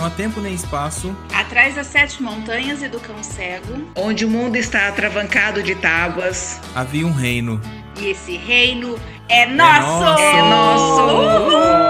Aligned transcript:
não 0.00 0.06
há 0.06 0.10
tempo 0.10 0.40
nem 0.40 0.54
espaço. 0.54 1.14
Atrás 1.34 1.74
das 1.74 1.86
sete 1.86 2.22
montanhas 2.22 2.82
e 2.82 2.88
do 2.88 2.98
cão 2.98 3.22
cego. 3.22 3.86
Onde 3.94 4.24
o 4.24 4.30
mundo 4.30 4.56
está 4.56 4.88
atravancado 4.88 5.62
de 5.62 5.74
tábuas. 5.74 6.58
Havia 6.74 7.06
um 7.06 7.12
reino. 7.12 7.60
E 8.00 8.06
esse 8.06 8.38
reino 8.38 8.98
é 9.28 9.44
nosso! 9.44 10.18
É 10.18 10.42
nosso! 10.42 11.89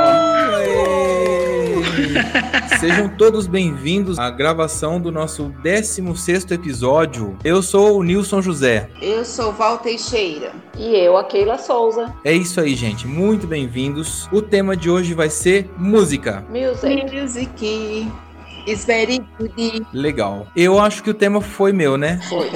Sejam 2.79 3.09
todos 3.09 3.47
bem-vindos 3.47 4.19
à 4.19 4.31
gravação 4.31 5.01
do 5.01 5.13
nosso 5.13 5.53
16º 5.63 6.53
episódio. 6.53 7.37
Eu 7.45 7.63
sou 7.63 7.99
o 7.99 8.03
Nilson 8.03 8.41
José. 8.41 8.89
Eu 9.01 9.25
sou 9.25 9.53
Val 9.53 9.79
Teixeira. 9.79 10.53
E 10.79 10.97
eu, 10.97 11.17
a 11.17 11.25
Keila 11.25 11.59
Souza. 11.59 12.13
É 12.25 12.33
isso 12.33 12.61
aí, 12.61 12.75
gente. 12.75 13.07
Muito 13.07 13.47
bem-vindos. 13.47 14.29
O 14.33 14.41
tema 14.41 14.77
de 14.77 14.91
hoje 14.91 15.13
vai 15.13 15.29
ser 15.29 15.71
música. 15.77 16.45
Music. 16.49 17.15
Music. 17.15 18.09
Is 18.67 18.85
very 18.85 19.23
good. 19.39 19.87
Legal. 19.93 20.47
Eu 20.55 20.79
acho 20.79 21.03
que 21.03 21.11
o 21.11 21.15
tema 21.15 21.41
foi 21.41 21.73
meu, 21.73 21.97
né? 21.97 22.21
Foi. 22.29 22.51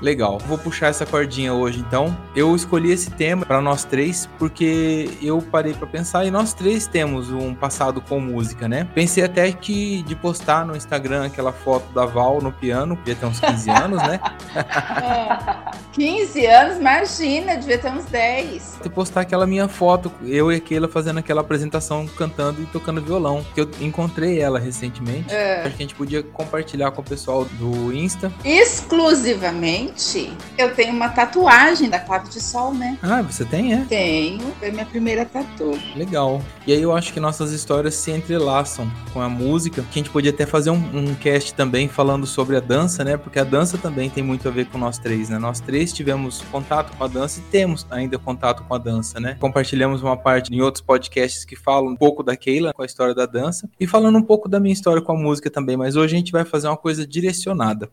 Legal. 0.00 0.38
Vou 0.46 0.58
puxar 0.58 0.88
essa 0.88 1.04
cordinha 1.04 1.52
hoje, 1.52 1.80
então. 1.80 2.16
Eu 2.34 2.54
escolhi 2.54 2.92
esse 2.92 3.10
tema 3.10 3.44
para 3.44 3.60
nós 3.60 3.84
três 3.84 4.28
porque 4.38 5.10
eu 5.22 5.40
parei 5.42 5.74
para 5.74 5.86
pensar 5.86 6.24
e 6.24 6.30
nós 6.30 6.52
três 6.52 6.86
temos 6.86 7.30
um 7.30 7.54
passado 7.54 8.00
com 8.00 8.20
música, 8.20 8.68
né? 8.68 8.86
Pensei 8.94 9.24
até 9.24 9.50
que 9.52 10.02
de 10.02 10.14
postar 10.14 10.64
no 10.64 10.76
Instagram 10.76 11.26
aquela 11.26 11.52
foto 11.52 11.92
da 11.92 12.06
Val 12.06 12.40
no 12.40 12.52
piano, 12.52 12.96
devia 12.96 13.14
ter 13.14 13.26
uns 13.26 13.40
15 13.40 13.70
anos, 13.70 14.02
né? 14.02 14.20
É. 14.54 15.70
15 15.92 16.46
anos, 16.46 16.76
imagina, 16.78 17.56
devia 17.56 17.78
ter 17.78 17.90
uns 17.90 18.04
10. 18.06 18.80
E 18.84 18.88
postar 18.88 19.22
aquela 19.22 19.46
minha 19.46 19.68
foto, 19.68 20.10
eu 20.22 20.50
e 20.52 20.56
a 20.56 20.60
Keila 20.60 20.88
fazendo 20.88 21.18
aquela 21.18 21.40
apresentação 21.40 22.06
cantando 22.06 22.62
e 22.62 22.66
tocando 22.66 23.02
violão, 23.02 23.44
que 23.54 23.60
eu 23.60 23.70
encontrei 23.80 24.40
ela 24.40 24.58
recentemente. 24.58 25.34
É. 25.34 25.49
Acho 25.58 25.76
que 25.76 25.82
a 25.82 25.86
gente 25.86 25.94
podia 25.94 26.22
compartilhar 26.22 26.90
com 26.90 27.02
o 27.02 27.04
pessoal 27.04 27.44
do 27.44 27.92
Insta. 27.92 28.32
Exclusivamente, 28.44 30.32
eu 30.56 30.74
tenho 30.74 30.92
uma 30.92 31.08
tatuagem 31.08 31.88
da 31.88 31.98
Clave 31.98 32.30
de 32.30 32.40
Sol, 32.40 32.74
né? 32.74 32.98
Ah, 33.02 33.22
você 33.22 33.44
tem, 33.44 33.74
é? 33.74 33.84
Tenho, 33.88 34.52
foi 34.58 34.70
minha 34.70 34.86
primeira 34.86 35.24
tatu. 35.24 35.78
Legal. 35.96 36.42
E 36.66 36.72
aí 36.72 36.82
eu 36.82 36.92
acho 36.92 37.12
que 37.12 37.20
nossas 37.20 37.52
histórias 37.52 37.94
se 37.94 38.10
entrelaçam 38.10 38.90
com 39.12 39.20
a 39.20 39.28
música, 39.28 39.82
que 39.82 39.98
a 39.98 40.02
gente 40.02 40.10
podia 40.10 40.30
até 40.30 40.46
fazer 40.46 40.70
um, 40.70 40.76
um 40.76 41.14
cast 41.14 41.54
também 41.54 41.88
falando 41.88 42.26
sobre 42.26 42.56
a 42.56 42.60
dança, 42.60 43.04
né? 43.04 43.16
Porque 43.16 43.38
a 43.38 43.44
dança 43.44 43.78
também 43.78 44.10
tem 44.10 44.22
muito 44.22 44.46
a 44.46 44.50
ver 44.50 44.66
com 44.66 44.78
nós 44.78 44.98
três, 44.98 45.28
né? 45.28 45.38
Nós 45.38 45.60
três 45.60 45.92
tivemos 45.92 46.42
contato 46.50 46.96
com 46.96 47.04
a 47.04 47.08
dança 47.08 47.40
e 47.40 47.42
temos 47.44 47.86
ainda 47.90 48.18
contato 48.18 48.62
com 48.64 48.74
a 48.74 48.78
dança, 48.78 49.18
né? 49.18 49.36
Compartilhamos 49.40 50.02
uma 50.02 50.16
parte 50.16 50.52
em 50.52 50.60
outros 50.60 50.82
podcasts 50.82 51.44
que 51.44 51.56
falam 51.56 51.92
um 51.92 51.96
pouco 51.96 52.22
da 52.22 52.36
Keila 52.36 52.72
com 52.72 52.82
a 52.82 52.86
história 52.86 53.14
da 53.14 53.26
dança 53.26 53.68
e 53.78 53.86
falando 53.86 54.18
um 54.18 54.22
pouco 54.22 54.48
da 54.48 54.60
minha 54.60 54.72
história 54.72 55.00
com 55.00 55.12
a 55.12 55.16
música 55.16 55.39
também, 55.48 55.76
mas 55.76 55.96
hoje 55.96 56.14
a 56.14 56.18
gente 56.18 56.32
vai 56.32 56.44
fazer 56.44 56.66
uma 56.66 56.76
coisa 56.76 57.06
direcionada. 57.06 57.90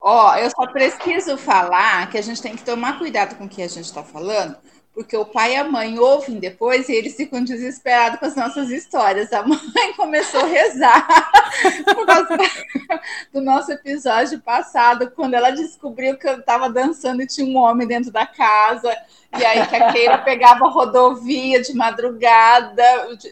Ó, 0.00 0.36
eu 0.36 0.50
só 0.50 0.66
preciso 0.66 1.36
falar 1.38 2.10
que 2.10 2.18
a 2.18 2.22
gente 2.22 2.42
tem 2.42 2.56
que 2.56 2.64
tomar 2.64 2.98
cuidado 2.98 3.36
com 3.36 3.44
o 3.44 3.48
que 3.48 3.62
a 3.62 3.68
gente 3.68 3.84
está 3.84 4.02
falando, 4.02 4.56
porque 4.94 5.16
o 5.16 5.24
pai 5.24 5.54
e 5.54 5.56
a 5.56 5.64
mãe 5.64 5.98
ouvem 5.98 6.38
depois 6.38 6.88
e 6.88 6.92
eles 6.92 7.16
ficam 7.16 7.42
desesperados 7.42 8.20
com 8.20 8.26
as 8.26 8.36
nossas 8.36 8.70
histórias. 8.70 9.32
A 9.32 9.42
mãe 9.42 9.58
começou 9.96 10.40
a 10.40 10.46
rezar 10.46 11.06
por 11.92 12.06
causa 12.06 12.38
do 13.32 13.40
nosso 13.40 13.72
episódio 13.72 14.40
passado, 14.40 15.10
quando 15.10 15.34
ela 15.34 15.50
descobriu 15.50 16.16
que 16.16 16.28
eu 16.28 16.38
estava 16.38 16.70
dançando 16.70 17.22
e 17.22 17.26
tinha 17.26 17.46
um 17.46 17.56
homem 17.56 17.88
dentro 17.88 18.12
da 18.12 18.24
casa. 18.24 18.96
E 19.36 19.44
aí 19.44 19.66
que 19.66 19.74
a 19.74 19.92
Keira 19.92 20.18
pegava 20.18 20.64
a 20.64 20.70
rodovia 20.70 21.60
de 21.60 21.74
madrugada, 21.74 22.84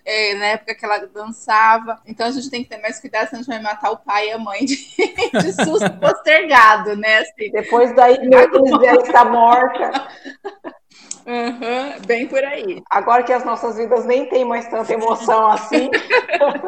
é, 0.05 0.35
na 0.35 0.47
época 0.47 0.75
que 0.75 0.85
ela 0.85 0.99
dançava. 1.07 2.01
Então 2.05 2.27
a 2.27 2.31
gente 2.33 2.51
tem 2.51 2.65
que 2.65 2.71
ter 2.71 2.83
mais 2.83 2.99
cuidado, 2.99 3.29
senão 3.29 3.41
a 3.41 3.45
gente 3.45 3.53
vai 3.53 3.63
matar 3.63 3.93
o 3.93 3.99
pai 3.99 4.29
e 4.29 4.33
a 4.33 4.39
mãe 4.39 4.65
de, 4.65 4.75
de 5.41 5.53
susto 5.53 5.93
postergado, 6.01 6.97
né? 6.97 7.19
Assim. 7.19 7.53
Depois 7.53 7.95
daí, 7.95 8.17
eles 8.17 8.79
dela 8.81 9.03
está 9.03 9.25
morta. 9.25 10.09
Uhum, 11.27 12.01
bem 12.07 12.27
por 12.27 12.43
aí. 12.43 12.83
Agora 12.91 13.23
que 13.23 13.33
as 13.33 13.45
nossas 13.45 13.77
vidas 13.77 14.05
nem 14.05 14.29
têm 14.29 14.45
mais 14.45 14.69
tanta 14.69 14.93
emoção 14.93 15.49
assim. 15.49 15.91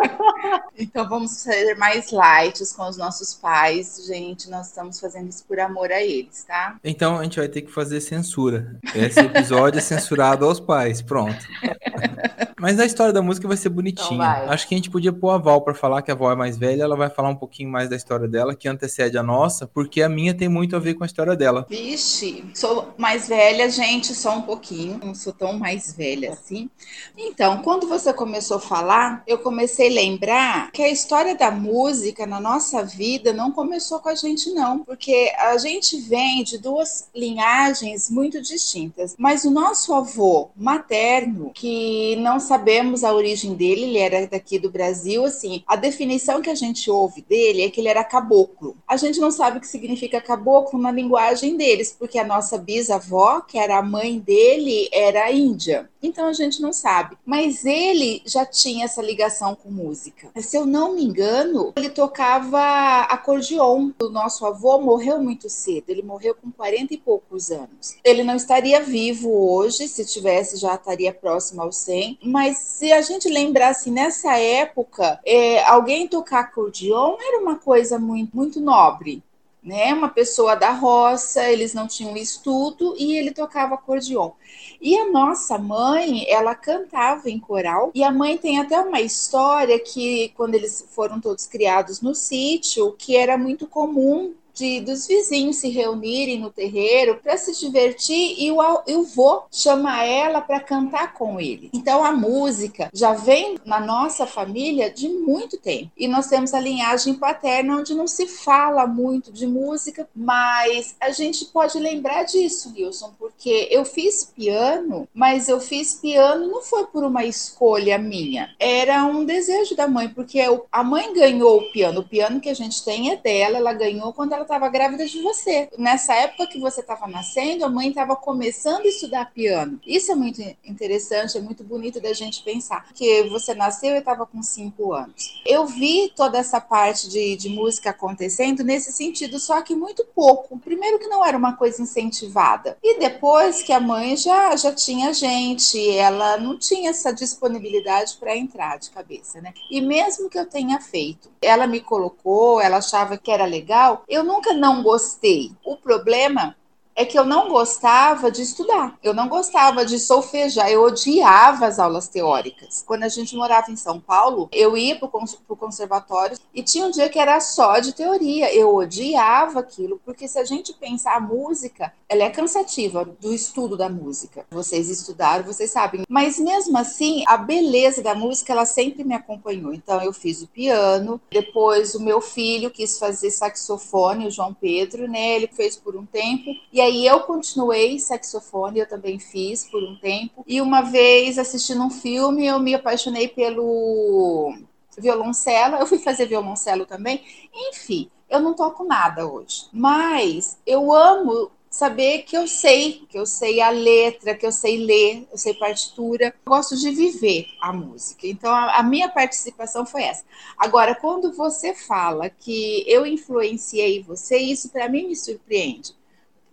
então 0.78 1.09
vamos 1.09 1.32
ser 1.32 1.76
mais 1.76 2.10
light 2.10 2.62
com 2.76 2.88
os 2.88 2.97
nossos 2.97 3.34
pais. 3.34 4.04
Gente, 4.06 4.48
nós 4.48 4.69
estamos 4.69 5.00
fazendo 5.00 5.28
isso 5.28 5.44
por 5.47 5.59
amor 5.59 5.91
a 5.91 6.03
eles, 6.03 6.44
tá? 6.44 6.76
Então 6.84 7.19
a 7.19 7.22
gente 7.25 7.38
vai 7.38 7.48
ter 7.48 7.62
que 7.62 7.72
fazer 7.72 8.00
censura. 8.00 8.76
Esse 8.94 9.20
episódio 9.20 9.78
é 9.78 9.82
censurado 9.82 10.44
aos 10.44 10.60
pais. 10.60 11.03
Pronto. 11.03 11.44
Mas 12.60 12.78
a 12.81 12.87
história 12.87 13.12
da 13.12 13.22
música 13.22 13.47
vai 13.47 13.56
ser 13.56 13.69
bonitinha. 13.69 14.06
Então 14.06 14.19
vai. 14.19 14.47
Acho 14.48 14.69
que 14.69 14.75
a 14.75 14.78
gente 14.78 14.91
podia 14.91 15.12
pôr 15.12 15.31
a 15.31 15.38
Val 15.38 15.60
para 15.62 15.75
falar 15.75 16.03
que 16.03 16.10
a 16.10 16.15
Val 16.15 16.32
é 16.32 16.37
mais 16.37 16.56
velha, 16.56 16.82
ela 16.82 16.97
vai 16.97 17.10
falar 17.10 17.28
um 17.28 17.37
pouquinho 17.37 17.70
mais 17.70 17.88
da 17.88 17.97
história 17.97 18.28
dela, 18.28 18.54
que 18.54 18.69
antecede 18.69 19.19
a 19.19 19.22
nossa, 19.22 19.66
porque 19.66 20.03
a 20.03 20.09
minha 20.09 20.34
tem 20.34 20.48
muito 20.48 20.76
a 20.76 20.78
ver 20.78 20.94
com 20.94 21.04
a 21.04 21.06
história 21.06 21.37
dela. 21.37 21.66
Vixe, 21.69 22.44
sou 22.54 22.94
mais 22.97 23.28
velha, 23.28 23.69
gente, 23.69 24.15
só 24.15 24.37
um 24.37 24.42
pouquinho. 24.42 25.00
Não 25.03 25.15
sou 25.15 25.32
tão 25.32 25.59
mais 25.59 25.94
velha 25.94 26.32
assim. 26.32 26.70
Então, 27.16 27.62
quando 27.62 27.88
você 27.88 28.12
começou 28.12 28.59
a 28.59 28.60
falar, 28.60 29.22
eu 29.26 29.38
comecei 29.38 29.88
a 29.91 29.94
lembrar 29.94 30.71
que 30.72 30.82
a 30.82 30.91
história 30.91 31.36
da 31.36 31.50
música 31.50 32.26
na 32.26 32.41
nossa 32.41 32.82
vida 32.82 33.32
não 33.32 33.50
começou 33.50 33.98
com 34.00 34.09
a 34.09 34.15
gente, 34.15 34.50
não. 34.53 34.81
Porque 34.81 35.32
a 35.38 35.56
gente 35.59 36.00
vem 36.00 36.42
de 36.42 36.59
duas 36.59 37.09
linhagens 37.15 38.10
muito 38.10 38.41
distintas. 38.41 39.15
Mas 39.19 39.44
o 39.44 39.50
nosso 39.50 39.92
avô 39.92 40.50
materno, 40.56 41.50
que 41.53 41.94
não 42.16 42.38
sabemos 42.41 43.05
a 43.05 43.12
origem 43.12 43.55
dele, 43.55 43.84
ele 43.84 43.99
era 43.99 44.27
daqui 44.27 44.59
do 44.59 44.71
Brasil, 44.71 45.25
assim, 45.25 45.62
a 45.66 45.77
definição 45.77 46.41
que 46.41 46.50
a 46.50 46.55
gente 46.55 46.91
ouve 46.91 47.22
dele 47.22 47.62
é 47.62 47.71
que 47.71 47.81
ele 47.81 47.88
era 47.88 48.05
caboclo. 48.05 48.77
A 48.87 48.97
gente 48.97 49.21
não 49.21 49.31
sabe 49.31 49.59
o 49.59 49.60
que 49.60 49.66
significa 49.66 50.21
caboclo 50.21 50.78
na 50.78 50.91
linguagem 50.91 51.56
deles, 51.56 51.94
porque 51.99 52.19
a 52.19 52.25
nossa 52.25 52.59
bisavó, 52.59 53.41
que 53.41 53.59
era 53.59 53.78
a 53.78 53.83
mãe 53.83 54.19
dele, 54.19 54.88
era 54.93 55.31
índia. 55.31 55.88
Então 56.04 56.27
a 56.27 56.33
gente 56.34 56.60
não 56.60 56.72
sabe. 56.72 57.16
Mas 57.25 57.65
ele 57.65 58.22
já 58.27 58.44
tinha 58.44 58.84
essa 58.84 59.00
ligação 59.00 59.54
com 59.54 59.71
música. 59.71 60.28
Se 60.37 60.56
eu 60.56 60.66
não 60.66 60.94
me 60.94 61.03
engano, 61.03 61.72
ele 61.77 61.88
tocava 61.88 63.03
acordeon. 63.09 63.91
O 64.03 64.09
nosso 64.10 64.44
avô 64.44 64.78
morreu 64.78 65.19
muito 65.19 65.49
cedo. 65.49 65.88
Ele 65.88 66.03
morreu 66.03 66.34
com 66.34 66.50
40 66.50 66.93
e 66.93 66.99
poucos 66.99 67.50
anos. 67.50 67.97
Ele 68.04 68.22
não 68.22 68.37
estaria 68.37 68.83
vivo 68.83 69.31
hoje, 69.31 69.88
se 69.88 70.04
tivesse 70.04 70.59
já 70.59 70.75
estaria 70.75 71.12
próximo 71.12 71.62
aos 71.62 71.74
100. 71.75 72.19
Mas 72.23 72.59
se 72.59 72.93
a 72.93 73.03
gente 73.03 73.29
lembrar 73.29 73.69
assim, 73.69 73.91
nessa 73.91 74.39
época, 74.39 75.21
é, 75.25 75.62
alguém 75.65 76.09
tocar 76.09 76.41
acordeon 76.41 77.17
era 77.21 77.41
uma 77.41 77.57
coisa 77.57 77.99
muito, 77.99 78.35
muito 78.37 78.61
nobre 78.61 79.23
né? 79.65 79.95
Uma 79.95 80.11
pessoa 80.11 80.55
da 80.55 80.71
roça, 80.73 81.51
eles 81.51 81.73
não 81.73 81.89
tinham 81.89 82.15
estudo 82.17 82.95
e 82.99 83.17
ele 83.17 83.33
tocava 83.33 83.75
acordeon. 83.75 84.33
E 84.81 84.95
a 84.97 85.11
nossa 85.11 85.57
mãe, 85.57 86.27
ela 86.29 86.55
cantava 86.55 87.31
em 87.31 87.41
coral. 87.41 87.91
E 87.95 88.05
a 88.05 88.13
mãe 88.13 88.37
tem 88.37 88.61
até 88.61 88.79
uma 88.79 89.01
história 89.01 89.81
que 89.81 90.29
quando 90.37 90.55
eles 90.55 90.87
foram 90.91 91.19
todos 91.19 91.47
criados 91.47 92.03
no 92.03 92.15
sítio, 92.15 92.93
que 92.93 93.17
era 93.17 93.39
muito 93.39 93.67
comum 93.67 94.34
de, 94.54 94.81
dos 94.81 95.06
vizinhos 95.06 95.56
se 95.56 95.69
reunirem 95.69 96.38
no 96.38 96.50
terreiro 96.50 97.20
para 97.22 97.37
se 97.37 97.59
divertir 97.59 98.37
e 98.38 98.50
o, 98.50 98.59
e 98.87 98.94
o 98.94 99.03
vô 99.03 99.42
chama 99.50 100.04
ela 100.04 100.41
para 100.41 100.60
cantar 100.60 101.12
com 101.12 101.41
ele. 101.41 101.70
Então 101.72 102.04
a 102.04 102.12
música 102.12 102.88
já 102.92 103.12
vem 103.12 103.56
na 103.65 103.81
nossa 103.81 104.26
família 104.26 104.91
de 104.91 105.09
muito 105.09 105.59
tempo. 105.59 105.91
E 105.97 106.06
nós 106.06 106.28
temos 106.28 106.54
a 106.54 106.60
linhagem 106.60 107.15
paterna 107.15 107.76
onde 107.76 107.94
não 107.94 108.06
se 108.06 108.26
fala 108.26 108.87
muito 108.87 109.32
de 109.32 109.47
música, 109.47 110.09
mas 110.15 110.95
a 111.00 111.10
gente 111.10 111.45
pode 111.47 111.78
lembrar 111.78 112.24
disso, 112.24 112.72
Wilson, 112.77 113.12
porque 113.18 113.68
eu 113.71 113.84
fiz 113.84 114.24
piano, 114.24 115.09
mas 115.12 115.48
eu 115.48 115.60
fiz 115.60 115.95
piano 115.95 116.47
não 116.47 116.62
foi 116.62 116.86
por 116.86 117.04
uma 117.04 117.24
escolha 117.24 117.98
minha, 117.98 118.54
era 118.59 119.04
um 119.04 119.24
desejo 119.24 119.74
da 119.74 119.89
mãe, 119.89 120.09
porque 120.09 120.41
a 120.71 120.84
mãe 120.84 121.12
ganhou 121.12 121.59
o 121.59 121.72
piano, 121.72 122.00
o 122.00 122.09
piano 122.09 122.41
que 122.41 122.48
a 122.48 122.54
gente 122.54 122.84
tem 122.84 123.10
é 123.10 123.16
dela, 123.16 123.59
ela 123.59 123.72
ganhou 123.72 124.12
quando 124.12 124.33
ela 124.33 124.44
estava 124.45 124.69
grávida 124.69 125.07
de 125.07 125.21
você. 125.21 125.69
Nessa 125.77 126.15
época 126.15 126.47
que 126.47 126.59
você 126.59 126.81
estava 126.81 127.07
nascendo, 127.07 127.65
a 127.65 127.69
mãe 127.69 127.89
estava 127.89 128.17
começando 128.17 128.85
a 128.85 128.89
estudar 128.89 129.33
piano. 129.33 129.81
Isso 129.87 130.13
é 130.13 130.15
muito 130.15 130.41
interessante, 130.65 131.37
é 131.37 131.41
muito 131.41 131.65
bonito 131.65 132.01
da 132.01 132.13
gente 132.13 132.43
pensar. 132.43 132.87
Que 132.95 133.25
você 133.25 133.55
nasceu 133.55 133.95
e 133.95 133.99
estava 133.99 134.27
com 134.27 134.43
cinco 134.43 134.93
anos. 134.93 135.43
Eu 135.45 135.67
vi 135.67 136.13
toda 136.15 136.39
essa 136.39 136.61
parte 136.61 137.09
de, 137.09 137.37
de 137.37 137.49
música 137.49 137.91
acontecendo 137.91 138.63
nesse 138.63 138.93
sentido, 138.93 139.39
só 139.39 139.61
que 139.63 139.75
muito 139.75 140.05
pouco. 140.15 140.59
Primeiro 140.59 140.99
que 140.99 141.09
não 141.09 141.25
era 141.25 141.37
uma 141.37 141.57
coisa 141.57 141.83
incentivada. 141.83 142.79
E 142.83 142.99
depois 142.99 143.63
que 143.63 143.73
a 143.73 143.81
mãe 143.81 144.17
já, 144.17 144.55
já 144.57 144.73
tinha 144.73 145.13
gente, 145.13 145.91
ela 145.97 146.37
não 146.37 146.59
tinha 146.59 146.91
essa 146.91 147.13
disponibilidade 147.13 148.17
para 148.19 148.37
entrar 148.37 148.79
de 148.79 148.91
cabeça, 148.91 149.41
né? 149.41 149.53
E 149.71 149.81
mesmo 149.81 150.29
que 150.29 150.39
eu 150.39 150.47
tenha 150.47 150.81
feito, 150.81 151.31
ela 151.45 151.67
me 151.67 151.81
colocou, 151.81 152.61
ela 152.61 152.79
achava 152.79 153.17
que 153.17 153.31
era 153.31 153.45
legal, 153.45 154.03
eu 154.09 154.25
nunca 154.25 154.53
não 154.53 154.83
gostei. 154.83 155.53
O 155.65 155.77
problema 155.77 156.57
é 156.95 157.05
que 157.05 157.19
eu 157.19 157.25
não 157.25 157.49
gostava 157.49 158.31
de 158.31 158.43
estudar, 158.43 158.99
eu 159.03 159.13
não 159.13 159.29
gostava 159.29 159.85
de 159.85 159.99
solfejar, 159.99 160.71
eu 160.71 160.83
odiava 160.83 161.67
as 161.67 161.79
aulas 161.79 162.09
teóricas. 162.09 162.85
Quando 162.87 163.03
a 163.03 163.09
gente 163.09 163.35
morava 163.35 163.71
em 163.71 163.77
São 163.77 163.99
Paulo, 163.99 164.49
eu 164.53 164.77
ia 164.77 164.97
para 164.97 165.09
o 165.09 165.57
conservatório 165.57 166.39
e 166.55 166.63
tinha 166.63 166.87
um 166.87 166.91
dia 166.91 167.09
que 167.09 167.19
era 167.19 167.41
só 167.41 167.79
de 167.79 167.93
teoria, 167.93 168.55
eu 168.55 168.75
odiava 168.75 169.61
aquilo, 169.61 170.01
porque 170.05 170.29
se 170.29 170.39
a 170.39 170.45
gente 170.45 170.73
pensar 170.75 171.17
a 171.17 171.21
música, 171.21 171.93
ela 172.09 172.25
é 172.25 172.31
cansativa 172.31 173.05
do 173.05 173.33
estudo 173.33 173.77
da 173.77 173.89
música. 173.89 174.47
Vocês 174.51 174.89
estudaram, 174.89 175.45
vocês 175.45 175.71
sabem, 175.71 176.03
mas 176.09 176.39
mesmo 176.39 176.77
assim, 176.79 177.25
a 177.27 177.37
beleza 177.37 178.03
da 178.03 178.15
música, 178.15 178.53
ela 178.53 178.67
sempre 178.67 179.03
me 179.03 179.15
acompanhou. 179.15 179.75
Então, 179.75 180.01
eu 180.03 180.13
fiz 180.13 180.43
o 180.43 180.47
piano, 180.47 181.21
depois 181.31 181.95
o 181.95 182.01
meu 182.01 182.21
filho 182.21 182.71
quis 182.71 182.99
fazer 182.99 183.31
saxofone, 183.31 184.27
o 184.27 184.31
João 184.31 184.55
Pedro, 184.55 185.09
né? 185.09 185.37
Ele 185.37 185.49
fez 185.49 185.77
por 185.77 185.97
um 185.97 186.07
tempo, 186.07 186.51
e 186.73 186.81
aí 186.84 187.07
eu 187.07 187.21
continuei 187.21 187.98
saxofone, 187.98 188.81
eu 188.81 188.89
também 188.89 189.19
fiz 189.19 189.65
por 189.65 189.83
um 189.83 189.97
tempo. 189.97 190.45
E 190.47 190.60
uma 190.60 190.83
vez 190.83 191.39
assistindo 191.39 191.83
um 191.83 191.91
filme, 191.91 192.47
eu 192.47 192.59
me 192.59 192.75
apaixonei 192.75 193.28
pelo 193.28 194.54
violoncelo, 194.97 195.77
eu 195.77 195.86
fui 195.86 195.98
fazer 195.98 196.27
violoncelo 196.27 196.86
também. 196.86 197.22
Enfim, 197.53 198.10
eu 198.28 198.41
não 198.41 198.54
toco 198.54 198.84
nada 198.84 199.27
hoje, 199.27 199.66
mas 199.72 200.59
eu 200.66 200.92
amo 200.92 201.51
saber 201.75 202.22
que 202.22 202.36
eu 202.36 202.47
sei, 202.47 203.04
que 203.09 203.19
eu 203.19 203.27
sei 203.27 203.60
a 203.60 203.69
letra, 203.69 204.36
que 204.36 204.47
eu 204.47 204.53
sei 204.53 204.77
ler, 204.77 205.27
eu 205.31 205.36
sei 205.36 205.54
partitura. 205.54 206.27
Eu 206.27 206.33
gosto 206.47 206.77
de 206.77 206.91
viver 206.91 207.48
a 207.60 207.72
música. 207.72 208.27
Então 208.28 208.53
a, 208.53 208.77
a 208.78 208.83
minha 208.83 209.09
participação 209.09 209.84
foi 209.84 210.04
essa. 210.04 210.25
Agora, 210.57 210.95
quando 210.95 211.33
você 211.33 211.75
fala 211.75 212.31
que 212.31 212.84
eu 212.86 213.04
influenciei 213.04 214.03
você, 214.03 214.39
isso 214.39 214.69
para 214.69 214.89
mim 214.89 215.09
me 215.09 215.16
surpreende 215.16 215.95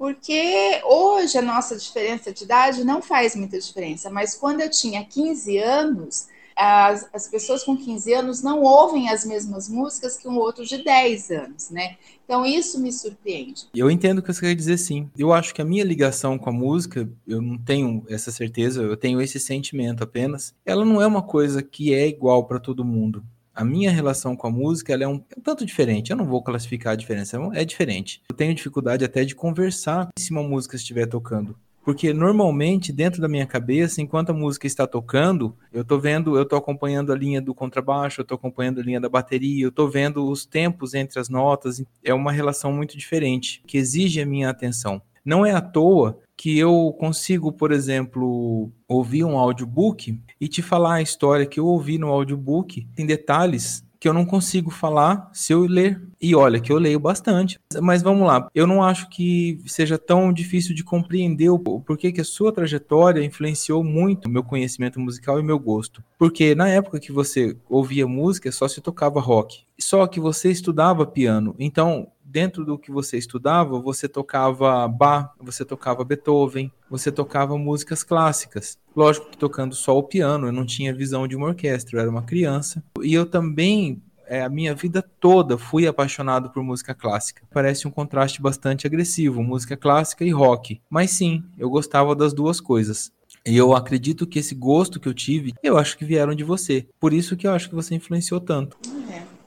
porque 0.01 0.81
hoje 0.83 1.38
a 1.38 1.44
nossa 1.44 1.77
diferença 1.77 2.33
de 2.33 2.44
idade 2.44 2.83
não 2.83 3.03
faz 3.03 3.36
muita 3.36 3.59
diferença, 3.59 4.09
mas 4.09 4.33
quando 4.33 4.62
eu 4.62 4.68
tinha 4.68 5.06
15 5.06 5.59
anos, 5.59 6.27
as, 6.56 7.07
as 7.13 7.27
pessoas 7.27 7.63
com 7.63 7.77
15 7.77 8.12
anos 8.12 8.42
não 8.42 8.63
ouvem 8.63 9.09
as 9.09 9.24
mesmas 9.24 9.69
músicas 9.69 10.18
que 10.18 10.27
um 10.27 10.39
outro 10.39 10.65
de 10.65 10.83
10 10.83 11.30
anos, 11.30 11.69
né? 11.69 11.98
Então 12.25 12.44
isso 12.44 12.81
me 12.81 12.92
surpreende. 12.92 13.68
Eu 13.75 13.92
entendo 13.92 14.18
o 14.18 14.24
que 14.24 14.33
você 14.33 14.42
quer 14.42 14.56
dizer, 14.56 14.80
sim. 14.80 15.07
Eu 15.15 15.31
acho 15.31 15.53
que 15.53 15.62
a 15.62 15.65
minha 15.65 15.83
ligação 15.83 16.36
com 16.36 16.50
a 16.50 16.54
música, 16.54 17.07
eu 17.27 17.39
não 17.39 17.59
tenho 17.59 18.04
essa 18.09 18.31
certeza, 18.31 18.81
eu 18.81 18.97
tenho 18.97 19.21
esse 19.21 19.39
sentimento 19.39 20.04
apenas. 20.04 20.56
Ela 20.65 20.83
não 20.83 21.00
é 21.00 21.06
uma 21.06 21.21
coisa 21.21 21.62
que 21.62 21.94
é 21.94 22.07
igual 22.07 22.47
para 22.47 22.59
todo 22.59 22.83
mundo 22.83 23.24
a 23.53 23.63
minha 23.63 23.92
relação 23.92 24.36
com 24.36 24.48
a 24.48 24.51
música 24.51 24.94
ela 24.94 25.03
é 25.03 25.07
um, 25.07 25.15
um, 25.15 25.42
tanto 25.44 25.65
diferente. 25.65 26.12
Eu 26.12 26.18
não 26.18 26.25
vou 26.25 26.42
classificar 26.42 26.94
a 26.94 26.95
diferença, 26.95 27.38
é, 27.38 27.62
é 27.62 27.65
diferente. 27.65 28.21
Eu 28.30 28.36
tenho 28.36 28.53
dificuldade 28.53 29.03
até 29.03 29.24
de 29.24 29.36
conversar 29.36 30.09
se 30.18 30.31
uma 30.31 30.44
música 30.44 30.75
estiver 30.75 31.06
tocando. 31.06 31.56
Porque 31.83 32.13
normalmente, 32.13 32.94
dentro 32.94 33.19
da 33.19 33.27
minha 33.27 33.45
cabeça, 33.45 34.01
enquanto 34.01 34.30
a 34.30 34.33
música 34.33 34.68
está 34.68 34.86
tocando, 34.86 35.57
eu 35.74 35.81
estou 35.81 36.00
vendo, 36.00 36.36
eu 36.36 36.44
estou 36.44 36.57
acompanhando 36.57 37.12
a 37.12 37.15
linha 37.15 37.42
do 37.42 37.56
contrabaixo, 37.56 38.21
eu 38.21 38.24
estou 38.24 38.36
acompanhando 38.36 38.80
a 38.80 38.83
linha 38.83 39.01
da 39.01 39.09
bateria, 39.09 39.65
eu 39.65 39.69
estou 39.69 39.89
vendo 39.89 40.30
os 40.30 40.45
tempos 40.45 40.94
entre 40.94 41.19
as 41.19 41.27
notas. 41.27 41.83
É 42.04 42.13
uma 42.13 42.31
relação 42.31 42.71
muito 42.71 42.95
diferente, 42.95 43.63
que 43.65 43.77
exige 43.77 44.21
a 44.21 44.25
minha 44.25 44.50
atenção. 44.50 45.01
Não 45.25 45.45
é 45.45 45.51
à 45.51 45.62
toa 45.62 46.19
que 46.42 46.58
eu 46.58 46.92
consigo, 46.98 47.52
por 47.52 47.72
exemplo, 47.72 48.72
ouvir 48.88 49.24
um 49.24 49.38
audiobook 49.38 50.20
e 50.40 50.48
te 50.48 50.60
falar 50.60 50.96
a 50.96 51.02
história 51.04 51.46
que 51.46 51.60
eu 51.60 51.68
ouvi 51.68 52.00
no 52.00 52.08
audiobook 52.08 52.88
em 52.98 53.06
detalhes 53.06 53.86
que 54.00 54.10
eu 54.10 54.14
não 54.14 54.26
consigo 54.26 54.72
falar 54.72 55.30
se 55.32 55.54
eu 55.54 55.68
ler. 55.68 56.02
E 56.20 56.34
olha, 56.34 56.60
que 56.60 56.72
eu 56.72 56.80
leio 56.80 57.00
bastante. 57.00 57.60
Mas 57.80 58.02
vamos 58.02 58.26
lá, 58.26 58.50
eu 58.56 58.66
não 58.66 58.82
acho 58.84 59.08
que 59.10 59.60
seja 59.68 60.00
tão 60.00 60.34
difícil 60.34 60.74
de 60.74 60.84
compreender 60.84 61.50
o 61.50 61.60
porquê 61.60 62.12
que 62.12 62.22
a 62.22 62.26
sua 62.26 62.52
trajetória 62.52 63.24
influenciou 63.24 63.84
muito 63.84 64.28
meu 64.28 64.44
conhecimento 64.44 65.00
musical 65.00 65.40
e 65.40 65.44
meu 65.44 65.60
gosto. 65.60 66.04
Porque 66.18 66.56
na 66.56 66.68
época 66.68 67.00
que 67.00 67.12
você 67.12 67.56
ouvia 67.70 68.08
música, 68.08 68.52
só 68.52 68.68
se 68.68 68.82
tocava 68.82 69.22
rock. 69.22 69.60
Só 69.80 70.08
que 70.08 70.20
você 70.20 70.50
estudava 70.50 71.06
piano. 71.06 71.56
Então, 71.60 72.08
dentro 72.31 72.63
do 72.63 72.78
que 72.78 72.92
você 72.92 73.18
estudava, 73.18 73.80
você 73.80 74.07
tocava 74.07 74.88
Bach, 74.88 75.31
você 75.39 75.66
tocava 75.66 76.04
Beethoven, 76.04 76.72
você 76.89 77.12
tocava 77.12 77.57
músicas 77.57 78.04
clássicas. 78.04 78.78
Lógico 78.95 79.30
que 79.30 79.38
tocando 79.38 79.75
só 79.75 79.98
o 79.98 80.04
piano, 80.04 80.48
eu 80.48 80.51
não 80.51 80.66
tinha 80.66 80.94
visão 80.94 81.28
de 81.28 81.36
uma 81.36 81.48
orquestra, 81.48 81.98
eu 81.98 82.01
era 82.01 82.10
uma 82.10 82.24
criança. 82.24 82.83
E 83.01 83.13
eu 83.13 83.25
também, 83.25 84.01
é, 84.25 84.42
a 84.42 84.50
minha 84.50 84.74
vida 84.74 85.04
toda, 85.19 85.57
fui 85.57 85.86
apaixonado 85.86 86.50
por 86.50 86.63
música 86.63 86.94
clássica. 86.94 87.44
Parece 87.54 87.88
um 87.88 87.92
contraste 87.92 88.42
bastante 88.42 88.88
agressivo, 88.88 89.44
música 89.44 89.75
clássica 89.75 90.24
e 90.24 90.31
rock. 90.31 90.81
Mas 90.89 91.12
sim, 91.12 91.44
eu 91.57 91.69
gostava 91.69 92.16
das 92.16 92.33
duas 92.33 92.62
coisas. 92.62 93.12
E 93.45 93.57
eu 93.57 93.75
acredito 93.75 94.28
que 94.28 94.39
esse 94.39 94.54
gosto 94.54 95.00
que 95.00 95.07
eu 95.07 95.13
tive, 95.13 95.54
eu 95.63 95.78
acho 95.78 95.98
que 95.98 96.06
vieram 96.06 96.36
de 96.36 96.44
você. 96.44 96.88
Por 97.00 97.12
isso 97.12 97.36
que 97.36 97.48
eu 97.48 97.51
acho 97.51 97.69
que 97.69 97.75
você 97.75 97.95
influenciou 97.95 98.39
tanto. 98.39 98.78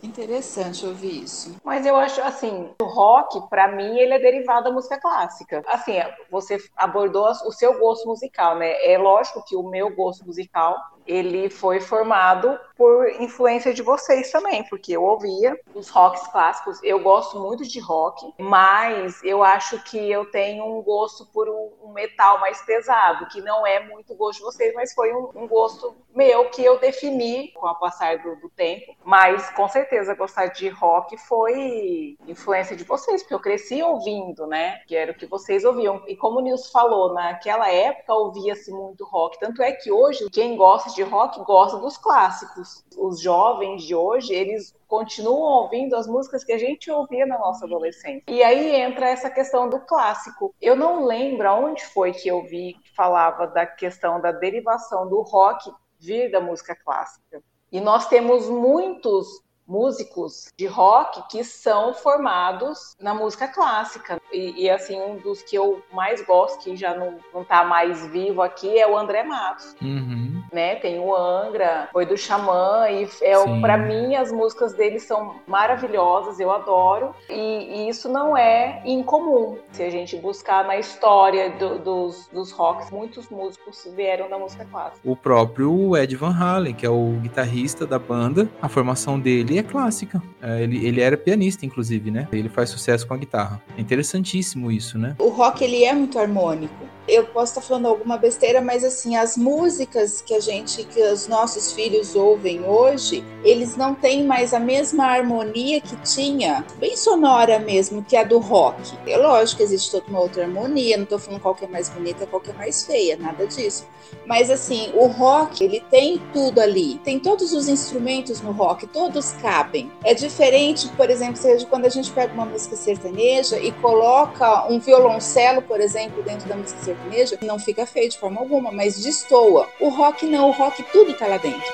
É. 0.04 0.06
Interessante 0.06 0.86
ouvir 0.86 1.24
isso. 1.24 1.56
Mas 1.64 1.86
eu 1.86 1.96
acho 1.96 2.20
assim, 2.22 2.70
o 2.80 2.84
rock, 2.84 3.48
para 3.48 3.68
mim, 3.68 3.98
ele 3.98 4.14
é 4.14 4.18
derivado 4.18 4.64
da 4.64 4.72
música 4.72 5.00
clássica. 5.00 5.62
Assim, 5.66 5.94
você 6.30 6.58
abordou 6.76 7.26
o 7.26 7.52
seu 7.52 7.78
gosto 7.78 8.06
musical, 8.06 8.56
né? 8.56 8.72
É 8.84 8.98
lógico 8.98 9.44
que 9.44 9.56
o 9.56 9.62
meu 9.62 9.94
gosto 9.94 10.24
musical 10.26 10.76
ele 11.06 11.50
foi 11.50 11.80
formado 11.80 12.58
por 12.76 13.08
influência 13.20 13.72
de 13.72 13.82
vocês 13.82 14.30
também, 14.30 14.64
porque 14.64 14.92
eu 14.92 15.02
ouvia 15.02 15.58
os 15.74 15.88
rocks 15.88 16.26
clássicos. 16.28 16.82
Eu 16.82 17.00
gosto 17.00 17.38
muito 17.38 17.64
de 17.64 17.78
rock, 17.78 18.32
mas 18.38 19.22
eu 19.22 19.42
acho 19.42 19.82
que 19.84 20.10
eu 20.10 20.30
tenho 20.30 20.64
um 20.64 20.82
gosto 20.82 21.26
por 21.26 21.48
um, 21.48 21.92
metal 21.92 22.40
mais 22.40 22.60
pesado, 22.62 23.26
que 23.28 23.40
não 23.40 23.64
é 23.64 23.80
muito 23.86 24.14
gosto 24.16 24.38
de 24.38 24.44
vocês, 24.44 24.74
mas 24.74 24.92
foi 24.92 25.14
um, 25.14 25.46
gosto 25.46 25.94
meu 26.12 26.50
que 26.50 26.64
eu 26.64 26.78
defini 26.78 27.52
com 27.52 27.66
o 27.66 27.74
passar 27.76 28.18
do, 28.18 28.36
do, 28.36 28.50
tempo. 28.50 28.96
Mas 29.04 29.48
com 29.50 29.68
certeza 29.68 30.14
gostar 30.14 30.46
de 30.46 30.68
rock 30.68 31.16
foi 31.16 32.16
influência 32.26 32.74
de 32.74 32.84
vocês, 32.84 33.22
porque 33.22 33.34
eu 33.34 33.40
cresci 33.40 33.82
ouvindo, 33.82 34.46
né? 34.46 34.80
Que 34.86 34.96
era 34.96 35.12
o 35.12 35.14
que 35.14 35.26
vocês 35.26 35.64
ouviam. 35.64 36.02
E 36.08 36.16
como 36.16 36.40
o 36.40 36.42
Nilson 36.42 36.72
falou, 36.72 37.14
naquela 37.14 37.70
época 37.70 38.12
ouvia-se 38.12 38.72
muito 38.72 39.04
rock. 39.04 39.38
Tanto 39.38 39.62
é 39.62 39.72
que 39.72 39.92
hoje, 39.92 40.28
quem 40.30 40.56
gosta 40.56 40.90
de 40.94 41.02
rock 41.02 41.42
gosta 41.44 41.78
dos 41.78 41.96
clássicos. 41.96 42.84
Os 42.96 43.20
jovens 43.20 43.82
de 43.82 43.94
hoje, 43.94 44.32
eles 44.32 44.74
continuam 44.86 45.62
ouvindo 45.62 45.94
as 45.96 46.06
músicas 46.06 46.44
que 46.44 46.52
a 46.52 46.58
gente 46.58 46.90
ouvia 46.90 47.26
na 47.26 47.38
nossa 47.38 47.64
adolescência. 47.64 48.22
E 48.28 48.42
aí 48.42 48.76
entra 48.76 49.08
essa 49.08 49.30
questão 49.30 49.68
do 49.68 49.80
clássico. 49.80 50.54
Eu 50.60 50.76
não 50.76 51.04
lembro 51.04 51.48
aonde 51.48 51.84
foi 51.86 52.12
que 52.12 52.28
eu 52.28 52.42
vi 52.42 52.74
que 52.74 52.94
falava 52.94 53.46
da 53.46 53.66
questão 53.66 54.20
da 54.20 54.32
derivação 54.32 55.08
do 55.08 55.20
rock 55.22 55.72
vir 55.98 56.30
da 56.30 56.40
música 56.40 56.76
clássica. 56.76 57.42
E 57.72 57.80
nós 57.80 58.06
temos 58.08 58.48
muitos 58.48 59.42
músicos 59.66 60.52
de 60.56 60.66
rock 60.66 61.26
que 61.28 61.42
são 61.42 61.94
formados 61.94 62.94
na 63.00 63.14
música 63.14 63.48
clássica. 63.48 64.20
E, 64.32 64.64
e, 64.64 64.70
assim, 64.70 65.00
um 65.00 65.16
dos 65.16 65.42
que 65.42 65.56
eu 65.56 65.82
mais 65.92 66.24
gosto, 66.24 66.62
que 66.62 66.76
já 66.76 66.94
não, 66.94 67.18
não 67.32 67.44
tá 67.44 67.64
mais 67.64 68.06
vivo 68.08 68.42
aqui, 68.42 68.78
é 68.78 68.88
o 68.88 68.96
André 68.96 69.22
Matos. 69.22 69.74
Uhum. 69.80 70.43
Né? 70.54 70.76
Tem 70.76 71.00
o 71.00 71.12
Angra, 71.12 71.88
foi 71.92 72.06
do 72.06 72.16
Xamã, 72.16 72.88
e 72.88 73.08
é, 73.22 73.34
para 73.60 73.76
mim 73.76 74.14
as 74.14 74.30
músicas 74.30 74.72
dele 74.72 75.00
são 75.00 75.34
maravilhosas, 75.48 76.38
eu 76.38 76.52
adoro. 76.52 77.12
E, 77.28 77.34
e, 77.34 77.88
isso 77.88 78.08
não 78.08 78.36
é 78.36 78.80
incomum. 78.84 79.58
Se 79.72 79.82
a 79.82 79.90
gente 79.90 80.16
buscar 80.16 80.64
na 80.64 80.78
história 80.78 81.50
do, 81.50 81.80
dos, 81.80 82.28
dos 82.32 82.52
rocks, 82.52 82.88
muitos 82.92 83.28
músicos 83.28 83.88
vieram 83.96 84.30
da 84.30 84.38
música 84.38 84.64
clássica. 84.70 85.00
O 85.04 85.16
próprio 85.16 85.96
Ed 85.96 86.14
Van 86.14 86.32
Halen, 86.32 86.72
que 86.72 86.86
é 86.86 86.90
o 86.90 87.18
guitarrista 87.20 87.84
da 87.84 87.98
banda, 87.98 88.48
a 88.62 88.68
formação 88.68 89.18
dele 89.18 89.58
é 89.58 89.62
clássica. 89.64 90.22
É, 90.40 90.62
ele, 90.62 90.86
ele 90.86 91.00
era 91.00 91.16
pianista, 91.16 91.66
inclusive, 91.66 92.12
né? 92.12 92.28
Ele 92.30 92.48
faz 92.48 92.70
sucesso 92.70 93.08
com 93.08 93.14
a 93.14 93.16
guitarra. 93.16 93.60
É 93.76 93.80
interessantíssimo 93.80 94.70
isso, 94.70 94.96
né? 94.98 95.16
O 95.18 95.30
rock, 95.30 95.64
ele 95.64 95.82
é 95.82 95.92
muito 95.92 96.16
harmônico. 96.16 96.93
Eu 97.06 97.26
posso 97.26 97.52
estar 97.52 97.60
falando 97.60 97.86
alguma 97.86 98.16
besteira, 98.16 98.60
mas 98.60 98.82
assim, 98.82 99.16
as 99.16 99.36
músicas 99.36 100.22
que 100.22 100.34
a 100.34 100.40
gente, 100.40 100.84
que 100.84 101.02
os 101.02 101.28
nossos 101.28 101.72
filhos 101.72 102.14
ouvem 102.16 102.64
hoje, 102.64 103.24
eles 103.44 103.76
não 103.76 103.94
têm 103.94 104.24
mais 104.24 104.54
a 104.54 104.60
mesma 104.60 105.04
harmonia 105.04 105.80
que 105.80 105.96
tinha, 105.96 106.64
bem 106.78 106.96
sonora 106.96 107.58
mesmo, 107.58 108.02
que 108.02 108.16
a 108.16 108.24
do 108.24 108.38
rock. 108.38 108.96
É 109.06 109.16
lógico 109.16 109.58
que 109.58 109.62
existe 109.64 109.90
toda 109.90 110.06
uma 110.08 110.20
outra 110.20 110.44
harmonia, 110.44 110.96
não 110.96 111.04
estou 111.04 111.18
falando 111.18 111.40
qual 111.40 111.54
que 111.54 111.64
é 111.64 111.68
mais 111.68 111.88
bonita, 111.88 112.26
qual 112.26 112.40
que 112.40 112.50
é 112.50 112.54
mais 112.54 112.84
feia, 112.86 113.16
nada 113.16 113.46
disso. 113.46 113.86
Mas 114.26 114.50
assim, 114.50 114.90
o 114.94 115.06
rock, 115.06 115.62
ele 115.62 115.80
tem 115.90 116.20
tudo 116.32 116.60
ali. 116.60 116.98
Tem 117.04 117.18
todos 117.18 117.52
os 117.52 117.68
instrumentos 117.68 118.40
no 118.40 118.52
rock, 118.52 118.86
todos 118.86 119.32
cabem. 119.32 119.90
É 120.02 120.14
diferente, 120.14 120.88
por 120.96 121.10
exemplo, 121.10 121.36
seja 121.36 121.66
quando 121.66 121.84
a 121.84 121.90
gente 121.90 122.10
pega 122.10 122.32
uma 122.32 122.46
música 122.46 122.76
sertaneja 122.76 123.58
e 123.58 123.70
coloca 123.72 124.66
um 124.70 124.78
violoncelo, 124.78 125.60
por 125.62 125.80
exemplo, 125.80 126.22
dentro 126.22 126.48
da 126.48 126.56
música 126.56 126.80
sertaneja, 126.80 126.93
não 127.42 127.58
fica 127.58 127.86
feio 127.86 128.08
de 128.08 128.18
forma 128.18 128.40
alguma, 128.40 128.70
mas 128.72 129.02
destoa. 129.02 129.68
O 129.80 129.88
rock 129.88 130.26
não, 130.26 130.48
o 130.48 130.52
rock 130.52 130.82
tudo 130.92 131.14
tá 131.14 131.26
lá 131.26 131.38
dentro. 131.38 131.72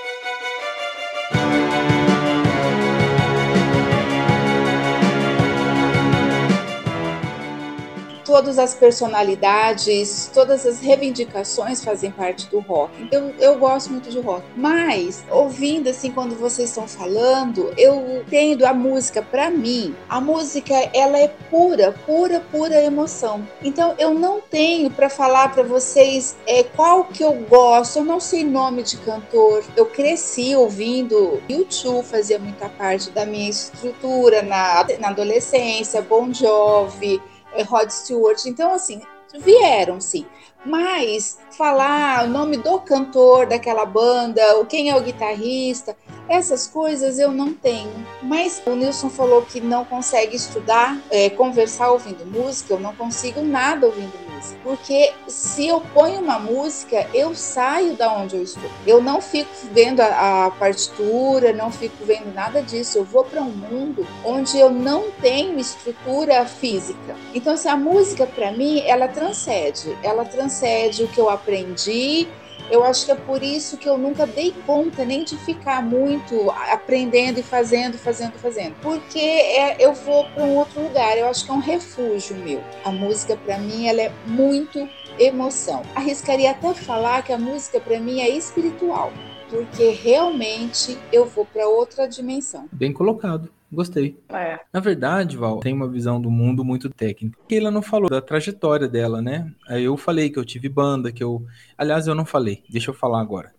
Todas 8.31 8.61
as 8.61 8.75
personalidades, 8.75 10.31
todas 10.33 10.65
as 10.65 10.79
reivindicações 10.79 11.83
fazem 11.83 12.13
parte 12.13 12.49
do 12.49 12.61
rock. 12.61 13.09
Eu, 13.11 13.35
eu 13.41 13.59
gosto 13.59 13.91
muito 13.91 14.09
de 14.09 14.21
rock, 14.21 14.45
mas 14.57 15.25
ouvindo 15.29 15.91
assim 15.91 16.13
quando 16.13 16.37
vocês 16.37 16.69
estão 16.69 16.87
falando, 16.87 17.75
eu 17.77 18.25
tendo 18.31 18.65
a 18.65 18.73
música 18.73 19.21
para 19.21 19.51
mim, 19.51 19.97
a 20.09 20.21
música 20.21 20.73
ela 20.95 21.19
é 21.19 21.27
pura, 21.27 21.93
pura, 22.07 22.39
pura 22.53 22.81
emoção. 22.81 23.45
Então 23.65 23.97
eu 23.99 24.15
não 24.15 24.41
tenho 24.41 24.93
para 24.93 25.11
falar 25.11 25.53
para 25.53 25.65
vocês 25.65 26.37
é, 26.47 26.63
qual 26.63 27.07
que 27.07 27.25
eu 27.25 27.33
gosto. 27.33 27.99
Eu 27.99 28.05
não 28.05 28.21
sei 28.21 28.45
nome 28.45 28.85
de 28.85 28.97
cantor. 28.99 29.65
Eu 29.77 29.87
cresci 29.87 30.55
ouvindo 30.55 31.43
YouTube, 31.51 32.05
fazia 32.05 32.39
muita 32.39 32.69
parte 32.69 33.11
da 33.11 33.27
minha 33.27 33.51
estrutura 33.51 34.41
na, 34.43 34.87
na 35.01 35.09
adolescência, 35.09 36.01
Bon 36.01 36.33
Jovi, 36.33 37.21
Rod 37.67 37.91
Stewart. 37.91 38.45
Então 38.47 38.73
assim 38.73 39.03
vieram 39.39 40.01
sim, 40.01 40.27
mas 40.65 41.39
falar 41.57 42.25
o 42.25 42.29
nome 42.29 42.57
do 42.57 42.81
cantor 42.81 43.47
daquela 43.47 43.87
banda, 43.87 44.43
quem 44.69 44.91
é 44.91 44.97
o 44.97 45.01
guitarrista, 45.01 45.97
essas 46.29 46.67
coisas 46.67 47.19
eu 47.19 47.31
não 47.31 47.53
tenho. 47.53 48.07
Mas 48.23 48.61
o 48.67 48.75
Nilson 48.75 49.09
falou 49.09 49.43
que 49.43 49.61
não 49.61 49.85
consegue 49.85 50.37
estudar, 50.37 50.99
é, 51.11 51.31
conversar 51.31 51.91
ouvindo 51.91 52.27
música, 52.27 52.75
eu 52.75 52.81
não 52.81 52.95
consigo 52.95 53.41
nada 53.41 53.87
ouvindo 53.87 54.13
música. 54.13 54.30
Porque 54.63 55.13
se 55.27 55.69
eu 55.69 55.81
ponho 55.81 56.21
uma 56.21 56.39
música, 56.39 57.07
eu 57.15 57.35
saio 57.35 57.95
da 57.95 58.13
onde 58.13 58.37
eu 58.37 58.43
estou. 58.43 58.71
Eu 58.87 59.03
não 59.03 59.21
fico 59.21 59.51
vendo 59.73 60.01
a, 60.01 60.47
a 60.47 60.51
partitura, 60.51 61.53
não 61.53 61.71
fico 61.71 62.05
vendo 62.05 62.33
nada 62.35 62.63
disso. 62.63 62.99
Eu 62.99 63.05
vou 63.05 63.25
para 63.25 63.41
um 63.41 63.51
mundo 63.51 64.07
onde 64.25 64.59
eu 64.59 64.71
não 64.71 65.11
tenho 65.11 65.59
estrutura 65.59 66.45
física. 66.47 67.17
Então, 67.35 67.57
se 67.57 67.69
a 67.69 67.77
música 67.77 68.27
para 68.27 68.53
mim, 68.53 68.83
ela 68.87 69.09
transcende, 69.09 69.97
ela 70.03 70.25
transcende 70.25 71.05
o 71.05 71.09
que 71.09 71.21
eu 71.21 71.29
aprendi, 71.29 72.29
eu 72.71 72.85
acho 72.85 73.07
que 73.07 73.13
é 73.13 73.15
por 73.15 73.43
isso 73.43 73.77
que 73.77 73.89
eu 73.89 73.97
nunca 73.97 74.27
dei 74.27 74.55
conta 74.67 75.05
nem 75.05 75.25
de 75.25 75.37
ficar 75.37 75.83
muito 75.83 76.51
aprendendo 76.51 77.41
e 77.41 77.43
fazendo, 77.43 77.99
fazendo, 77.99 78.39
fazendo. 78.39 78.75
Porque 78.83 79.19
é, 79.19 79.77
eu 79.79 79.93
vou 79.93 80.25
para 80.31 80.45
um 80.45 80.57
outro 80.57 80.83
lugar, 80.83 81.17
eu 81.17 81.29
acho 81.29 81.45
que 81.45 81.51
é 81.51 81.55
um 81.55 81.61
refúgio 81.61 82.37
meu. 82.37 82.63
A 82.85 82.91
música, 82.91 83.37
para 83.37 83.59
mim, 83.59 83.87
ela 83.87 84.03
é 84.03 84.13
muito 84.27 84.89
emoção. 85.19 85.83
Arriscaria 85.95 86.51
até 86.51 86.73
falar 86.75 87.23
que 87.23 87.33
a 87.33 87.39
música, 87.39 87.81
para 87.81 87.99
mim, 87.99 88.21
é 88.21 88.29
espiritual. 88.29 89.13
Porque 89.49 89.91
realmente 89.91 90.97
eu 91.13 91.27
vou 91.27 91.45
para 91.45 91.67
outra 91.67 92.07
dimensão. 92.07 92.67
Bem 92.73 92.93
colocado. 92.93 93.51
Gostei. 93.73 94.19
É. 94.29 94.59
Na 94.73 94.81
verdade, 94.81 95.37
Val, 95.37 95.61
tem 95.61 95.73
uma 95.73 95.89
visão 95.89 96.21
do 96.21 96.31
mundo 96.31 96.65
muito 96.65 96.91
técnica. 96.91 97.39
Ela 97.51 97.71
não 97.71 97.83
falou 97.83 98.11
da 98.11 98.21
trajetória 98.21 98.89
dela, 98.89 99.23
né? 99.23 99.53
Aí 99.69 99.85
eu 99.85 99.97
falei 99.97 100.29
que 100.29 100.39
eu 100.39 100.45
tive 100.45 100.69
banda, 100.69 101.13
que 101.13 101.23
eu. 101.23 101.45
Aliás, 101.79 102.07
eu 102.07 102.15
não 102.15 102.27
falei. 102.27 102.65
Deixa 102.69 102.91
eu 102.91 102.95
falar 102.95 103.21
agora. 103.21 103.53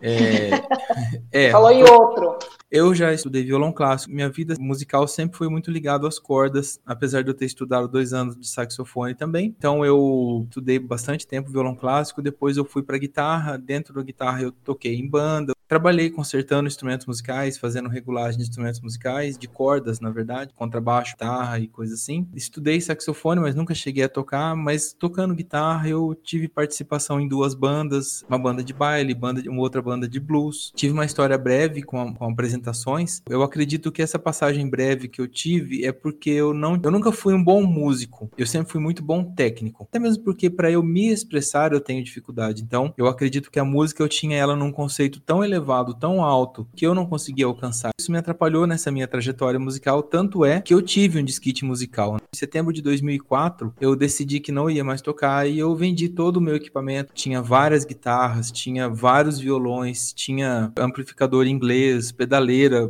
É... 0.00 0.50
é, 1.30 1.50
Falou 1.50 1.70
em 1.70 1.82
outro. 1.82 2.38
Eu 2.70 2.94
já 2.94 3.12
estudei 3.12 3.42
violão 3.42 3.72
clássico. 3.72 4.14
Minha 4.14 4.30
vida 4.30 4.54
musical 4.58 5.08
sempre 5.08 5.36
foi 5.36 5.48
muito 5.48 5.72
ligada 5.72 6.06
às 6.06 6.20
cordas, 6.20 6.80
apesar 6.86 7.22
de 7.22 7.28
eu 7.30 7.34
ter 7.34 7.46
estudado 7.46 7.88
dois 7.88 8.12
anos 8.12 8.36
de 8.36 8.46
saxofone 8.46 9.12
também. 9.12 9.52
Então 9.58 9.84
eu 9.84 10.46
estudei 10.48 10.78
bastante 10.78 11.26
tempo 11.26 11.50
violão 11.50 11.74
clássico. 11.74 12.22
Depois 12.22 12.56
eu 12.56 12.64
fui 12.64 12.84
para 12.84 12.96
guitarra. 12.96 13.58
Dentro 13.58 13.92
da 13.92 14.02
guitarra 14.04 14.42
eu 14.42 14.52
toquei 14.52 14.94
em 14.94 15.08
banda. 15.08 15.52
Trabalhei 15.70 16.10
consertando 16.10 16.66
instrumentos 16.66 17.06
musicais, 17.06 17.56
fazendo 17.56 17.88
regulagem 17.88 18.38
de 18.38 18.42
instrumentos 18.42 18.80
musicais, 18.80 19.38
de 19.38 19.46
cordas, 19.46 20.00
na 20.00 20.10
verdade, 20.10 20.52
contrabaixo, 20.52 21.12
guitarra 21.12 21.60
e 21.60 21.68
coisa 21.68 21.94
assim. 21.94 22.26
Estudei 22.34 22.80
saxofone, 22.80 23.40
mas 23.40 23.54
nunca 23.54 23.72
cheguei 23.72 24.02
a 24.02 24.08
tocar. 24.08 24.56
Mas 24.56 24.92
tocando 24.92 25.32
guitarra, 25.32 25.88
eu 25.88 26.12
tive 26.24 26.48
participação 26.48 27.20
em 27.20 27.28
duas 27.28 27.54
bandas, 27.54 28.24
uma 28.28 28.36
banda 28.36 28.64
de 28.64 28.72
baile, 28.72 29.14
banda 29.14 29.40
de 29.40 29.48
uma 29.48 29.60
outra 29.60 29.80
banda 29.80 30.08
de 30.08 30.18
blues. 30.18 30.72
Tive 30.74 30.92
uma 30.92 31.04
história 31.04 31.38
breve 31.38 31.84
com, 31.84 32.12
com 32.14 32.34
apresentações. 32.60 33.22
Eu 33.28 33.42
acredito 33.42 33.90
que 33.90 34.02
essa 34.02 34.18
passagem 34.18 34.68
breve 34.68 35.08
que 35.08 35.20
eu 35.20 35.26
tive 35.26 35.84
é 35.84 35.92
porque 35.92 36.30
eu 36.30 36.52
não, 36.52 36.78
eu 36.82 36.90
nunca 36.90 37.10
fui 37.10 37.34
um 37.34 37.42
bom 37.42 37.62
músico. 37.62 38.30
Eu 38.36 38.46
sempre 38.46 38.70
fui 38.70 38.80
muito 38.80 39.02
bom 39.02 39.24
técnico. 39.24 39.84
Até 39.88 39.98
mesmo 39.98 40.22
porque 40.22 40.50
para 40.50 40.70
eu 40.70 40.82
me 40.82 41.10
expressar 41.10 41.72
eu 41.72 41.80
tenho 41.80 42.04
dificuldade. 42.04 42.62
Então, 42.62 42.92
eu 42.96 43.06
acredito 43.06 43.50
que 43.50 43.58
a 43.58 43.64
música 43.64 44.02
eu 44.02 44.08
tinha 44.08 44.36
ela 44.36 44.54
num 44.54 44.70
conceito 44.70 45.20
tão 45.20 45.42
elevado 45.42 45.94
tão 45.94 46.22
alto, 46.22 46.68
que 46.76 46.86
eu 46.86 46.94
não 46.94 47.06
conseguia 47.06 47.46
alcançar. 47.46 47.90
Isso 47.98 48.12
me 48.12 48.18
atrapalhou 48.18 48.66
nessa 48.66 48.90
minha 48.90 49.08
trajetória 49.08 49.58
musical, 49.58 50.02
tanto 50.02 50.44
é 50.44 50.60
que 50.60 50.74
eu 50.74 50.82
tive 50.82 51.20
um 51.20 51.24
disquite 51.24 51.64
musical. 51.64 52.16
Em 52.16 52.36
setembro 52.36 52.72
de 52.72 52.82
2004, 52.82 53.74
eu 53.80 53.96
decidi 53.96 54.40
que 54.40 54.52
não 54.52 54.70
ia 54.70 54.84
mais 54.84 55.00
tocar 55.00 55.48
e 55.48 55.58
eu 55.58 55.74
vendi 55.74 56.08
todo 56.08 56.36
o 56.36 56.40
meu 56.40 56.54
equipamento. 56.54 57.12
Tinha 57.14 57.42
várias 57.42 57.84
guitarras, 57.84 58.50
tinha 58.50 58.88
vários 58.88 59.38
violões, 59.38 60.12
tinha 60.12 60.72
amplificador 60.76 61.46
inglês, 61.46 62.12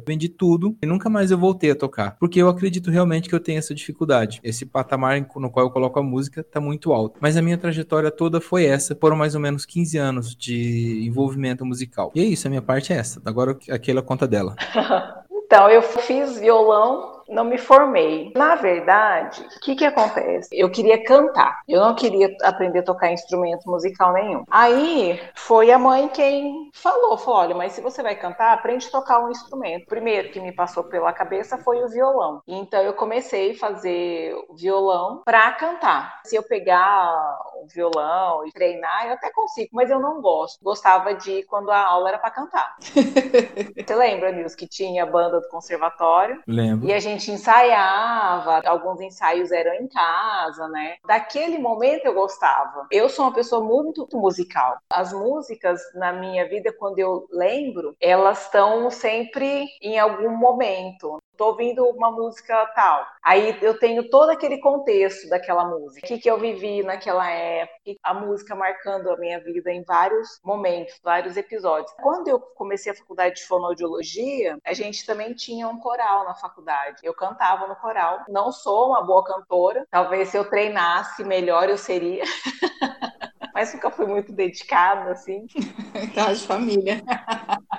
vendi 0.06 0.28
tudo 0.28 0.76
e 0.80 0.86
nunca 0.86 1.10
mais 1.10 1.30
eu 1.30 1.38
voltei 1.38 1.72
a 1.72 1.76
tocar, 1.76 2.16
porque 2.20 2.40
eu 2.40 2.48
acredito 2.48 2.90
realmente 2.90 3.28
que 3.28 3.34
eu 3.34 3.40
tenho 3.40 3.58
essa 3.58 3.74
dificuldade. 3.74 4.40
Esse 4.44 4.64
patamar 4.64 5.20
no 5.36 5.50
qual 5.50 5.66
eu 5.66 5.72
coloco 5.72 5.98
a 5.98 6.02
música 6.02 6.44
tá 6.44 6.60
muito 6.60 6.92
alto. 6.92 7.18
Mas 7.20 7.36
a 7.36 7.42
minha 7.42 7.58
trajetória 7.58 8.10
toda 8.10 8.40
foi 8.40 8.64
essa, 8.64 8.96
foram 9.00 9.16
mais 9.16 9.34
ou 9.34 9.40
menos 9.40 9.66
15 9.66 9.98
anos 9.98 10.36
de 10.36 11.04
envolvimento 11.04 11.64
musical. 11.66 12.12
E 12.14 12.20
é 12.20 12.24
isso, 12.24 12.46
a 12.46 12.50
minha 12.50 12.60
minha 12.60 12.62
parte 12.62 12.92
é 12.92 12.96
essa. 12.96 13.20
Agora 13.24 13.56
aquela 13.70 14.02
conta 14.02 14.28
dela. 14.28 14.54
então, 15.44 15.68
eu 15.68 15.82
fiz 15.82 16.38
violão 16.38 17.19
não 17.30 17.44
me 17.44 17.56
formei. 17.56 18.32
Na 18.34 18.56
verdade, 18.56 19.42
o 19.56 19.60
que 19.60 19.76
que 19.76 19.84
acontece? 19.84 20.48
Eu 20.52 20.70
queria 20.70 21.02
cantar. 21.02 21.60
Eu 21.68 21.80
não 21.80 21.94
queria 21.94 22.34
aprender 22.42 22.80
a 22.80 22.84
tocar 22.84 23.12
instrumento 23.12 23.70
musical 23.70 24.12
nenhum. 24.12 24.44
Aí 24.50 25.20
foi 25.34 25.70
a 25.70 25.78
mãe 25.78 26.08
quem 26.08 26.70
falou, 26.72 27.16
falou, 27.16 27.40
olha, 27.40 27.54
mas 27.54 27.72
se 27.72 27.80
você 27.80 28.02
vai 28.02 28.14
cantar, 28.16 28.52
aprende 28.52 28.88
a 28.88 28.90
tocar 28.90 29.24
um 29.24 29.30
instrumento. 29.30 29.86
Primeiro 29.86 30.30
que 30.30 30.40
me 30.40 30.52
passou 30.52 30.84
pela 30.84 31.12
cabeça 31.12 31.58
foi 31.58 31.82
o 31.82 31.88
violão. 31.88 32.42
Então 32.46 32.80
eu 32.82 32.92
comecei 32.94 33.52
a 33.52 33.58
fazer 33.58 34.34
violão 34.56 35.22
para 35.24 35.52
cantar. 35.52 36.20
Se 36.24 36.36
eu 36.36 36.42
pegar 36.42 37.38
o 37.62 37.66
violão 37.66 38.46
e 38.46 38.52
treinar, 38.52 39.06
eu 39.06 39.14
até 39.14 39.30
consigo, 39.30 39.70
mas 39.72 39.90
eu 39.90 40.00
não 40.00 40.20
gosto. 40.20 40.62
Gostava 40.62 41.14
de 41.14 41.42
quando 41.44 41.70
a 41.70 41.78
aula 41.78 42.08
era 42.08 42.18
para 42.18 42.30
cantar. 42.30 42.76
você 42.80 43.94
lembra, 43.94 44.32
Nils, 44.32 44.54
que 44.54 44.66
tinha 44.66 45.06
banda 45.06 45.40
do 45.40 45.48
conservatório? 45.48 46.42
Lembro. 46.46 46.88
E 46.88 46.92
a 46.92 46.98
gente 46.98 47.19
gente 47.20 47.32
ensaiava, 47.32 48.62
alguns 48.66 49.00
ensaios 49.00 49.52
eram 49.52 49.74
em 49.74 49.86
casa, 49.86 50.66
né? 50.68 50.96
Daquele 51.06 51.58
momento 51.58 52.06
eu 52.06 52.14
gostava. 52.14 52.86
Eu 52.90 53.08
sou 53.08 53.26
uma 53.26 53.34
pessoa 53.34 53.62
muito 53.62 54.08
musical. 54.14 54.78
As 54.90 55.12
músicas 55.12 55.80
na 55.94 56.12
minha 56.12 56.48
vida, 56.48 56.74
quando 56.78 56.98
eu 56.98 57.28
lembro, 57.30 57.94
elas 58.00 58.44
estão 58.44 58.90
sempre 58.90 59.66
em 59.82 59.98
algum 59.98 60.34
momento 60.36 61.20
tô 61.40 61.46
ouvindo 61.46 61.88
uma 61.88 62.10
música 62.10 62.66
tal. 62.74 63.06
Aí 63.22 63.56
eu 63.62 63.78
tenho 63.78 64.10
todo 64.10 64.28
aquele 64.28 64.58
contexto 64.58 65.26
daquela 65.30 65.64
música, 65.64 66.04
o 66.04 66.08
que, 66.08 66.18
que 66.18 66.30
eu 66.30 66.38
vivi 66.38 66.82
naquela 66.82 67.30
época, 67.30 67.96
a 68.02 68.12
música 68.12 68.54
marcando 68.54 69.08
a 69.08 69.16
minha 69.16 69.40
vida 69.40 69.72
em 69.72 69.82
vários 69.82 70.38
momentos, 70.44 71.00
vários 71.02 71.38
episódios. 71.38 71.90
Quando 72.02 72.28
eu 72.28 72.38
comecei 72.38 72.92
a 72.92 72.94
faculdade 72.94 73.36
de 73.36 73.46
fonoaudiologia, 73.46 74.58
a 74.62 74.74
gente 74.74 75.06
também 75.06 75.32
tinha 75.32 75.66
um 75.66 75.80
coral 75.80 76.26
na 76.26 76.34
faculdade. 76.34 77.00
Eu 77.02 77.14
cantava 77.14 77.66
no 77.66 77.76
coral. 77.76 78.22
Não 78.28 78.52
sou 78.52 78.88
uma 78.88 79.02
boa 79.02 79.24
cantora, 79.24 79.86
talvez 79.90 80.28
se 80.28 80.36
eu 80.36 80.44
treinasse 80.44 81.24
melhor 81.24 81.70
eu 81.70 81.78
seria. 81.78 82.22
mas 83.60 83.74
nunca 83.74 83.90
fui 83.90 84.06
muito 84.06 84.32
dedicada, 84.32 85.10
assim. 85.10 85.46
Então, 85.94 86.26
de 86.32 86.46
família. 86.46 87.02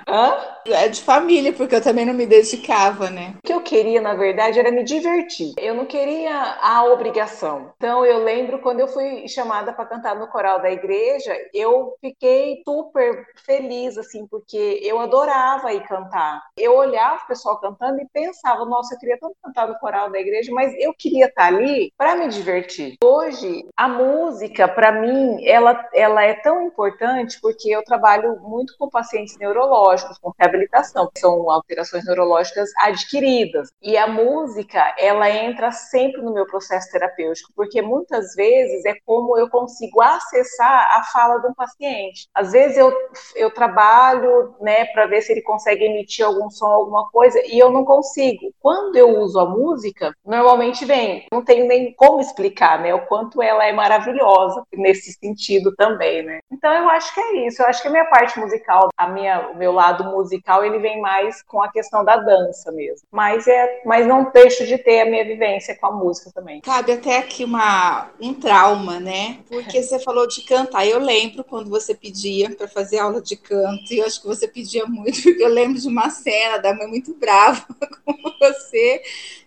Hã? 0.08 0.36
É 0.66 0.88
de 0.88 1.02
família, 1.02 1.52
porque 1.52 1.74
eu 1.74 1.82
também 1.82 2.06
não 2.06 2.14
me 2.14 2.24
dedicava, 2.24 3.10
né? 3.10 3.34
O 3.38 3.46
que 3.46 3.52
eu 3.52 3.62
queria, 3.62 4.00
na 4.00 4.14
verdade, 4.14 4.60
era 4.60 4.70
me 4.70 4.84
divertir. 4.84 5.52
Eu 5.58 5.74
não 5.74 5.84
queria 5.84 6.56
a 6.60 6.84
obrigação. 6.84 7.72
Então, 7.76 8.06
eu 8.06 8.22
lembro 8.22 8.60
quando 8.60 8.78
eu 8.78 8.86
fui 8.86 9.26
chamada 9.26 9.72
para 9.72 9.86
cantar 9.86 10.14
no 10.14 10.28
coral 10.28 10.62
da 10.62 10.70
igreja, 10.70 11.36
eu 11.52 11.96
fiquei 12.00 12.62
super 12.64 13.26
feliz, 13.44 13.98
assim, 13.98 14.24
porque 14.28 14.78
eu 14.84 15.00
adorava 15.00 15.72
ir 15.72 15.82
cantar. 15.88 16.42
Eu 16.56 16.76
olhava 16.76 17.24
o 17.24 17.26
pessoal 17.26 17.58
cantando 17.58 18.00
e 18.00 18.06
pensava, 18.12 18.64
nossa, 18.64 18.94
eu 18.94 18.98
queria 19.00 19.18
tanto 19.18 19.34
cantar 19.42 19.66
no 19.66 19.74
coral 19.80 20.12
da 20.12 20.20
igreja, 20.20 20.52
mas 20.54 20.72
eu 20.78 20.94
queria 20.96 21.26
estar 21.26 21.46
ali 21.46 21.92
para 21.98 22.14
me 22.14 22.28
divertir. 22.28 22.94
Hoje, 23.02 23.66
a 23.76 23.88
música, 23.88 24.68
para 24.68 24.92
mim, 24.92 25.44
ela 25.44 25.71
ela, 25.94 26.24
é 26.24 26.34
tão 26.34 26.62
importante 26.62 27.38
porque 27.40 27.70
eu 27.70 27.82
trabalho 27.84 28.38
muito 28.40 28.74
com 28.78 28.88
pacientes 28.88 29.36
neurológicos, 29.38 30.18
com 30.18 30.32
reabilitação, 30.38 31.10
são 31.16 31.50
alterações 31.50 32.04
neurológicas 32.04 32.70
adquiridas. 32.78 33.70
E 33.82 33.96
a 33.96 34.06
música, 34.06 34.94
ela 34.98 35.30
entra 35.30 35.70
sempre 35.72 36.20
no 36.22 36.32
meu 36.32 36.46
processo 36.46 36.90
terapêutico, 36.90 37.52
porque 37.54 37.80
muitas 37.80 38.34
vezes 38.34 38.84
é 38.84 38.94
como 39.06 39.36
eu 39.38 39.48
consigo 39.48 40.02
acessar 40.02 40.98
a 40.98 41.04
fala 41.12 41.38
de 41.38 41.48
um 41.48 41.54
paciente. 41.54 42.28
Às 42.34 42.52
vezes 42.52 42.76
eu, 42.76 42.92
eu 43.36 43.52
trabalho, 43.52 44.54
né, 44.60 44.86
para 44.86 45.06
ver 45.06 45.22
se 45.22 45.32
ele 45.32 45.42
consegue 45.42 45.84
emitir 45.84 46.24
algum 46.24 46.50
som, 46.50 46.66
alguma 46.66 47.08
coisa, 47.10 47.40
e 47.46 47.58
eu 47.58 47.70
não 47.70 47.84
consigo. 47.84 48.52
Quando 48.60 48.96
eu 48.96 49.18
uso 49.18 49.38
a 49.38 49.46
música, 49.46 50.14
normalmente 50.24 50.84
vem, 50.84 51.26
não 51.32 51.44
tenho 51.44 51.66
nem 51.66 51.94
como 51.94 52.20
explicar, 52.20 52.80
né, 52.80 52.94
o 52.94 53.06
quanto 53.06 53.42
ela 53.42 53.64
é 53.66 53.72
maravilhosa 53.72 54.62
nesse 54.72 55.12
sentido 55.12 55.51
também, 55.76 56.22
né. 56.22 56.40
Então 56.50 56.72
eu 56.72 56.88
acho 56.88 57.12
que 57.12 57.20
é 57.20 57.46
isso, 57.46 57.60
eu 57.60 57.66
acho 57.66 57.82
que 57.82 57.88
a 57.88 57.90
minha 57.90 58.04
parte 58.06 58.38
musical, 58.38 58.88
a 58.96 59.08
minha, 59.08 59.50
o 59.50 59.56
meu 59.56 59.72
lado 59.72 60.04
musical, 60.04 60.64
ele 60.64 60.78
vem 60.78 61.00
mais 61.00 61.42
com 61.42 61.62
a 61.62 61.70
questão 61.70 62.04
da 62.04 62.16
dança 62.16 62.70
mesmo. 62.72 63.06
Mas 63.10 63.46
é, 63.46 63.82
mas 63.84 64.06
não 64.06 64.30
deixo 64.30 64.66
de 64.66 64.78
ter 64.78 65.00
a 65.00 65.04
minha 65.04 65.24
vivência 65.24 65.76
com 65.76 65.86
a 65.86 65.92
música 65.92 66.30
também. 66.34 66.60
Cabe 66.60 66.92
até 66.92 67.18
aqui 67.18 67.44
uma 67.44 68.10
um 68.20 68.34
trauma, 68.34 69.00
né? 69.00 69.38
Porque 69.48 69.82
você 69.82 69.98
falou 69.98 70.26
de 70.26 70.42
cantar. 70.44 70.86
Eu 70.86 70.98
lembro 70.98 71.44
quando 71.44 71.68
você 71.68 71.94
pedia 71.94 72.54
para 72.54 72.68
fazer 72.68 72.98
aula 72.98 73.20
de 73.20 73.36
canto, 73.36 73.92
e 73.92 73.98
eu 73.98 74.06
acho 74.06 74.20
que 74.20 74.26
você 74.26 74.46
pedia 74.46 74.86
muito, 74.86 75.22
porque 75.22 75.42
eu 75.42 75.48
lembro 75.48 75.80
de 75.80 75.88
uma 75.88 76.10
cena 76.10 76.58
da 76.58 76.74
mãe 76.74 76.86
muito 76.86 77.14
brava 77.14 77.66
com 78.04 78.14
você. 78.40 79.02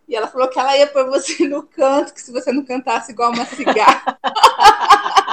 E 0.08 0.16
ela 0.16 0.28
falou 0.28 0.48
que 0.48 0.60
ela 0.60 0.78
ia 0.78 0.86
pôr 0.88 1.06
você 1.08 1.48
no 1.48 1.64
canto, 1.64 2.14
que 2.14 2.22
se 2.22 2.32
você 2.32 2.52
não 2.52 2.64
cantasse 2.64 3.12
igual 3.12 3.32
uma 3.32 3.46
cigarra. 3.46 4.18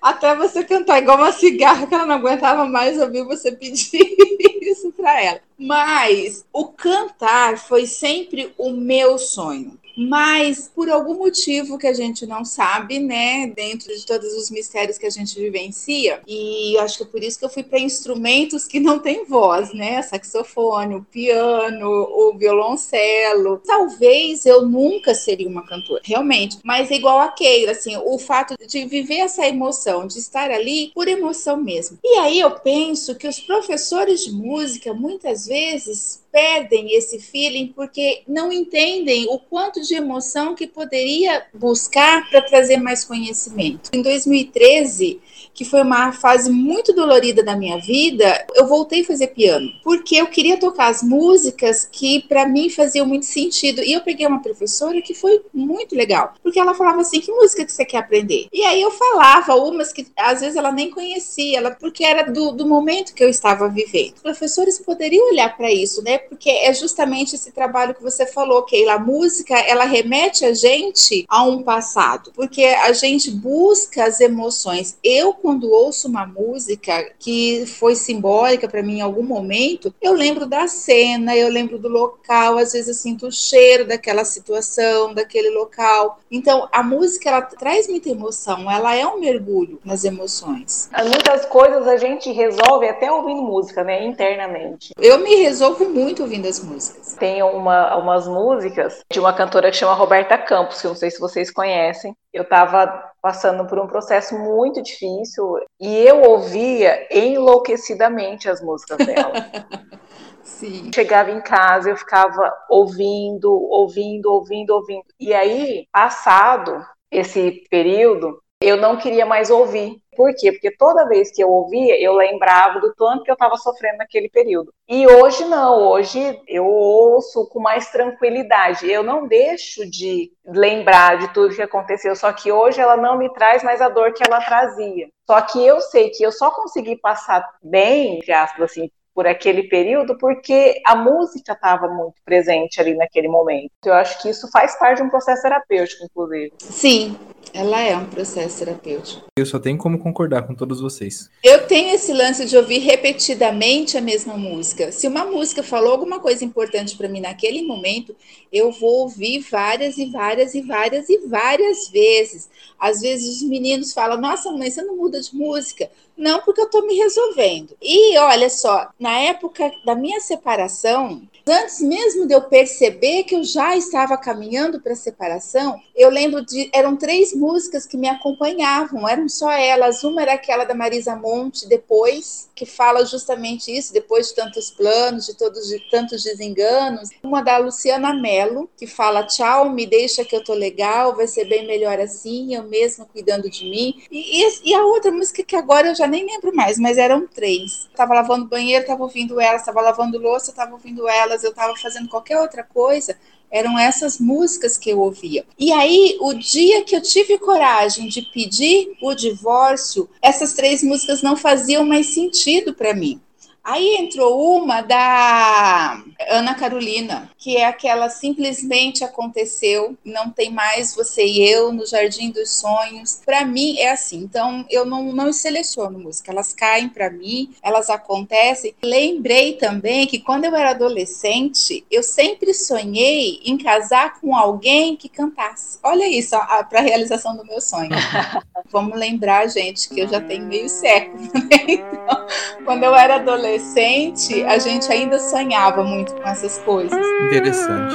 Até 0.00 0.34
você 0.34 0.64
cantar 0.64 0.98
igual 0.98 1.18
uma 1.18 1.32
cigarra, 1.32 1.86
que 1.86 1.94
ela 1.94 2.06
não 2.06 2.16
aguentava 2.16 2.66
mais 2.66 3.00
ouvir 3.00 3.24
você 3.24 3.52
pedir 3.52 4.16
isso 4.62 4.92
para 4.92 5.22
ela. 5.22 5.40
Mas 5.58 6.44
o 6.52 6.66
cantar 6.66 7.58
foi 7.58 7.86
sempre 7.86 8.52
o 8.58 8.70
meu 8.70 9.18
sonho 9.18 9.78
mas 9.96 10.70
por 10.74 10.90
algum 10.90 11.14
motivo 11.14 11.78
que 11.78 11.86
a 11.86 11.92
gente 11.92 12.26
não 12.26 12.44
sabe, 12.44 12.98
né, 12.98 13.46
dentro 13.48 13.94
de 13.94 14.04
todos 14.04 14.32
os 14.34 14.50
mistérios 14.50 14.98
que 14.98 15.06
a 15.06 15.10
gente 15.10 15.38
vivencia, 15.38 16.20
e 16.26 16.76
acho 16.78 16.98
que 16.98 17.02
é 17.04 17.06
por 17.06 17.22
isso 17.22 17.38
que 17.38 17.44
eu 17.44 17.50
fui 17.50 17.62
para 17.62 17.78
instrumentos 17.78 18.66
que 18.66 18.80
não 18.80 18.98
têm 18.98 19.24
voz, 19.24 19.72
né, 19.72 20.02
saxofone, 20.02 20.96
o 20.96 21.04
piano, 21.04 21.88
o 21.88 22.36
violoncelo. 22.36 23.60
Talvez 23.64 24.46
eu 24.46 24.66
nunca 24.66 25.14
seria 25.14 25.48
uma 25.48 25.66
cantora, 25.66 26.02
realmente, 26.04 26.58
mas 26.64 26.90
é 26.90 26.94
igual 26.94 27.18
a 27.18 27.28
Keira, 27.28 27.72
assim, 27.72 27.96
o 27.96 28.18
fato 28.18 28.54
de 28.66 28.84
viver 28.86 29.18
essa 29.18 29.46
emoção, 29.46 30.06
de 30.06 30.18
estar 30.18 30.50
ali 30.50 30.90
por 30.94 31.08
emoção 31.08 31.56
mesmo. 31.56 31.98
E 32.02 32.18
aí 32.18 32.40
eu 32.40 32.50
penso 32.50 33.14
que 33.14 33.28
os 33.28 33.40
professores 33.40 34.24
de 34.24 34.32
música 34.32 34.92
muitas 34.92 35.46
vezes 35.46 36.23
perdem 36.34 36.96
esse 36.96 37.20
feeling 37.20 37.68
porque 37.68 38.24
não 38.26 38.52
entendem 38.52 39.28
o 39.28 39.38
quanto 39.38 39.80
de 39.80 39.94
emoção 39.94 40.52
que 40.52 40.66
poderia 40.66 41.46
buscar 41.54 42.28
para 42.28 42.42
trazer 42.42 42.78
mais 42.78 43.04
conhecimento. 43.04 43.90
Em 43.94 44.02
2013, 44.02 45.20
que 45.54 45.64
foi 45.64 45.82
uma 45.82 46.12
fase 46.12 46.50
muito 46.50 46.92
dolorida 46.92 47.42
da 47.42 47.56
minha 47.56 47.78
vida, 47.78 48.46
eu 48.54 48.66
voltei 48.66 49.02
a 49.02 49.06
fazer 49.06 49.28
piano, 49.28 49.70
porque 49.82 50.16
eu 50.16 50.26
queria 50.26 50.58
tocar 50.58 50.88
as 50.88 51.02
músicas 51.02 51.88
que 51.90 52.22
para 52.22 52.46
mim 52.46 52.68
faziam 52.68 53.06
muito 53.06 53.26
sentido. 53.26 53.82
E 53.82 53.92
eu 53.92 54.00
peguei 54.00 54.26
uma 54.26 54.42
professora 54.42 55.00
que 55.00 55.14
foi 55.14 55.40
muito 55.52 55.94
legal, 55.94 56.34
porque 56.42 56.58
ela 56.58 56.74
falava 56.74 57.00
assim: 57.00 57.20
"Que 57.20 57.30
música 57.30 57.64
que 57.64 57.72
você 57.72 57.84
quer 57.84 57.98
aprender?". 57.98 58.48
E 58.52 58.62
aí 58.62 58.82
eu 58.82 58.90
falava 58.90 59.54
umas 59.54 59.92
que 59.92 60.06
às 60.16 60.40
vezes 60.40 60.56
ela 60.56 60.72
nem 60.72 60.90
conhecia, 60.90 61.58
ela 61.58 61.70
porque 61.70 62.04
era 62.04 62.30
do, 62.30 62.52
do 62.52 62.66
momento 62.66 63.14
que 63.14 63.22
eu 63.22 63.28
estava 63.28 63.68
vivendo. 63.68 64.14
Professores 64.22 64.78
poderiam 64.80 65.28
olhar 65.30 65.56
para 65.56 65.70
isso, 65.70 66.02
né? 66.02 66.18
Porque 66.18 66.50
é 66.50 66.72
justamente 66.74 67.34
esse 67.36 67.52
trabalho 67.52 67.94
que 67.94 68.02
você 68.02 68.26
falou, 68.26 68.62
Keila, 68.62 68.94
a 68.94 68.98
música, 68.98 69.54
ela 69.58 69.84
remete 69.84 70.44
a 70.44 70.52
gente 70.52 71.24
a 71.28 71.44
um 71.44 71.62
passado, 71.62 72.32
porque 72.34 72.64
a 72.64 72.92
gente 72.92 73.30
busca 73.30 74.04
as 74.04 74.20
emoções. 74.20 74.96
Eu 75.02 75.34
quando 75.44 75.70
ouço 75.70 76.08
uma 76.08 76.24
música 76.24 77.12
que 77.18 77.66
foi 77.66 77.94
simbólica 77.94 78.66
para 78.66 78.82
mim 78.82 78.96
em 78.96 79.00
algum 79.02 79.22
momento, 79.22 79.94
eu 80.00 80.14
lembro 80.14 80.46
da 80.46 80.66
cena, 80.66 81.36
eu 81.36 81.50
lembro 81.50 81.78
do 81.78 81.86
local, 81.86 82.56
às 82.56 82.72
vezes 82.72 82.88
eu 82.88 82.94
sinto 82.94 83.26
o 83.26 83.30
cheiro 83.30 83.86
daquela 83.86 84.24
situação, 84.24 85.12
daquele 85.12 85.50
local. 85.50 86.18
Então, 86.30 86.66
a 86.72 86.82
música 86.82 87.28
ela 87.28 87.42
traz 87.42 87.86
muita 87.88 88.08
emoção, 88.08 88.70
ela 88.70 88.94
é 88.94 89.06
um 89.06 89.20
mergulho 89.20 89.78
nas 89.84 90.02
emoções. 90.02 90.88
Muitas 91.10 91.44
coisas 91.44 91.86
a 91.86 91.98
gente 91.98 92.32
resolve 92.32 92.88
até 92.88 93.12
ouvindo 93.12 93.42
música, 93.42 93.84
né, 93.84 94.02
internamente. 94.02 94.94
Eu 94.98 95.18
me 95.18 95.34
resolvo 95.34 95.84
muito 95.90 96.22
ouvindo 96.22 96.48
as 96.48 96.58
músicas. 96.58 97.16
Tem 97.16 97.42
uma, 97.42 97.94
umas 97.98 98.26
músicas 98.26 99.00
de 99.12 99.20
uma 99.20 99.34
cantora 99.34 99.70
que 99.70 99.76
chama 99.76 99.92
Roberta 99.92 100.38
Campos, 100.38 100.80
que 100.80 100.86
eu 100.86 100.92
não 100.92 100.96
sei 100.96 101.10
se 101.10 101.20
vocês 101.20 101.50
conhecem. 101.50 102.16
Eu 102.34 102.42
estava 102.42 103.12
passando 103.22 103.64
por 103.64 103.78
um 103.78 103.86
processo 103.86 104.36
muito 104.36 104.82
difícil 104.82 105.56
e 105.80 105.96
eu 105.98 106.20
ouvia 106.22 107.06
enlouquecidamente 107.10 108.50
as 108.50 108.60
músicas 108.60 108.98
dela. 108.98 109.32
Sim. 110.42 110.90
Chegava 110.92 111.30
em 111.30 111.40
casa, 111.40 111.90
eu 111.90 111.96
ficava 111.96 112.52
ouvindo, 112.68 113.50
ouvindo, 113.50 114.32
ouvindo, 114.32 114.70
ouvindo. 114.70 115.04
E 115.18 115.32
aí, 115.32 115.86
passado 115.92 116.84
esse 117.10 117.64
período, 117.70 118.42
eu 118.64 118.76
não 118.76 118.96
queria 118.96 119.26
mais 119.26 119.50
ouvir. 119.50 120.00
Por 120.16 120.32
quê? 120.34 120.52
Porque 120.52 120.70
toda 120.70 121.08
vez 121.08 121.30
que 121.30 121.42
eu 121.42 121.50
ouvia, 121.50 122.00
eu 122.00 122.14
lembrava 122.14 122.80
do 122.80 122.94
tanto 122.94 123.24
que 123.24 123.30
eu 123.30 123.34
estava 123.34 123.56
sofrendo 123.56 123.98
naquele 123.98 124.28
período. 124.28 124.72
E 124.88 125.06
hoje 125.06 125.44
não, 125.44 125.88
hoje 125.88 126.40
eu 126.46 126.64
ouço 126.64 127.48
com 127.48 127.60
mais 127.60 127.90
tranquilidade. 127.90 128.90
Eu 128.90 129.02
não 129.02 129.26
deixo 129.26 129.88
de 129.88 130.30
lembrar 130.46 131.18
de 131.18 131.32
tudo 131.34 131.54
que 131.54 131.62
aconteceu, 131.62 132.14
só 132.14 132.32
que 132.32 132.52
hoje 132.52 132.80
ela 132.80 132.96
não 132.96 133.18
me 133.18 133.28
traz 133.32 133.62
mais 133.62 133.80
a 133.80 133.88
dor 133.88 134.12
que 134.12 134.22
ela 134.26 134.40
trazia. 134.40 135.08
Só 135.26 135.40
que 135.40 135.64
eu 135.64 135.80
sei 135.80 136.10
que 136.10 136.22
eu 136.22 136.30
só 136.30 136.50
consegui 136.50 136.96
passar 136.96 137.44
bem, 137.62 138.18
entre 138.18 138.32
aspas, 138.32 138.70
assim, 138.70 138.90
por 139.14 139.26
aquele 139.26 139.64
período, 139.64 140.18
porque 140.18 140.80
a 140.84 140.96
música 140.96 141.52
estava 141.52 141.88
muito 141.88 142.16
presente 142.24 142.80
ali 142.80 142.94
naquele 142.94 143.28
momento. 143.28 143.70
Eu 143.84 143.94
acho 143.94 144.20
que 144.20 144.28
isso 144.28 144.50
faz 144.50 144.76
parte 144.78 144.98
de 144.98 145.04
um 145.04 145.08
processo 145.08 145.42
terapêutico, 145.42 146.04
inclusive. 146.04 146.52
Sim, 146.58 147.16
ela 147.52 147.80
é 147.80 147.96
um 147.96 148.06
processo 148.06 148.58
terapêutico. 148.58 149.26
Eu 149.38 149.46
só 149.46 149.60
tenho 149.60 149.78
como 149.78 149.98
concordar 149.98 150.46
com 150.46 150.54
todos 150.54 150.80
vocês. 150.80 151.30
Eu 151.42 151.66
tenho 151.66 151.94
esse 151.94 152.12
lance 152.12 152.44
de 152.46 152.56
ouvir 152.56 152.78
repetidamente 152.78 153.96
a 153.96 154.00
mesma 154.00 154.36
música. 154.36 154.90
Se 154.90 155.06
uma 155.06 155.24
música 155.24 155.62
falou 155.62 155.92
alguma 155.92 156.18
coisa 156.18 156.44
importante 156.44 156.96
para 156.96 157.08
mim 157.08 157.20
naquele 157.20 157.62
momento, 157.62 158.16
eu 158.52 158.72
vou 158.72 159.02
ouvir 159.02 159.40
várias 159.40 159.98
e 159.98 160.06
várias 160.06 160.54
e 160.54 160.62
várias 160.62 161.08
e 161.08 161.18
várias 161.28 161.88
vezes. 161.88 162.50
Às 162.78 163.00
vezes 163.00 163.36
os 163.36 163.48
meninos 163.48 163.92
falam: 163.92 164.20
Nossa, 164.20 164.50
mãe, 164.50 164.70
você 164.70 164.82
não 164.82 164.96
muda 164.96 165.20
de 165.20 165.34
música. 165.34 165.88
Não, 166.16 166.40
porque 166.42 166.60
eu 166.60 166.66
estou 166.66 166.86
me 166.86 166.94
resolvendo. 166.94 167.76
E 167.82 168.16
olha 168.18 168.48
só, 168.48 168.88
na 169.04 169.18
época 169.18 169.70
da 169.84 169.94
minha 169.94 170.18
separação, 170.18 171.20
antes 171.46 171.80
mesmo 171.80 172.26
de 172.26 172.34
eu 172.34 172.42
perceber 172.42 173.24
que 173.24 173.34
eu 173.34 173.44
já 173.44 173.76
estava 173.76 174.16
caminhando 174.16 174.80
para 174.80 174.92
a 174.92 174.96
separação, 174.96 175.80
eu 175.94 176.10
lembro 176.10 176.44
de 176.44 176.70
eram 176.72 176.96
três 176.96 177.34
músicas 177.34 177.86
que 177.86 177.96
me 177.96 178.08
acompanhavam, 178.08 179.08
eram 179.08 179.28
só 179.28 179.50
elas. 179.50 180.02
Uma 180.02 180.22
era 180.22 180.34
aquela 180.34 180.64
da 180.64 180.74
Marisa 180.74 181.14
Monte, 181.16 181.68
depois, 181.68 182.48
que 182.54 182.66
fala 182.66 183.04
justamente 183.04 183.76
isso, 183.76 183.92
depois 183.92 184.28
de 184.28 184.34
tantos 184.34 184.70
planos, 184.70 185.26
de 185.26 185.36
todos 185.36 185.68
de 185.68 185.78
tantos 185.90 186.22
desenganos. 186.22 187.10
Uma 187.22 187.42
da 187.42 187.58
Luciana 187.58 188.14
Mello, 188.14 188.68
que 188.76 188.86
fala 188.86 189.26
tchau, 189.26 189.70
me 189.70 189.86
deixa 189.86 190.24
que 190.24 190.34
eu 190.34 190.42
tô 190.42 190.54
legal, 190.54 191.14
vai 191.14 191.26
ser 191.26 191.44
bem 191.44 191.66
melhor 191.66 191.98
assim, 192.00 192.54
eu 192.54 192.64
mesma 192.64 193.06
cuidando 193.06 193.50
de 193.50 193.64
mim. 193.64 194.02
E, 194.10 194.42
e, 194.42 194.70
e 194.70 194.74
a 194.74 194.84
outra 194.84 195.12
música 195.12 195.42
que 195.42 195.56
agora 195.56 195.88
eu 195.88 195.94
já 195.94 196.06
nem 196.06 196.24
lembro 196.26 196.54
mais, 196.54 196.78
mas 196.78 196.98
eram 196.98 197.26
três. 197.26 197.88
Tava 197.94 198.14
lavando 198.14 198.48
banheiro, 198.48 198.86
tava 198.86 199.02
ouvindo 199.02 199.40
elas, 199.40 199.64
tava 199.64 199.80
lavando 199.80 200.18
louça, 200.18 200.52
tava 200.52 200.72
ouvindo 200.72 201.08
eu 201.42 201.52
tava 201.52 201.74
fazendo 201.76 202.08
qualquer 202.08 202.38
outra 202.38 202.62
coisa, 202.62 203.16
eram 203.50 203.78
essas 203.78 204.18
músicas 204.18 204.76
que 204.76 204.90
eu 204.90 205.00
ouvia. 205.00 205.44
E 205.58 205.72
aí, 205.72 206.16
o 206.20 206.34
dia 206.34 206.84
que 206.84 206.94
eu 206.94 207.00
tive 207.00 207.38
coragem 207.38 208.08
de 208.08 208.22
pedir 208.22 208.96
o 209.00 209.14
divórcio, 209.14 210.08
essas 210.20 210.52
três 210.52 210.82
músicas 210.82 211.22
não 211.22 211.36
faziam 211.36 211.84
mais 211.84 212.08
sentido 212.08 212.74
para 212.74 212.92
mim. 212.92 213.20
Aí 213.64 213.96
entrou 213.96 214.58
uma 214.58 214.82
da 214.82 216.02
Ana 216.28 216.54
Carolina, 216.54 217.30
que 217.38 217.56
é 217.56 217.64
aquela 217.64 218.10
simplesmente 218.10 219.02
aconteceu, 219.02 219.96
não 220.04 220.28
tem 220.28 220.50
mais 220.50 220.94
você 220.94 221.24
e 221.24 221.48
eu 221.50 221.72
no 221.72 221.86
Jardim 221.86 222.30
dos 222.30 222.50
Sonhos. 222.50 223.22
Para 223.24 223.42
mim 223.42 223.78
é 223.78 223.90
assim, 223.90 224.18
então 224.18 224.66
eu 224.68 224.84
não, 224.84 225.04
não 225.14 225.32
seleciono 225.32 225.98
música, 225.98 226.30
elas 226.30 226.52
caem 226.52 226.90
para 226.90 227.08
mim, 227.08 227.54
elas 227.62 227.88
acontecem. 227.88 228.74
Lembrei 228.84 229.54
também 229.54 230.06
que 230.06 230.18
quando 230.18 230.44
eu 230.44 230.54
era 230.54 230.70
adolescente, 230.70 231.86
eu 231.90 232.02
sempre 232.02 232.52
sonhei 232.52 233.40
em 233.46 233.56
casar 233.56 234.20
com 234.20 234.36
alguém 234.36 234.94
que 234.94 235.08
cantasse. 235.08 235.78
Olha 235.82 236.06
isso, 236.06 236.36
para 236.68 236.80
a 236.80 236.82
realização 236.82 237.34
do 237.34 237.46
meu 237.46 237.62
sonho. 237.62 237.90
Vamos 238.70 238.98
lembrar, 238.98 239.48
gente, 239.48 239.88
que 239.88 240.00
eu 240.00 240.08
já 240.08 240.20
tenho 240.20 240.44
meio 240.44 240.68
século, 240.68 241.22
né? 241.32 241.84
Então, 242.04 242.26
quando 242.64 242.82
eu 242.82 242.94
era 242.94 243.14
adolescente, 243.16 243.53
adolescente, 243.54 244.42
a 244.44 244.58
gente 244.58 244.90
ainda 244.90 245.18
sonhava 245.18 245.84
muito 245.84 246.14
com 246.14 246.28
essas 246.28 246.58
coisas. 246.58 246.98
Interessante. 247.26 247.94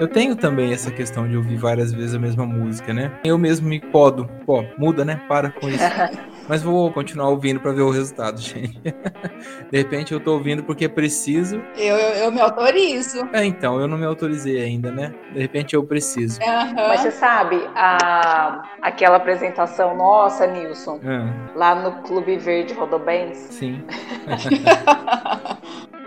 Eu 0.00 0.08
tenho 0.08 0.34
também 0.34 0.72
essa 0.72 0.90
questão 0.90 1.28
de 1.28 1.36
ouvir 1.36 1.56
várias 1.56 1.92
vezes 1.92 2.14
a 2.14 2.18
mesma 2.18 2.44
música, 2.44 2.92
né? 2.92 3.12
Eu 3.22 3.38
mesmo 3.38 3.68
me 3.68 3.78
podo. 3.80 4.28
Pô, 4.44 4.64
muda, 4.76 5.04
né? 5.04 5.20
Para 5.28 5.50
com 5.50 5.68
isso. 5.68 5.78
Mas 6.48 6.62
vou 6.62 6.90
continuar 6.92 7.28
ouvindo 7.28 7.60
para 7.60 7.72
ver 7.72 7.82
o 7.82 7.90
resultado, 7.90 8.40
gente. 8.42 8.80
De 9.70 9.78
repente 9.78 10.12
eu 10.12 10.20
tô 10.20 10.34
ouvindo 10.34 10.62
porque 10.64 10.88
preciso. 10.88 11.62
Eu, 11.76 11.96
eu, 11.96 12.14
eu 12.24 12.32
me 12.32 12.40
autorizo. 12.40 13.28
É, 13.32 13.44
então, 13.44 13.80
eu 13.80 13.86
não 13.86 13.96
me 13.96 14.04
autorizei 14.04 14.60
ainda, 14.60 14.90
né? 14.90 15.14
De 15.32 15.40
repente 15.40 15.74
eu 15.74 15.84
preciso. 15.84 16.40
Aham. 16.42 16.74
Mas 16.88 17.00
você 17.00 17.10
sabe, 17.10 17.56
a, 17.74 18.68
aquela 18.82 19.16
apresentação 19.16 19.96
nossa, 19.96 20.46
Nilson, 20.46 21.00
Ah, 21.04 21.52
lá 21.54 21.74
no 21.74 22.02
Clube 22.02 22.36
Verde 22.36 22.74
Rodobens, 22.74 23.36
sim. 23.50 23.80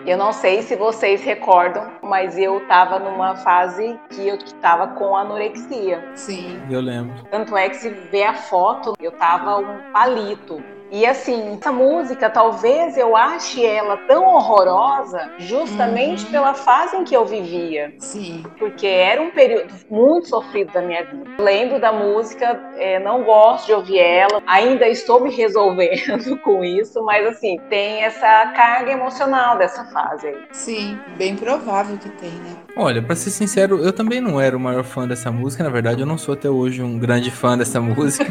eu 0.06 0.18
não 0.18 0.32
sei 0.32 0.62
se 0.62 0.76
vocês 0.76 1.24
recordam, 1.24 1.92
mas 2.04 2.38
eu 2.38 2.60
tava 2.68 3.00
numa 3.00 3.36
fase 3.38 4.00
que 4.10 4.28
eu 4.28 4.38
tava 4.62 4.88
com 4.90 5.16
anorexia. 5.16 6.04
Sim. 6.14 6.62
Eu 6.70 6.80
lembro. 6.80 7.24
Tanto 7.32 7.58
é 7.58 7.70
que 7.70 7.78
se 7.78 7.90
vê 7.90 8.24
a 8.24 8.36
foto, 8.36 8.94
eu 9.02 9.12
tava 9.14 9.58
um 9.58 9.92
palito. 9.92 10.64
E 10.92 11.06
assim, 11.06 11.58
essa 11.60 11.72
música, 11.72 12.30
talvez 12.30 12.96
eu 12.98 13.16
ache 13.18 13.66
ela 13.66 13.98
tão 14.08 14.24
horrorosa 14.36 15.32
justamente 15.40 16.26
Uhum. 16.26 16.32
pela 16.32 16.54
fase 16.54 16.96
em 16.96 17.04
que 17.04 17.16
eu 17.16 17.26
vivia. 17.26 17.94
Sim. 18.00 18.44
Porque 18.60 18.86
era 18.88 19.22
um 19.22 19.32
período 19.32 19.74
muito 19.90 20.30
sofrido 20.30 20.72
da 20.72 20.82
minha 20.82 21.04
vida. 21.04 21.24
Lembro 21.40 21.80
da 21.80 21.92
música, 21.92 22.60
é, 22.78 23.00
não 23.00 23.24
gosto 23.24 23.66
de 23.68 23.74
ouvir 23.74 23.98
ela, 24.00 24.42
ainda 24.46 24.88
estou 24.88 25.20
me 25.22 25.32
resolvendo 25.36 26.38
com 26.44 26.64
isso, 26.64 27.04
mas 27.04 27.26
assim, 27.28 27.60
tem 27.70 28.04
essa 28.04 28.54
carga 28.56 28.92
emocional 28.92 29.58
dessa 29.58 29.84
fase 29.86 30.28
aí. 30.28 30.38
Sim. 30.52 30.98
Bem 31.18 31.36
provável 31.36 31.98
que 31.98 32.10
tem, 32.10 32.30
né? 32.32 32.56
Olha, 32.78 33.02
pra 33.02 33.16
ser 33.16 33.32
sincero, 33.32 33.84
eu 33.84 33.92
também 33.92 34.22
não 34.22 34.40
era 34.40 34.56
o 34.56 34.60
maior 34.60 34.84
fã 34.84 35.08
dessa 35.08 35.32
música. 35.32 35.64
Na 35.64 35.70
verdade, 35.70 36.02
eu 36.02 36.06
não 36.08 36.18
sou 36.18 36.34
até 36.36 36.50
hoje 36.50 36.84
um 36.84 37.00
grande 37.00 37.32
fã 37.32 37.58
dessa 37.58 37.80
música. 37.82 38.26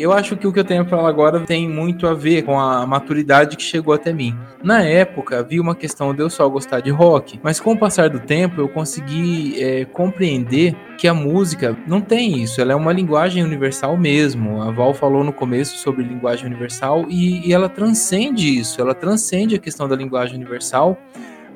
Eu 0.00 0.12
acho 0.12 0.34
que 0.34 0.46
o 0.46 0.52
que 0.52 0.58
eu 0.58 0.64
tenho 0.64 0.82
pra 0.84 0.96
falar 0.96 1.10
agora 1.10 1.40
tem 1.40 1.68
muito 1.68 2.06
a 2.06 2.14
ver 2.14 2.42
com 2.42 2.58
a 2.58 2.86
maturidade 2.86 3.54
que 3.54 3.62
chegou 3.62 3.92
até 3.92 4.14
mim. 4.14 4.34
Na 4.62 4.82
época, 4.82 5.38
havia 5.38 5.60
uma 5.60 5.74
questão 5.74 6.14
de 6.14 6.22
eu 6.22 6.30
só 6.30 6.48
gostar 6.48 6.80
de 6.80 6.90
rock, 6.90 7.38
mas 7.42 7.60
com 7.60 7.72
o 7.72 7.78
passar 7.78 8.08
do 8.08 8.18
tempo 8.18 8.62
eu 8.62 8.68
consegui 8.68 9.62
é, 9.62 9.84
compreender 9.84 10.74
que 10.96 11.06
a 11.06 11.12
música 11.12 11.76
não 11.86 12.00
tem 12.00 12.42
isso, 12.42 12.60
ela 12.62 12.72
é 12.72 12.74
uma 12.74 12.92
linguagem 12.92 13.44
universal 13.44 13.94
mesmo. 13.96 14.62
A 14.62 14.70
Val 14.70 14.94
falou 14.94 15.22
no 15.22 15.34
começo 15.34 15.76
sobre 15.76 16.02
linguagem 16.02 16.46
universal 16.46 17.04
e, 17.08 17.46
e 17.46 17.52
ela 17.52 17.68
transcende 17.68 18.58
isso, 18.58 18.80
ela 18.80 18.94
transcende 18.94 19.54
a 19.54 19.58
questão 19.58 19.86
da 19.86 19.96
linguagem 19.96 20.36
universal 20.36 20.98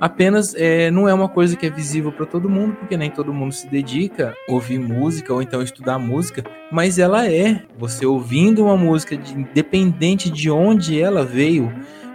apenas 0.01 0.55
é, 0.55 0.91
não 0.91 1.09
é 1.09 1.15
uma 1.15 1.29
coisa 1.29 1.57
que 1.57 1.67
é 1.67 1.71
visível 1.71 2.13
para 2.13 2.27
todo 2.27 2.49
mundo, 2.49 2.75
porque 2.75 2.97
nem 2.97 3.11
todo 3.11 3.33
mundo 3.33 3.53
se 3.53 3.67
dedica 3.69 4.35
a 4.49 4.53
ouvir 4.53 4.79
música 4.79 5.33
ou 5.33 5.41
então 5.43 5.63
estudar 5.63 5.99
música, 5.99 6.45
mas 6.71 6.99
ela 6.99 7.27
é. 7.31 7.63
Você 7.79 8.05
ouvindo 8.07 8.65
uma 8.65 8.77
música, 8.77 9.17
de- 9.17 9.35
independente 9.35 10.31
de 10.31 10.51
onde 10.51 11.01
ela 11.01 11.25
veio, 11.25 11.73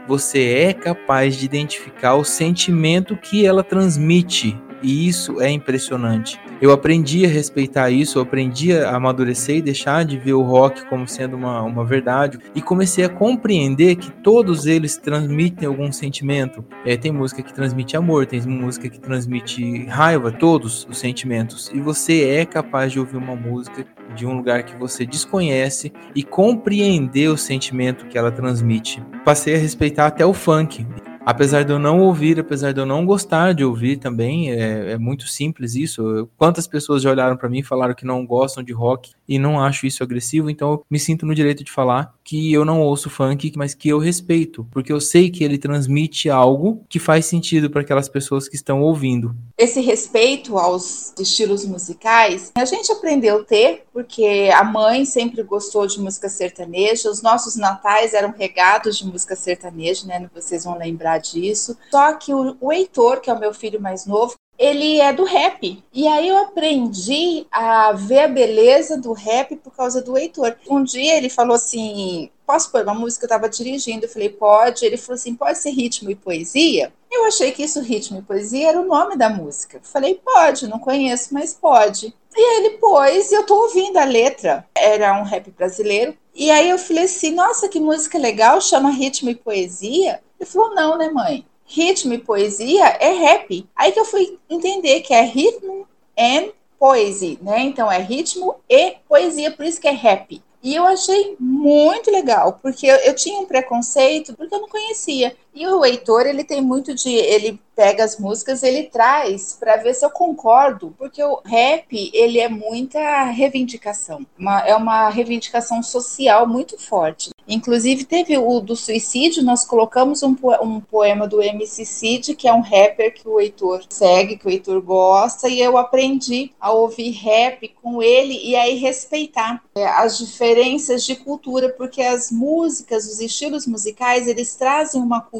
você 0.07 0.53
é 0.53 0.73
capaz 0.73 1.35
de 1.35 1.45
identificar 1.45 2.15
o 2.15 2.23
sentimento 2.23 3.15
que 3.15 3.45
ela 3.45 3.63
transmite. 3.63 4.57
E 4.81 5.07
isso 5.07 5.41
é 5.41 5.49
impressionante. 5.49 6.39
Eu 6.61 6.71
aprendi 6.71 7.25
a 7.25 7.29
respeitar 7.29 7.89
isso, 7.89 8.17
eu 8.17 8.23
aprendi 8.23 8.73
a 8.73 8.95
amadurecer 8.95 9.57
e 9.57 9.61
deixar 9.61 10.03
de 10.03 10.17
ver 10.17 10.33
o 10.33 10.41
rock 10.41 10.85
como 10.87 11.07
sendo 11.07 11.35
uma, 11.35 11.61
uma 11.61 11.85
verdade. 11.85 12.39
E 12.53 12.61
comecei 12.61 13.05
a 13.05 13.09
compreender 13.09 13.95
que 13.95 14.11
todos 14.11 14.65
eles 14.65 14.97
transmitem 14.97 15.67
algum 15.67 15.91
sentimento. 15.91 16.63
É, 16.85 16.97
tem 16.97 17.11
música 17.11 17.41
que 17.41 17.53
transmite 17.53 17.95
amor, 17.95 18.25
tem 18.25 18.41
música 18.41 18.89
que 18.89 18.99
transmite 18.99 19.85
raiva, 19.85 20.31
todos 20.31 20.85
os 20.89 20.97
sentimentos. 20.97 21.71
E 21.73 21.79
você 21.79 22.25
é 22.25 22.45
capaz 22.45 22.91
de 22.91 22.99
ouvir 22.99 23.17
uma 23.17 23.35
música 23.35 23.85
de 24.15 24.25
um 24.25 24.35
lugar 24.35 24.63
que 24.63 24.75
você 24.75 25.05
desconhece 25.05 25.91
e 26.15 26.23
compreender 26.23 27.29
o 27.29 27.37
sentimento 27.37 28.05
que 28.07 28.17
ela 28.17 28.31
transmite. 28.31 29.01
Passei 29.23 29.55
a 29.55 29.57
respeitar 29.57 30.07
até 30.07 30.25
o 30.25 30.33
funk. 30.33 30.85
Apesar 31.29 31.63
de 31.63 31.71
eu 31.71 31.77
não 31.77 31.99
ouvir, 31.99 32.39
apesar 32.39 32.71
de 32.71 32.81
eu 32.81 32.87
não 32.87 33.05
gostar 33.05 33.53
de 33.53 33.63
ouvir 33.63 33.97
também, 33.97 34.51
é, 34.51 34.93
é 34.93 34.97
muito 34.97 35.27
simples 35.27 35.75
isso. 35.75 36.27
Quantas 36.35 36.65
pessoas 36.65 37.03
já 37.03 37.11
olharam 37.11 37.37
pra 37.37 37.47
mim 37.47 37.59
e 37.59 37.63
falaram 37.63 37.93
que 37.93 38.03
não 38.03 38.25
gostam 38.25 38.63
de 38.63 38.73
rock 38.73 39.11
e 39.27 39.37
não 39.37 39.61
acho 39.63 39.85
isso 39.85 40.01
agressivo, 40.01 40.49
então 40.49 40.71
eu 40.71 40.85
me 40.89 40.97
sinto 40.97 41.27
no 41.27 41.35
direito 41.35 41.63
de 41.63 41.71
falar 41.71 42.15
que 42.23 42.51
eu 42.51 42.65
não 42.65 42.81
ouço 42.81 43.11
funk, 43.11 43.51
mas 43.55 43.75
que 43.75 43.89
eu 43.89 43.99
respeito, 43.99 44.67
porque 44.71 44.91
eu 44.91 44.99
sei 44.99 45.29
que 45.29 45.43
ele 45.43 45.59
transmite 45.59 46.31
algo 46.31 46.83
que 46.89 46.97
faz 46.97 47.27
sentido 47.27 47.69
para 47.69 47.81
aquelas 47.81 48.09
pessoas 48.09 48.49
que 48.49 48.55
estão 48.55 48.81
ouvindo. 48.81 49.35
Esse 49.55 49.81
respeito 49.81 50.57
aos 50.57 51.13
estilos 51.19 51.63
musicais, 51.63 52.51
a 52.55 52.65
gente 52.65 52.91
aprendeu 52.91 53.41
a 53.41 53.43
ter, 53.43 53.83
porque 53.99 54.49
a 54.55 54.63
mãe 54.63 55.03
sempre 55.03 55.43
gostou 55.43 55.85
de 55.85 55.99
música 55.99 56.29
sertaneja, 56.29 57.12
os 57.12 57.21
nossos 57.21 57.57
natais 57.57 58.13
eram 58.13 58.31
regados 58.31 58.97
de 58.97 59.05
música 59.05 59.35
sertaneja, 59.35 60.07
né? 60.07 60.29
Vocês 60.33 60.63
vão 60.63 60.77
lembrar 60.77 61.17
disso. 61.17 61.77
Só 61.91 62.13
que 62.13 62.33
o, 62.33 62.55
o 62.62 62.71
Heitor, 62.71 63.19
que 63.19 63.29
é 63.29 63.33
o 63.33 63.39
meu 63.39 63.53
filho 63.53 63.81
mais 63.81 64.05
novo, 64.05 64.35
ele 64.57 65.01
é 65.01 65.12
do 65.12 65.25
rap. 65.25 65.83
E 65.91 66.07
aí 66.07 66.29
eu 66.29 66.38
aprendi 66.38 67.45
a 67.51 67.91
ver 67.91 68.19
a 68.19 68.27
beleza 68.29 68.97
do 68.97 69.12
rap 69.12 69.57
por 69.57 69.75
causa 69.75 70.01
do 70.01 70.17
Heitor. 70.17 70.55
Um 70.69 70.81
dia 70.81 71.17
ele 71.17 71.29
falou 71.29 71.55
assim: 71.55 72.29
Posso 72.47 72.71
pôr 72.71 72.83
uma 72.83 72.93
música? 72.93 73.25
Eu 73.25 73.27
estava 73.27 73.49
dirigindo. 73.49 74.05
Eu 74.05 74.09
falei: 74.09 74.29
Pode. 74.29 74.85
Ele 74.85 74.95
falou 74.95 75.15
assim: 75.15 75.35
Pode 75.35 75.57
ser 75.57 75.71
ritmo 75.71 76.09
e 76.09 76.15
poesia? 76.15 76.93
Eu 77.12 77.25
achei 77.25 77.51
que 77.51 77.63
isso, 77.63 77.81
ritmo 77.81 78.19
e 78.19 78.21
poesia, 78.21 78.69
era 78.69 78.79
o 78.79 78.88
nome 78.88 79.17
da 79.17 79.29
música. 79.29 79.77
Eu 79.77 79.81
falei: 79.83 80.15
Pode, 80.15 80.67
não 80.67 80.79
conheço, 80.79 81.33
mas 81.33 81.53
pode. 81.53 82.13
E 82.35 82.41
aí 82.41 82.57
ele 82.57 82.77
pôs, 82.77 83.31
e 83.31 83.35
eu 83.35 83.45
tô 83.45 83.55
ouvindo 83.63 83.97
a 83.97 84.05
letra. 84.05 84.65
Era 84.75 85.19
um 85.19 85.23
rap 85.23 85.49
brasileiro. 85.51 86.15
E 86.33 86.49
aí 86.51 86.69
eu 86.69 86.77
falei 86.77 87.05
assim: 87.05 87.31
Nossa, 87.31 87.67
que 87.67 87.79
música 87.79 88.17
legal, 88.17 88.61
chama 88.61 88.91
ritmo 88.91 89.29
e 89.29 89.35
poesia. 89.35 90.21
Ele 90.39 90.49
falou: 90.49 90.73
Não, 90.73 90.97
né, 90.97 91.09
mãe? 91.09 91.45
ritmo 91.69 92.13
e 92.13 92.17
poesia 92.17 92.85
é 92.99 93.11
rap. 93.11 93.69
Aí 93.75 93.91
que 93.91 93.99
eu 93.99 94.05
fui 94.05 94.39
entender 94.49 95.01
que 95.01 95.13
é 95.13 95.21
ritmo 95.21 95.87
and 96.17 96.49
poesy, 96.77 97.37
né? 97.41 97.61
Então 97.61 97.91
é 97.91 97.99
ritmo 97.99 98.55
e 98.67 98.95
poesia, 99.07 99.51
por 99.51 99.65
isso 99.65 99.79
que 99.79 99.87
é 99.87 99.91
rap. 99.91 100.41
E 100.61 100.75
eu 100.75 100.83
achei 100.83 101.37
muito 101.39 102.11
legal, 102.11 102.59
porque 102.61 102.85
eu, 102.85 102.95
eu 102.97 103.15
tinha 103.15 103.39
um 103.39 103.45
preconceito, 103.45 104.33
porque 104.35 104.53
eu 104.53 104.59
não 104.59 104.67
conhecia. 104.67 105.35
E 105.53 105.67
o 105.67 105.83
Heitor, 105.83 106.25
ele 106.25 106.43
tem 106.43 106.62
muito 106.62 106.93
de. 106.93 107.09
Ele 107.09 107.59
pega 107.75 108.03
as 108.03 108.19
músicas, 108.19 108.62
ele 108.62 108.83
traz 108.83 109.55
para 109.57 109.77
ver 109.77 109.93
se 109.93 110.05
eu 110.05 110.09
concordo, 110.09 110.93
porque 110.97 111.23
o 111.23 111.41
rap, 111.45 112.12
ele 112.13 112.38
é 112.38 112.49
muita 112.49 113.23
reivindicação. 113.23 114.25
Uma, 114.38 114.59
é 114.67 114.75
uma 114.75 115.07
reivindicação 115.07 115.81
social 115.81 116.45
muito 116.45 116.77
forte. 116.77 117.29
Inclusive, 117.47 118.03
teve 118.03 118.38
o 118.38 118.59
do 118.59 118.75
suicídio, 118.75 119.43
nós 119.43 119.65
colocamos 119.65 120.21
um, 120.21 120.35
um 120.62 120.79
poema 120.79 121.27
do 121.27 121.41
MC 121.41 121.83
Cid, 121.83 122.35
que 122.35 122.47
é 122.47 122.53
um 122.53 122.62
rapper 122.62 123.12
que 123.12 123.27
o 123.27 123.39
Heitor 123.39 123.81
segue, 123.89 124.38
que 124.38 124.45
o 124.45 124.51
Heitor 124.51 124.79
gosta, 124.81 125.47
e 125.47 125.59
eu 125.59 125.75
aprendi 125.75 126.51
a 126.59 126.71
ouvir 126.71 127.09
rap 127.12 127.67
com 127.81 128.03
ele 128.03 128.39
e 128.43 128.55
aí 128.55 128.75
respeitar 128.75 129.63
é, 129.75 129.88
as 129.88 130.19
diferenças 130.19 131.03
de 131.03 131.15
cultura, 131.15 131.69
porque 131.69 132.03
as 132.03 132.29
músicas, 132.29 133.07
os 133.07 133.19
estilos 133.19 133.65
musicais, 133.65 134.27
eles 134.27 134.53
trazem 134.55 135.01
uma 135.01 135.21
cultura. 135.21 135.38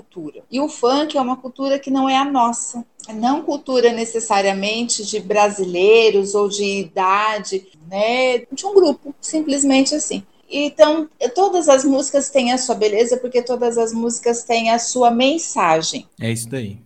E 0.52 0.60
o 0.60 0.70
funk 0.70 1.18
é 1.18 1.22
uma 1.22 1.38
cultura 1.38 1.80
que 1.80 1.92
não 1.92 2.10
é 2.10 2.18
a 2.18 2.26
nossa. 2.26 2.86
Não 3.14 3.42
cultura 3.42 3.92
necessariamente 3.92 5.06
de 5.06 5.20
brasileiros 5.20 6.36
ou 6.36 6.48
de 6.48 6.64
idade, 6.64 7.68
né? 7.90 8.40
De 8.52 8.66
um 8.66 8.74
grupo, 8.74 9.16
simplesmente 9.20 9.96
assim. 9.96 10.24
Então, 10.50 11.08
todas 11.36 11.70
as 11.70 11.86
músicas 11.86 12.30
têm 12.30 12.52
a 12.52 12.58
sua 12.58 12.74
beleza, 12.74 13.18
porque 13.18 13.42
todas 13.42 13.78
as 13.78 13.94
músicas 13.94 14.44
têm 14.44 14.72
a 14.72 14.80
sua 14.80 15.12
mensagem. 15.12 16.08
É 16.20 16.32
isso 16.32 16.50
daí. 16.50 16.78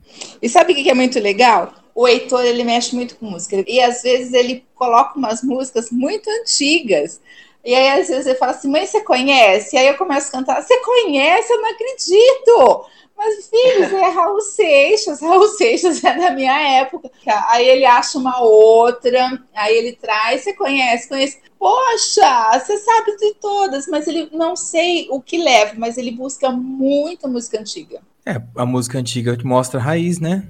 E 0.42 0.50
sabe 0.50 0.74
o 0.74 0.76
que 0.76 0.90
é 0.90 0.94
muito 0.94 1.20
legal? 1.20 1.74
O 1.96 2.08
Heitor, 2.08 2.44
ele 2.44 2.64
mexe 2.64 2.94
muito 2.94 3.16
com 3.16 3.28
música. 3.28 3.64
E 3.68 3.80
às 3.80 4.02
vezes 4.02 4.34
ele 4.34 4.66
coloca 4.76 5.18
umas 5.18 5.42
músicas 5.44 5.92
muito 5.92 6.30
antigas. 6.30 7.22
E 7.64 7.74
aí, 7.74 8.02
às 8.02 8.10
vezes, 8.10 8.26
ele 8.26 8.38
fala 8.38 8.52
assim: 8.52 8.70
mãe, 8.70 8.86
você 8.86 9.02
conhece? 9.02 9.76
E 9.76 9.80
aí 9.80 9.88
eu 9.88 9.98
começo 9.98 10.28
a 10.28 10.32
cantar: 10.32 10.62
você 10.62 10.78
conhece? 10.80 11.54
Eu 11.54 11.62
não 11.62 11.70
acredito! 11.70 12.86
Mas, 13.18 13.50
filhos, 13.50 13.94
é 13.94 14.10
Raul 14.10 14.42
Seixas, 14.42 15.22
Raul 15.22 15.48
Seixas 15.50 16.04
é 16.04 16.18
da 16.18 16.32
minha 16.32 16.60
época. 16.80 17.10
Aí 17.50 17.68
ele 17.68 17.86
acha 17.86 18.18
uma 18.18 18.42
outra, 18.42 19.40
aí 19.56 19.78
ele 19.78 19.94
traz, 19.94 20.42
você 20.42 20.54
conhece, 20.54 21.08
conhece. 21.08 21.40
Poxa, 21.58 22.60
você 22.60 22.78
sabe 22.78 23.16
de 23.18 23.36
todas, 23.36 23.88
mas 23.88 24.08
ele 24.08 24.30
não 24.34 24.56
sei 24.56 25.08
o 25.10 25.22
que 25.22 25.38
leva, 25.38 25.74
mas 25.78 25.98
ele 25.98 26.12
busca 26.12 26.52
muita 26.52 27.28
música 27.28 27.60
antiga. 27.60 28.02
É, 28.26 28.42
a 28.56 28.66
música 28.66 28.98
antiga 28.98 29.38
mostra 29.44 29.80
a 29.80 29.84
raiz, 29.84 30.20
né? 30.20 30.46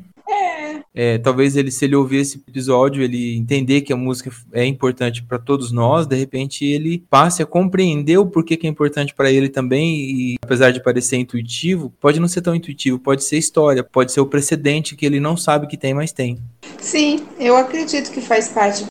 É, 0.94 1.18
talvez 1.18 1.56
ele, 1.56 1.72
se 1.72 1.86
ele 1.86 1.96
ouvir 1.96 2.18
esse 2.18 2.38
episódio, 2.38 3.02
ele 3.02 3.36
entender 3.36 3.82
que 3.82 3.92
a 3.92 3.98
música 3.98 4.32
é 4.52 4.66
importante 4.66 5.24
para 5.24 5.40
todos 5.40 5.72
nós, 5.72 6.06
de 6.06 6.16
repente 6.16 6.66
ele 6.66 7.04
passe 7.10 7.42
a 7.42 7.46
compreender 7.46 8.18
o 8.18 8.26
porquê 8.26 8.56
que 8.56 8.68
é 8.68 8.70
importante 8.70 9.14
para 9.14 9.32
ele 9.32 9.50
também, 9.50 9.96
e 9.96 10.36
apesar 10.42 10.72
de 10.72 10.84
parecer 10.84 11.18
intuitivo, 11.18 11.92
pode 12.00 12.20
não 12.20 12.28
ser 12.28 12.42
tão 12.42 12.56
intuitivo, 12.56 13.00
pode 13.00 13.24
ser 13.24 13.38
história, 13.38 13.84
pode 13.84 14.12
ser 14.12 14.22
o 14.22 14.26
precedente 14.26 14.96
que 14.96 15.06
ele 15.06 15.20
não 15.20 15.36
sabe 15.36 15.68
que 15.68 15.78
tem, 15.78 15.94
mas 15.94 16.12
tem. 16.12 16.38
Sim, 16.80 17.26
eu 17.40 17.56
acredito 17.58 18.12
que 18.12 18.22
faz 18.22 18.50
parte. 18.50 18.86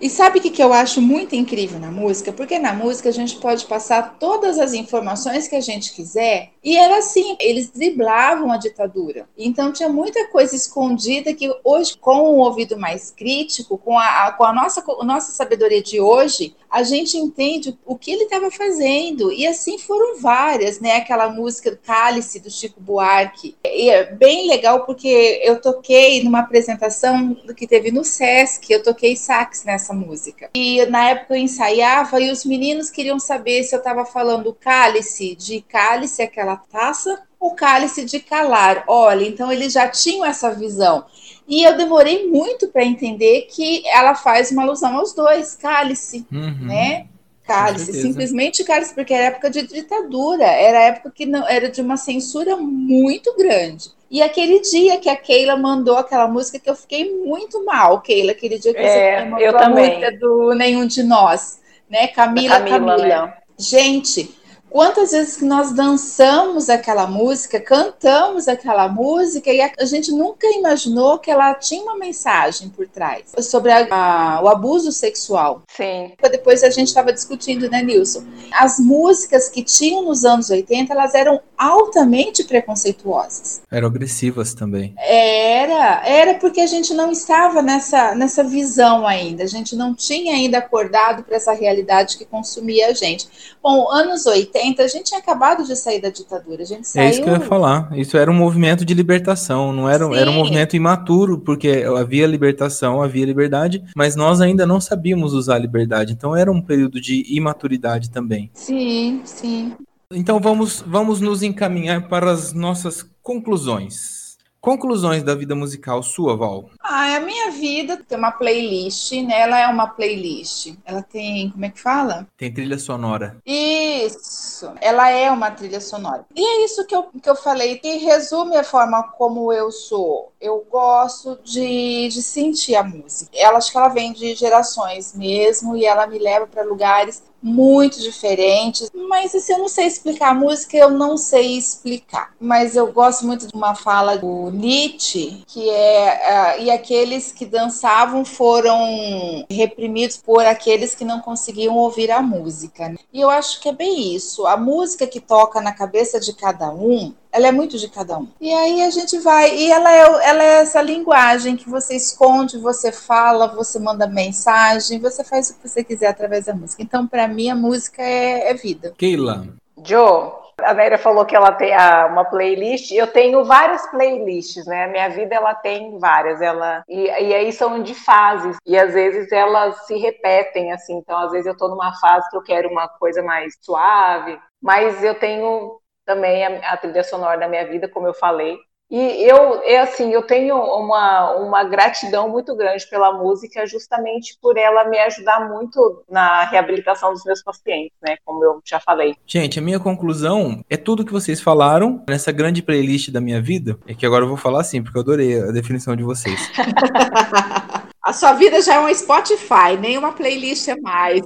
E 0.00 0.10
sabe 0.10 0.38
o 0.38 0.42
que, 0.42 0.50
que 0.50 0.62
eu 0.62 0.72
acho 0.72 1.00
muito 1.00 1.34
incrível 1.34 1.78
na 1.78 1.90
música? 1.90 2.32
Porque 2.32 2.58
na 2.58 2.72
música 2.72 3.08
a 3.08 3.12
gente 3.12 3.36
pode 3.36 3.64
passar 3.66 4.16
todas 4.18 4.58
as 4.58 4.72
informações 4.72 5.48
que 5.48 5.56
a 5.56 5.60
gente 5.60 5.92
quiser. 5.92 6.50
E 6.62 6.76
era 6.76 6.98
assim, 6.98 7.36
eles 7.40 7.70
driblavam 7.70 8.50
a 8.50 8.56
ditadura. 8.56 9.28
Então 9.36 9.72
tinha 9.72 9.88
muita 9.88 10.28
coisa 10.28 10.56
escondida 10.56 11.34
que 11.34 11.52
hoje, 11.62 11.96
com 11.98 12.20
o 12.20 12.38
ouvido 12.38 12.78
mais 12.78 13.10
crítico, 13.10 13.78
com 13.78 13.98
a, 13.98 14.32
com 14.32 14.44
a 14.44 14.52
nossa, 14.52 14.82
a 15.00 15.04
nossa 15.04 15.32
sabedoria 15.32 15.82
de 15.82 16.00
hoje, 16.00 16.54
a 16.74 16.82
gente 16.82 17.16
entende 17.16 17.78
o 17.86 17.96
que 17.96 18.10
ele 18.10 18.24
estava 18.24 18.50
fazendo. 18.50 19.32
E 19.32 19.46
assim 19.46 19.78
foram 19.78 20.20
várias, 20.20 20.80
né? 20.80 20.96
Aquela 20.96 21.28
música 21.28 21.78
Cálice 21.80 22.40
do 22.40 22.50
Chico 22.50 22.80
Buarque. 22.80 23.54
E 23.64 23.88
é 23.90 24.12
bem 24.12 24.48
legal 24.48 24.84
porque 24.84 25.40
eu 25.44 25.60
toquei 25.60 26.24
numa 26.24 26.40
apresentação 26.40 27.36
que 27.56 27.68
teve 27.68 27.92
no 27.92 28.04
Sesc, 28.04 28.72
eu 28.72 28.82
toquei 28.82 29.14
sax 29.14 29.62
nessa 29.62 29.94
música. 29.94 30.50
E 30.52 30.84
na 30.86 31.10
época 31.10 31.34
eu 31.34 31.42
ensaiava 31.42 32.20
e 32.20 32.32
os 32.32 32.44
meninos 32.44 32.90
queriam 32.90 33.20
saber 33.20 33.62
se 33.62 33.72
eu 33.72 33.78
estava 33.78 34.04
falando 34.04 34.52
cálice 34.52 35.36
de 35.36 35.60
cálice, 35.60 36.22
aquela 36.22 36.56
taça, 36.56 37.22
ou 37.38 37.54
cálice 37.54 38.04
de 38.04 38.18
calar. 38.18 38.84
Olha, 38.88 39.24
então 39.24 39.52
eles 39.52 39.72
já 39.72 39.86
tinham 39.86 40.24
essa 40.24 40.50
visão. 40.50 41.04
E 41.46 41.62
eu 41.62 41.76
demorei 41.76 42.26
muito 42.26 42.68
para 42.68 42.84
entender 42.84 43.42
que 43.50 43.86
ela 43.88 44.14
faz 44.14 44.50
uma 44.50 44.62
alusão 44.62 44.96
aos 44.96 45.12
dois, 45.12 45.54
cálice, 45.54 46.26
uhum. 46.32 46.66
né? 46.66 47.06
Cálice, 47.46 47.92
simplesmente 47.92 48.64
cálice, 48.64 48.94
porque 48.94 49.12
era 49.12 49.26
época 49.26 49.50
de 49.50 49.66
ditadura, 49.66 50.44
era 50.46 50.80
época 50.80 51.12
que 51.14 51.26
não 51.26 51.46
era 51.46 51.68
de 51.68 51.82
uma 51.82 51.98
censura 51.98 52.56
muito 52.56 53.36
grande. 53.36 53.90
E 54.10 54.22
aquele 54.22 54.60
dia 54.60 54.98
que 54.98 55.10
a 55.10 55.16
Keila 55.16 55.54
mandou 55.56 55.96
aquela 55.96 56.26
música 56.26 56.58
que 56.58 56.70
eu 56.70 56.74
fiquei 56.74 57.12
muito 57.22 57.62
mal, 57.64 58.00
Keila, 58.00 58.32
aquele 58.32 58.58
dia 58.58 58.72
que 58.72 58.80
é, 58.80 59.20
você 59.20 59.28
mandou 59.28 59.58
a 59.58 59.68
música 59.68 60.18
do 60.18 60.54
Nenhum 60.54 60.86
de 60.86 61.02
Nós, 61.02 61.60
né? 61.90 62.06
Camila, 62.06 62.60
Camila. 62.60 62.78
Camila. 62.78 63.26
Né? 63.26 63.34
Gente, 63.58 64.34
Quantas 64.74 65.12
vezes 65.12 65.36
que 65.36 65.44
nós 65.44 65.70
dançamos 65.70 66.68
aquela 66.68 67.06
música, 67.06 67.60
cantamos 67.60 68.48
aquela 68.48 68.88
música 68.88 69.48
e 69.48 69.60
a, 69.60 69.84
gente 69.84 70.10
nunca 70.10 70.48
imaginou 70.48 71.16
que 71.16 71.30
ela 71.30 71.54
tinha 71.54 71.80
uma 71.80 71.96
mensagem 71.96 72.68
por 72.70 72.88
trás 72.88 73.22
sobre 73.38 73.70
a, 73.70 73.86
a, 73.88 74.42
o 74.42 74.48
abuso 74.48 74.90
sexual. 74.90 75.62
Sim. 75.68 76.10
Depois 76.20 76.64
a 76.64 76.70
gente 76.70 76.88
estava 76.88 77.12
discutindo, 77.12 77.70
né, 77.70 77.82
Nilson? 77.84 78.24
As 78.52 78.80
músicas 78.80 79.48
que 79.48 79.62
tinham 79.62 80.02
nos 80.02 80.24
anos 80.24 80.50
80, 80.50 80.92
elas 80.92 81.14
eram 81.14 81.40
altamente 81.56 82.44
preconceituosas. 82.44 83.62
Eram 83.70 83.88
agressivas 83.88 84.54
também. 84.54 84.94
Era, 84.96 86.02
era 86.06 86.34
porque 86.34 86.60
a 86.60 86.66
gente 86.66 86.92
não 86.94 87.10
estava 87.10 87.62
nessa, 87.62 88.14
nessa 88.14 88.42
visão 88.42 89.06
ainda, 89.06 89.44
a 89.44 89.46
gente 89.46 89.74
não 89.76 89.94
tinha 89.94 90.34
ainda 90.34 90.58
acordado 90.58 91.22
para 91.22 91.36
essa 91.36 91.52
realidade 91.52 92.16
que 92.18 92.24
consumia 92.24 92.88
a 92.88 92.92
gente. 92.92 93.26
Bom, 93.62 93.90
anos 93.90 94.26
80 94.26 94.82
a 94.82 94.88
gente 94.88 95.06
tinha 95.06 95.20
acabado 95.20 95.64
de 95.64 95.76
sair 95.76 96.00
da 96.00 96.10
ditadura. 96.10 96.62
A 96.62 96.66
gente 96.66 96.86
saiu... 96.86 97.06
É 97.06 97.10
isso 97.10 97.22
que 97.22 97.28
eu 97.28 97.34
ia 97.34 97.40
falar. 97.40 97.96
Isso 97.96 98.16
era 98.16 98.30
um 98.30 98.34
movimento 98.34 98.84
de 98.84 98.94
libertação, 98.94 99.72
não 99.72 99.88
era, 99.88 100.04
era 100.16 100.30
um 100.30 100.34
movimento 100.34 100.76
imaturo, 100.76 101.38
porque 101.38 101.84
havia 101.96 102.26
libertação, 102.26 103.02
havia 103.02 103.26
liberdade, 103.26 103.82
mas 103.96 104.16
nós 104.16 104.40
ainda 104.40 104.66
não 104.66 104.80
sabíamos 104.80 105.32
usar 105.32 105.56
a 105.56 105.58
liberdade. 105.58 106.12
Então 106.12 106.36
era 106.36 106.50
um 106.50 106.60
período 106.60 107.00
de 107.00 107.24
imaturidade 107.28 108.10
também. 108.10 108.50
Sim, 108.54 109.22
sim. 109.24 109.72
Então 110.14 110.38
vamos, 110.38 110.80
vamos 110.86 111.20
nos 111.20 111.42
encaminhar 111.42 112.08
para 112.08 112.30
as 112.30 112.52
nossas 112.52 113.04
conclusões. 113.20 114.24
Conclusões 114.60 115.22
da 115.22 115.34
vida 115.34 115.54
musical 115.54 116.02
sua, 116.02 116.34
Val? 116.38 116.70
Ah, 116.80 117.16
a 117.16 117.20
minha 117.20 117.50
vida 117.50 117.98
tem 117.98 118.16
uma 118.16 118.32
playlist, 118.32 119.12
né? 119.12 119.40
Ela 119.40 119.60
é 119.60 119.66
uma 119.66 119.88
playlist. 119.88 120.72
Ela 120.86 121.02
tem, 121.02 121.50
como 121.50 121.66
é 121.66 121.68
que 121.68 121.78
fala? 121.78 122.26
Tem 122.34 122.50
trilha 122.50 122.78
sonora. 122.78 123.36
Isso. 123.44 124.72
Ela 124.80 125.10
é 125.10 125.30
uma 125.30 125.50
trilha 125.50 125.82
sonora. 125.82 126.24
E 126.34 126.42
é 126.42 126.64
isso 126.64 126.86
que 126.86 126.96
eu, 126.96 127.02
que 127.22 127.28
eu 127.28 127.36
falei, 127.36 127.76
que 127.76 127.96
resume 127.98 128.56
a 128.56 128.64
forma 128.64 129.02
como 129.02 129.52
eu 129.52 129.70
sou. 129.70 130.32
Eu 130.40 130.66
gosto 130.70 131.38
de, 131.44 132.08
de 132.08 132.22
sentir 132.22 132.74
a 132.74 132.82
música. 132.82 133.32
Ela 133.34 133.58
acho 133.58 133.70
que 133.70 133.76
ela 133.76 133.88
vem 133.88 134.14
de 134.14 134.34
gerações 134.34 135.14
mesmo 135.14 135.76
e 135.76 135.84
ela 135.84 136.06
me 136.06 136.18
leva 136.18 136.46
para 136.46 136.62
lugares 136.62 137.22
muito 137.44 138.00
diferentes. 138.00 138.90
Mas 139.06 139.34
assim, 139.34 139.52
eu 139.52 139.58
não 139.58 139.68
sei 139.68 139.86
explicar 139.86 140.30
a 140.30 140.34
música, 140.34 140.78
eu 140.78 140.88
não 140.88 141.18
sei 141.18 141.58
explicar. 141.58 142.32
Mas 142.40 142.74
eu 142.74 142.90
gosto 142.90 143.26
muito 143.26 143.46
de 143.46 143.54
uma 143.54 143.74
fala 143.74 144.16
do 144.16 144.50
Nietzsche, 144.50 145.44
que 145.46 145.68
é 145.68 146.56
uh, 146.58 146.62
e 146.62 146.70
aqueles 146.70 147.30
que 147.30 147.44
dançavam 147.44 148.24
foram 148.24 149.44
reprimidos 149.50 150.16
por 150.16 150.46
aqueles 150.46 150.94
que 150.94 151.04
não 151.04 151.20
conseguiam 151.20 151.76
ouvir 151.76 152.10
a 152.10 152.22
música. 152.22 152.88
Né? 152.88 152.96
E 153.12 153.20
eu 153.20 153.28
acho 153.28 153.60
que 153.60 153.68
é 153.68 153.72
bem 153.72 154.14
isso. 154.14 154.46
A 154.46 154.56
música 154.56 155.06
que 155.06 155.20
toca 155.20 155.60
na 155.60 155.72
cabeça 155.72 156.18
de 156.18 156.32
cada 156.32 156.70
um 156.70 157.12
ela 157.34 157.48
é 157.48 157.52
muito 157.52 157.76
de 157.76 157.88
cada 157.88 158.16
um. 158.16 158.28
E 158.40 158.52
aí 158.54 158.82
a 158.82 158.90
gente 158.90 159.18
vai, 159.18 159.52
e 159.52 159.68
ela 159.68 159.92
é, 159.92 160.28
ela 160.28 160.42
é 160.44 160.60
essa 160.60 160.80
linguagem 160.80 161.56
que 161.56 161.68
você 161.68 161.96
esconde, 161.96 162.58
você 162.58 162.92
fala, 162.92 163.48
você 163.48 163.80
manda 163.80 164.06
mensagem, 164.06 165.00
você 165.00 165.24
faz 165.24 165.50
o 165.50 165.58
que 165.58 165.68
você 165.68 165.82
quiser 165.82 166.06
através 166.06 166.44
da 166.44 166.54
música. 166.54 166.80
Então, 166.80 167.08
para 167.08 167.26
mim, 167.26 167.50
a 167.50 167.56
música 167.56 168.00
é, 168.00 168.50
é 168.50 168.54
vida. 168.54 168.94
Keila. 168.96 169.48
Joe, 169.84 170.30
a 170.62 170.72
Néria 170.72 170.96
falou 170.96 171.24
que 171.24 171.34
ela 171.34 171.50
tem 171.50 171.74
a, 171.74 172.06
uma 172.06 172.24
playlist. 172.24 172.92
Eu 172.92 173.08
tenho 173.08 173.44
várias 173.44 173.84
playlists, 173.90 174.64
né? 174.66 174.84
A 174.84 174.88
minha 174.88 175.08
vida 175.08 175.34
ela 175.34 175.54
tem 175.54 175.98
várias. 175.98 176.40
Ela 176.40 176.84
e, 176.88 177.06
e, 177.06 177.34
aí 177.34 177.52
são 177.52 177.82
de 177.82 177.94
fases 177.94 178.56
e 178.64 178.78
às 178.78 178.94
vezes 178.94 179.32
elas 179.32 179.86
se 179.86 179.96
repetem 179.96 180.72
assim. 180.72 180.96
Então 180.96 181.18
às 181.18 181.32
vezes 181.32 181.46
eu 181.46 181.56
tô 181.56 181.68
numa 181.68 181.92
fase 181.98 182.30
que 182.30 182.36
eu 182.36 182.42
quero 182.42 182.68
uma 182.68 182.88
coisa 182.88 183.22
mais 183.22 183.54
suave, 183.60 184.38
mas 184.62 185.02
eu 185.02 185.16
tenho 185.16 185.80
também 186.04 186.44
a, 186.44 186.72
a 186.72 186.76
trilha 186.76 187.04
sonora 187.04 187.38
da 187.38 187.48
minha 187.48 187.66
vida, 187.66 187.88
como 187.88 188.06
eu 188.06 188.14
falei. 188.14 188.58
E 188.90 189.28
eu, 189.28 189.60
é 189.64 189.80
assim, 189.80 190.12
eu 190.12 190.22
tenho 190.22 190.56
uma, 190.56 191.34
uma 191.36 191.64
gratidão 191.64 192.28
muito 192.28 192.54
grande 192.54 192.86
pela 192.88 193.12
música, 193.12 193.66
justamente 193.66 194.38
por 194.40 194.56
ela 194.58 194.84
me 194.84 194.98
ajudar 194.98 195.48
muito 195.48 196.04
na 196.08 196.44
reabilitação 196.44 197.12
dos 197.12 197.24
meus 197.24 197.42
pacientes, 197.42 197.96
né? 198.02 198.16
Como 198.24 198.44
eu 198.44 198.60
já 198.64 198.78
falei. 198.78 199.16
Gente, 199.26 199.58
a 199.58 199.62
minha 199.62 199.80
conclusão 199.80 200.62
é 200.68 200.76
tudo 200.76 201.04
que 201.04 201.12
vocês 201.12 201.40
falaram 201.40 202.04
nessa 202.08 202.30
grande 202.30 202.62
playlist 202.62 203.10
da 203.10 203.20
minha 203.20 203.40
vida. 203.40 203.78
É 203.86 203.94
que 203.94 204.06
agora 204.06 204.24
eu 204.24 204.28
vou 204.28 204.36
falar 204.36 204.60
assim, 204.60 204.82
porque 204.82 204.98
eu 204.98 205.02
adorei 205.02 205.40
a 205.40 205.50
definição 205.50 205.96
de 205.96 206.04
vocês. 206.04 206.38
a 208.00 208.12
sua 208.12 208.34
vida 208.34 208.60
já 208.60 208.74
é 208.74 208.80
um 208.80 208.94
Spotify, 208.94 209.76
nem 209.80 209.96
uma 209.96 210.12
playlist 210.12 210.68
é 210.68 210.76
mais. 210.76 211.22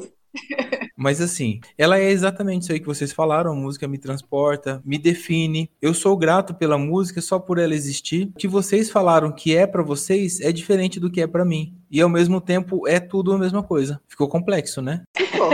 Mas 0.97 1.21
assim, 1.21 1.61
ela 1.77 1.99
é 1.99 2.11
exatamente 2.11 2.63
isso 2.63 2.73
aí 2.73 2.81
que 2.81 2.87
vocês 2.87 3.13
falaram, 3.13 3.53
a 3.53 3.57
música 3.57 3.87
me 3.87 3.99
transporta, 3.99 4.83
me 4.85 4.99
define. 4.99 5.71
Eu 5.81 5.95
sou 5.95 6.17
grato 6.17 6.55
pela 6.55 6.77
música 6.77 7.21
só 7.21 7.39
por 7.39 7.59
ela 7.59 7.75
existir. 7.75 8.31
O 8.35 8.39
que 8.39 8.49
vocês 8.49 8.91
falaram 8.91 9.31
que 9.31 9.57
é 9.57 9.67
para 9.67 9.83
vocês 9.83 10.41
é 10.41 10.51
diferente 10.51 10.99
do 10.99 11.11
que 11.11 11.21
é 11.21 11.27
para 11.27 11.45
mim. 11.45 11.75
E 11.91 12.01
ao 12.01 12.09
mesmo 12.09 12.41
tempo 12.41 12.87
é 12.87 12.99
tudo 12.99 13.33
a 13.33 13.39
mesma 13.39 13.63
coisa. 13.63 14.01
Ficou 14.09 14.29
complexo, 14.29 14.83
né? 14.83 15.03
Ficou. 15.17 15.51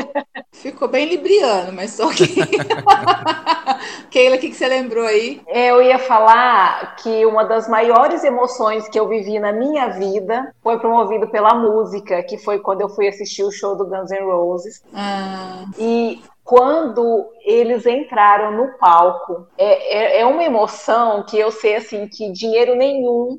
Ficou 0.64 0.88
bem 0.88 1.05
libriano, 1.05 1.74
mas 1.74 1.90
só 1.90 2.09
que. 2.11 2.24
Keila, 4.11 4.37
o 4.37 4.38
que, 4.38 4.48
que 4.48 4.55
você 4.55 4.66
lembrou 4.66 5.05
aí? 5.05 5.42
É, 5.46 5.66
eu 5.66 5.83
ia 5.83 5.98
falar 5.98 6.96
que 6.96 7.27
uma 7.27 7.44
das 7.44 7.68
maiores 7.68 8.24
emoções 8.24 8.88
que 8.88 8.98
eu 8.98 9.07
vivi 9.07 9.38
na 9.38 9.53
minha 9.53 9.88
vida 9.88 10.55
foi 10.62 10.79
promovido 10.79 11.29
pela 11.29 11.53
música, 11.53 12.22
que 12.22 12.38
foi 12.38 12.61
quando 12.61 12.81
eu 12.81 12.88
fui 12.88 13.07
assistir 13.07 13.42
o 13.42 13.53
show 13.53 13.77
do 13.77 13.85
Guns 13.85 14.11
N' 14.11 14.24
Roses. 14.24 14.83
Ah. 14.94 15.66
E 15.79 16.22
quando 16.42 17.31
eles 17.44 17.85
entraram 17.85 18.53
no 18.53 18.79
palco, 18.79 19.46
é, 19.59 19.96
é, 20.16 20.20
é, 20.20 20.24
uma 20.24 20.44
emoção 20.44 21.24
que 21.24 21.38
eu 21.38 21.50
sei 21.50 21.77
assim 21.77 22.09
que 22.09 22.33
dinheiro 22.33 22.74
nenhum 22.74 23.38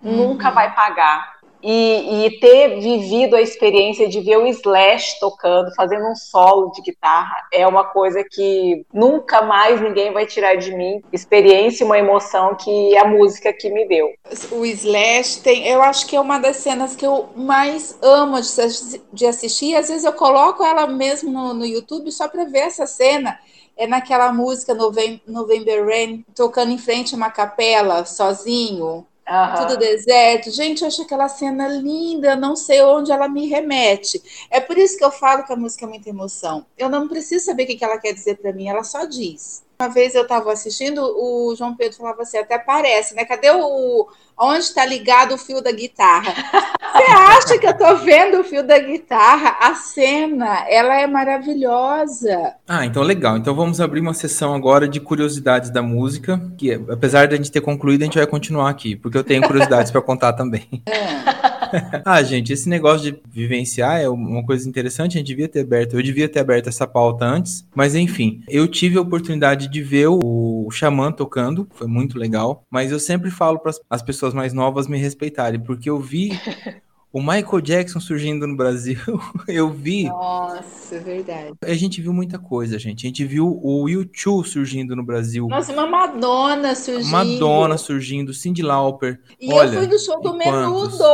uhum. 0.00 0.16
nunca 0.16 0.48
vai 0.52 0.72
pagar 0.72 1.31
E, 1.62 2.26
e, 2.26 2.40
ter 2.40 2.80
vivido 2.80 3.36
a 3.36 3.40
experiência 3.40 4.08
de 4.08 4.20
ver 4.20 4.36
o 4.38 4.46
Slash 4.46 5.20
tocando, 5.20 5.72
fazendo 5.74 6.06
um 6.06 6.16
solo 6.16 6.70
de 6.72 6.82
guitarra, 6.82 7.36
é 7.52 7.66
uma 7.66 7.84
coisa 7.84 8.24
que 8.24 8.84
nunca 8.92 9.42
mais 9.42 9.80
ninguém 9.80 10.12
vai 10.12 10.26
tirar 10.26 10.56
de 10.56 10.74
mim. 10.74 11.00
Experiência 11.12 11.84
e 11.84 11.86
uma 11.86 11.98
emoção 11.98 12.54
que 12.56 12.96
a 12.96 13.04
música 13.04 13.52
que 13.52 13.70
me 13.70 13.86
deu. 13.86 14.08
O 14.50 14.64
Slash 14.64 15.42
tem, 15.42 15.68
eu 15.68 15.82
acho 15.82 16.06
que 16.06 16.16
é 16.16 16.20
uma 16.20 16.38
das 16.38 16.56
cenas 16.56 16.96
que 16.96 17.06
eu 17.06 17.28
mais 17.36 17.96
amo 18.02 18.40
de, 18.40 19.00
de 19.12 19.26
assistir. 19.26 19.76
Às 19.76 19.88
vezes 19.88 20.04
eu 20.04 20.12
coloco 20.12 20.64
ela 20.64 20.86
mesmo 20.86 21.30
no, 21.30 21.54
no 21.54 21.64
YouTube 21.64 22.10
só 22.10 22.28
para 22.28 22.44
ver 22.44 22.60
essa 22.60 22.86
cena 22.86 23.38
é 23.76 23.86
naquela 23.86 24.32
música 24.32 24.74
November 24.74 25.86
Rain, 25.86 26.24
tocando 26.34 26.72
em 26.72 26.78
frente 26.78 27.14
a 27.14 27.16
uma 27.16 27.30
capela, 27.30 28.04
sozinho. 28.04 29.06
Uhum. 29.28 29.54
Tudo 29.54 29.78
deserto. 29.78 30.50
Gente, 30.50 30.82
eu 30.82 30.88
acho 30.88 31.02
aquela 31.02 31.28
cena 31.28 31.68
linda, 31.68 32.34
não 32.34 32.56
sei 32.56 32.82
onde 32.82 33.12
ela 33.12 33.28
me 33.28 33.46
remete. 33.46 34.20
É 34.50 34.60
por 34.60 34.76
isso 34.76 34.98
que 34.98 35.04
eu 35.04 35.12
falo 35.12 35.44
que 35.44 35.52
a 35.52 35.56
música 35.56 35.84
é 35.84 35.88
muita 35.88 36.08
emoção. 36.08 36.66
Eu 36.76 36.88
não 36.88 37.08
preciso 37.08 37.44
saber 37.44 37.64
o 37.64 37.66
que 37.66 37.84
ela 37.84 37.98
quer 37.98 38.12
dizer 38.12 38.36
para 38.38 38.52
mim, 38.52 38.68
ela 38.68 38.82
só 38.82 39.04
diz. 39.04 39.62
Uma 39.82 39.88
vez 39.88 40.14
eu 40.14 40.22
estava 40.22 40.52
assistindo, 40.52 41.02
o 41.02 41.56
João 41.56 41.74
Pedro 41.74 41.98
falava 41.98 42.22
assim, 42.22 42.38
até 42.38 42.56
parece, 42.56 43.16
né? 43.16 43.24
Cadê 43.24 43.50
o. 43.50 44.06
Onde 44.38 44.60
está 44.60 44.86
ligado 44.86 45.34
o 45.34 45.38
fio 45.38 45.60
da 45.60 45.72
guitarra? 45.72 46.32
Você 46.94 47.10
acha 47.10 47.58
que 47.58 47.66
eu 47.66 47.72
estou 47.72 47.96
vendo 47.96 48.38
o 48.38 48.44
fio 48.44 48.62
da 48.62 48.78
guitarra? 48.78 49.56
A 49.60 49.74
cena, 49.74 50.64
ela 50.68 50.94
é 51.00 51.06
maravilhosa. 51.08 52.54
Ah, 52.68 52.86
então 52.86 53.02
legal. 53.02 53.36
Então 53.36 53.56
vamos 53.56 53.80
abrir 53.80 54.00
uma 54.00 54.14
sessão 54.14 54.54
agora 54.54 54.86
de 54.86 55.00
curiosidades 55.00 55.68
da 55.70 55.82
música, 55.82 56.40
que 56.56 56.72
apesar 56.72 57.26
de 57.26 57.34
a 57.34 57.36
gente 57.36 57.50
ter 57.50 57.60
concluído, 57.60 58.02
a 58.02 58.04
gente 58.04 58.18
vai 58.18 58.26
continuar 58.26 58.70
aqui, 58.70 58.94
porque 58.94 59.18
eu 59.18 59.24
tenho 59.24 59.42
curiosidades 59.42 59.90
para 59.90 60.00
contar 60.00 60.32
também. 60.34 60.68
É. 60.86 61.51
ah, 62.04 62.22
gente, 62.22 62.52
esse 62.52 62.68
negócio 62.68 63.12
de 63.12 63.22
vivenciar 63.30 64.00
é 64.00 64.08
uma 64.08 64.44
coisa 64.44 64.68
interessante, 64.68 65.16
a 65.16 65.18
gente 65.18 65.26
devia 65.26 65.48
ter 65.48 65.60
aberto, 65.60 65.94
eu 65.94 66.02
devia 66.02 66.28
ter 66.28 66.40
aberto 66.40 66.68
essa 66.68 66.86
pauta 66.86 67.24
antes, 67.24 67.66
mas 67.74 67.94
enfim, 67.94 68.42
eu 68.48 68.68
tive 68.68 68.98
a 68.98 69.00
oportunidade 69.00 69.68
de 69.68 69.82
ver 69.82 70.08
o 70.08 70.68
Xamã 70.70 71.10
tocando, 71.10 71.68
foi 71.72 71.86
muito 71.86 72.18
legal, 72.18 72.64
mas 72.70 72.92
eu 72.92 73.00
sempre 73.00 73.30
falo 73.30 73.58
para 73.58 73.72
as 73.90 74.02
pessoas 74.02 74.34
mais 74.34 74.52
novas 74.52 74.86
me 74.86 74.98
respeitarem, 74.98 75.60
porque 75.60 75.88
eu 75.88 75.98
vi 75.98 76.30
o 77.12 77.20
Michael 77.20 77.60
Jackson 77.60 78.00
surgindo 78.00 78.46
no 78.46 78.56
Brasil, 78.56 78.98
eu 79.46 79.70
vi. 79.70 80.04
Nossa, 80.04 80.96
é 80.96 80.98
verdade. 80.98 81.52
A 81.62 81.74
gente 81.74 82.00
viu 82.00 82.12
muita 82.12 82.38
coisa, 82.38 82.78
gente. 82.78 83.06
A 83.06 83.08
gente 83.08 83.24
viu 83.24 83.60
o 83.62 83.84
U2 83.84 84.46
surgindo 84.46 84.96
no 84.96 85.04
Brasil. 85.04 85.46
Nossa, 85.46 85.72
uma 85.72 85.86
Madonna 85.86 86.74
surgindo. 86.74 87.10
Madonna 87.10 87.76
surgindo, 87.76 88.32
Cindy 88.32 88.62
Lauper. 88.62 89.20
E 89.38 89.52
Olha, 89.52 89.74
eu 89.74 89.80
fui 89.80 89.86
no 89.86 89.98
show 89.98 90.20
do 90.22 90.34
Menudo. 90.34 91.04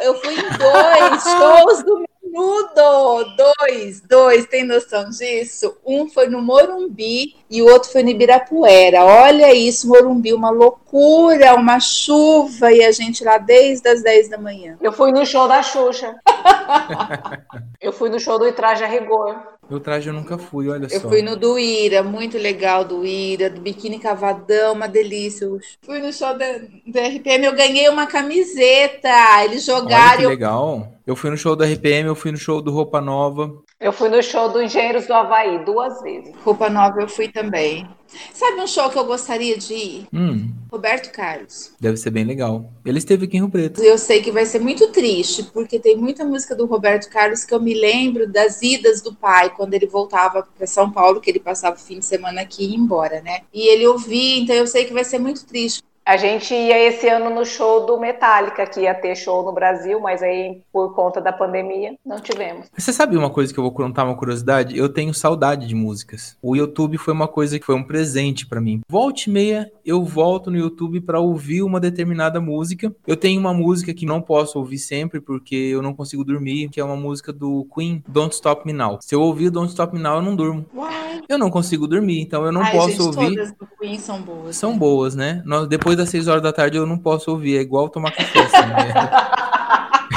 Eu 0.00 0.14
fui 0.14 0.34
em 0.34 0.42
dois 0.58 1.22
shows 1.24 1.84
do 1.84 2.11
Menudo. 2.32 3.36
Dois, 3.36 4.00
dois, 4.00 4.46
tem 4.46 4.64
noção 4.64 5.10
disso? 5.10 5.76
Um 5.86 6.08
foi 6.08 6.28
no 6.28 6.40
Morumbi 6.40 7.36
e 7.50 7.60
o 7.60 7.66
outro 7.66 7.90
foi 7.90 8.02
no 8.02 8.08
Ibirapuera. 8.08 9.04
Olha 9.04 9.54
isso, 9.54 9.86
Morumbi, 9.86 10.32
uma 10.32 10.50
loucura, 10.50 11.54
uma 11.54 11.78
chuva 11.78 12.72
e 12.72 12.82
a 12.82 12.90
gente 12.90 13.22
lá 13.22 13.36
desde 13.36 13.86
as 13.88 14.02
10 14.02 14.30
da 14.30 14.38
manhã. 14.38 14.78
Eu 14.80 14.92
fui 14.92 15.12
no 15.12 15.26
show 15.26 15.46
da 15.46 15.62
Xuxa. 15.62 16.16
eu 17.80 17.92
fui 17.92 18.08
no 18.08 18.18
show 18.18 18.38
do 18.38 18.50
Traje 18.52 18.82
a 18.82 18.86
Rigor. 18.86 19.52
O 19.70 19.80
traje 19.80 20.10
eu 20.10 20.12
nunca 20.12 20.36
fui, 20.36 20.68
olha 20.68 20.84
eu 20.84 20.90
só. 20.90 20.96
Eu 20.96 21.08
fui 21.08 21.22
no 21.22 21.34
do 21.34 21.58
Ira, 21.58 22.02
muito 22.02 22.36
legal 22.36 22.84
do 22.84 23.06
Ira, 23.06 23.48
do 23.48 23.60
Biquíni 23.60 23.98
Cavadão, 23.98 24.74
uma 24.74 24.86
delícia. 24.86 25.46
Eu 25.46 25.58
fui 25.80 25.98
no 25.98 26.12
show 26.12 26.36
da, 26.36 26.58
do 26.86 26.98
RPM, 26.98 27.46
eu 27.46 27.54
ganhei 27.54 27.88
uma 27.88 28.06
camiseta. 28.06 29.08
Eles 29.44 29.64
jogaram. 29.64 30.18
Olha 30.18 30.22
que 30.22 30.26
legal. 30.26 30.92
Eu 31.01 31.01
fui 31.16 31.30
no 31.30 31.36
show 31.36 31.56
do 31.56 31.64
RPM, 31.64 32.08
eu 32.08 32.14
fui 32.14 32.30
no 32.30 32.38
show 32.38 32.62
do 32.62 32.70
Roupa 32.70 33.00
Nova. 33.00 33.52
Eu 33.80 33.92
fui 33.92 34.08
no 34.08 34.22
show 34.22 34.48
do 34.48 34.62
Engenheiros 34.62 35.06
do 35.06 35.12
Havaí 35.12 35.64
duas 35.64 36.00
vezes. 36.02 36.32
Roupa 36.44 36.70
Nova 36.70 37.00
eu 37.00 37.08
fui 37.08 37.26
também. 37.26 37.88
Sabe 38.32 38.60
um 38.60 38.66
show 38.66 38.88
que 38.88 38.98
eu 38.98 39.04
gostaria 39.04 39.56
de 39.58 39.74
ir? 39.74 40.06
Hum. 40.12 40.52
Roberto 40.70 41.10
Carlos. 41.10 41.72
Deve 41.80 41.96
ser 41.96 42.10
bem 42.10 42.24
legal. 42.24 42.70
Ele 42.84 42.98
esteve 42.98 43.24
aqui 43.24 43.36
em 43.36 43.40
Rio 43.40 43.50
Preto. 43.50 43.82
Eu 43.82 43.98
sei 43.98 44.22
que 44.22 44.30
vai 44.30 44.46
ser 44.46 44.60
muito 44.60 44.92
triste, 44.92 45.42
porque 45.44 45.80
tem 45.80 45.96
muita 45.96 46.24
música 46.24 46.54
do 46.54 46.66
Roberto 46.66 47.10
Carlos 47.10 47.44
que 47.44 47.52
eu 47.52 47.60
me 47.60 47.74
lembro 47.74 48.30
das 48.30 48.62
idas 48.62 49.00
do 49.00 49.14
pai, 49.14 49.50
quando 49.50 49.74
ele 49.74 49.86
voltava 49.86 50.46
para 50.56 50.66
São 50.66 50.90
Paulo, 50.90 51.20
que 51.20 51.30
ele 51.30 51.40
passava 51.40 51.76
o 51.76 51.80
fim 51.80 51.98
de 51.98 52.04
semana 52.04 52.42
aqui 52.42 52.64
e 52.64 52.70
ia 52.70 52.76
embora, 52.76 53.20
né? 53.20 53.40
E 53.52 53.66
ele 53.66 53.86
ouvia, 53.86 54.40
então 54.40 54.54
eu 54.54 54.66
sei 54.66 54.84
que 54.84 54.92
vai 54.92 55.04
ser 55.04 55.18
muito 55.18 55.44
triste. 55.44 55.82
A 56.04 56.16
gente 56.16 56.52
ia 56.52 56.76
esse 56.78 57.08
ano 57.08 57.30
no 57.30 57.44
show 57.44 57.86
do 57.86 57.98
Metallica, 57.98 58.66
que 58.66 58.80
ia 58.80 58.94
ter 58.94 59.14
show 59.14 59.44
no 59.44 59.52
Brasil, 59.52 60.00
mas 60.00 60.20
aí 60.20 60.60
por 60.72 60.94
conta 60.94 61.20
da 61.20 61.32
pandemia 61.32 61.94
não 62.04 62.20
tivemos. 62.20 62.66
Você 62.76 62.92
sabe 62.92 63.16
uma 63.16 63.30
coisa 63.30 63.54
que 63.54 63.58
eu 63.60 63.62
vou 63.62 63.72
contar 63.72 64.04
uma 64.04 64.16
curiosidade? 64.16 64.76
Eu 64.76 64.88
tenho 64.88 65.14
saudade 65.14 65.66
de 65.66 65.74
músicas. 65.76 66.36
O 66.42 66.56
YouTube 66.56 66.98
foi 66.98 67.14
uma 67.14 67.28
coisa 67.28 67.58
que 67.58 67.64
foi 67.64 67.76
um 67.76 67.84
presente 67.84 68.46
para 68.46 68.60
mim. 68.60 68.80
Volte 68.88 69.30
meia 69.30 69.70
eu 69.84 70.02
volto 70.02 70.50
no 70.50 70.56
YouTube 70.56 71.00
para 71.00 71.20
ouvir 71.20 71.62
uma 71.62 71.78
determinada 71.78 72.40
música. 72.40 72.92
Eu 73.06 73.16
tenho 73.16 73.38
uma 73.38 73.54
música 73.54 73.94
que 73.94 74.04
não 74.04 74.20
posso 74.20 74.58
ouvir 74.58 74.78
sempre 74.78 75.20
porque 75.20 75.54
eu 75.54 75.80
não 75.80 75.94
consigo 75.94 76.24
dormir, 76.24 76.68
que 76.68 76.80
é 76.80 76.84
uma 76.84 76.96
música 76.96 77.32
do 77.32 77.66
Queen, 77.74 78.02
Don't 78.08 78.34
Stop 78.34 78.66
Me 78.66 78.72
Now. 78.72 78.98
Se 79.00 79.14
eu 79.14 79.20
ouvir 79.20 79.50
Don't 79.50 79.70
Stop 79.70 79.94
Me 79.94 80.02
Now, 80.02 80.16
eu 80.16 80.22
não 80.22 80.34
durmo. 80.34 80.66
Why? 80.74 81.22
Eu 81.28 81.38
não 81.38 81.50
consigo 81.50 81.86
dormir, 81.86 82.20
então 82.20 82.44
eu 82.44 82.52
não 82.52 82.62
Ai, 82.62 82.72
posso 82.72 82.90
gente, 82.90 83.02
ouvir. 83.02 83.36
Todas 83.36 83.52
do 83.52 83.68
Queen 83.78 83.98
são 83.98 84.20
boas. 84.22 84.56
São 84.56 84.72
né? 84.72 84.78
boas, 84.78 85.14
né? 85.14 85.42
Depois 85.68 85.92
depois 85.92 85.96
das 85.96 86.08
6 86.10 86.28
horas 86.28 86.42
da 86.42 86.52
tarde 86.52 86.76
eu 86.76 86.86
não 86.86 86.96
posso 86.96 87.30
ouvir, 87.30 87.58
é 87.58 87.60
igual 87.60 87.88
tomar 87.88 88.12
café. 88.12 88.40
Assim, 88.40 88.66
né? 88.68 88.94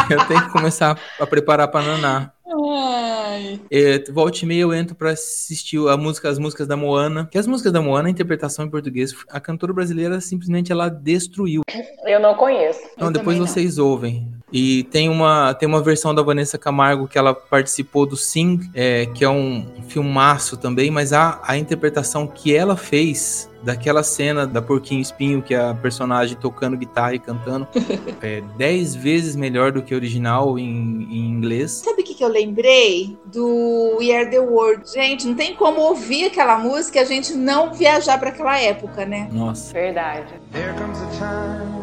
Eu 0.09 0.25
tenho 0.27 0.45
que 0.45 0.51
começar 0.51 0.99
a 1.19 1.25
preparar 1.25 1.67
para 1.67 1.85
naná. 1.85 2.31
Ai. 2.47 3.59
É, 3.71 4.03
volte 4.11 4.43
e 4.43 4.45
meia 4.45 4.61
eu 4.61 4.73
entro 4.73 4.95
para 4.95 5.11
assistir 5.11 5.77
a 5.89 5.97
música, 5.97 6.29
as 6.29 6.39
músicas 6.39 6.67
da 6.67 6.77
Moana. 6.77 7.27
Que 7.31 7.37
as 7.37 7.47
músicas 7.47 7.71
da 7.71 7.81
Moana, 7.81 8.07
a 8.07 8.11
interpretação 8.11 8.65
em 8.65 8.69
português, 8.69 9.13
a 9.29 9.39
cantora 9.39 9.73
brasileira 9.73 10.21
simplesmente 10.21 10.71
ela 10.71 10.89
destruiu. 10.89 11.61
Eu 12.05 12.19
não 12.19 12.35
conheço. 12.35 12.81
Então 12.93 13.11
depois 13.11 13.37
vocês 13.37 13.77
não. 13.77 13.87
ouvem. 13.87 14.34
E 14.51 14.83
tem 14.85 15.09
uma, 15.09 15.53
tem 15.53 15.67
uma 15.67 15.81
versão 15.81 16.13
da 16.13 16.21
Vanessa 16.21 16.57
Camargo 16.57 17.07
que 17.07 17.17
ela 17.17 17.33
participou 17.33 18.05
do 18.05 18.15
Sing, 18.15 18.59
é, 18.73 19.05
que 19.07 19.23
é 19.23 19.29
um 19.29 19.65
filmaço 19.87 20.55
também, 20.57 20.91
mas 20.91 21.13
a, 21.13 21.39
a 21.43 21.57
interpretação 21.57 22.27
que 22.27 22.55
ela 22.55 22.77
fez 22.77 23.49
daquela 23.63 24.03
cena 24.03 24.45
da 24.45 24.61
Porquinho 24.61 25.01
Espinho, 25.01 25.41
que 25.41 25.55
é 25.55 25.59
a 25.59 25.73
personagem 25.73 26.37
tocando 26.37 26.77
guitarra 26.77 27.15
e 27.15 27.19
cantando, 27.19 27.67
é 28.21 28.41
dez 28.55 28.93
vezes 28.93 29.35
melhor 29.35 29.71
do 29.71 29.81
que 29.81 29.93
o 29.93 29.97
original 29.97 30.59
em, 30.59 31.07
em 31.09 31.27
inglês. 31.27 31.71
Sabe 31.71 32.03
o 32.03 32.05
que, 32.05 32.13
que 32.13 32.23
eu 32.23 32.29
lembrei? 32.29 33.17
Do 33.25 33.97
We 33.99 34.15
Are 34.15 34.29
The 34.29 34.39
World. 34.39 34.87
Gente, 34.91 35.25
não 35.25 35.33
tem 35.33 35.55
como 35.55 35.81
ouvir 35.81 36.25
aquela 36.25 36.59
música 36.59 36.99
e 36.99 37.01
a 37.01 37.05
gente 37.05 37.33
não 37.33 37.73
viajar 37.73 38.19
para 38.19 38.29
aquela 38.29 38.59
época, 38.59 39.05
né? 39.05 39.27
Nossa. 39.31 39.73
Verdade. 39.73 40.33
There 40.51 40.73
comes 40.75 41.01
a 41.01 41.07
time 41.09 41.74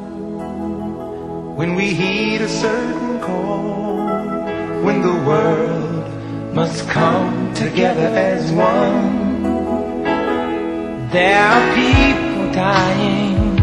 when 1.57 1.75
we 1.75 1.93
heed 1.93 2.41
a 2.41 2.49
certain 2.49 3.21
call, 3.21 4.17
when 4.83 5.03
the 5.03 5.13
world 5.29 6.55
must 6.55 6.89
come 6.89 7.53
together 7.55 8.09
as 8.15 8.51
one. 8.53 9.23
There 11.11 11.39
are 11.39 11.75
people 11.75 12.53
dying. 12.53 13.61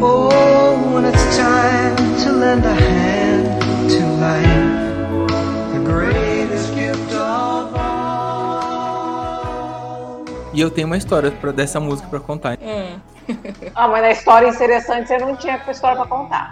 Oh, 0.00 0.94
when 0.94 1.04
it's 1.04 1.36
time 1.36 1.96
to 2.22 2.32
lend 2.32 2.64
a 2.64 2.74
hand 2.74 3.90
to 3.90 4.00
life, 4.22 5.28
the 5.74 5.80
greatest 5.84 6.74
gift 6.74 7.12
of 7.12 7.74
all. 7.74 8.92
E 10.52 10.60
eu 10.60 10.70
tenho 10.70 10.86
uma 10.86 10.96
história 10.96 11.32
pra, 11.32 11.50
dessa 11.50 11.80
música 11.80 12.08
para 12.08 12.20
contar. 12.20 12.58
Hum. 12.62 13.00
ah, 13.74 13.88
mas 13.88 14.02
na 14.02 14.10
história 14.12 14.48
interessante 14.48 15.08
você 15.08 15.18
não 15.18 15.34
tinha 15.36 15.60
história 15.68 15.96
para 15.96 16.06
contar. 16.06 16.50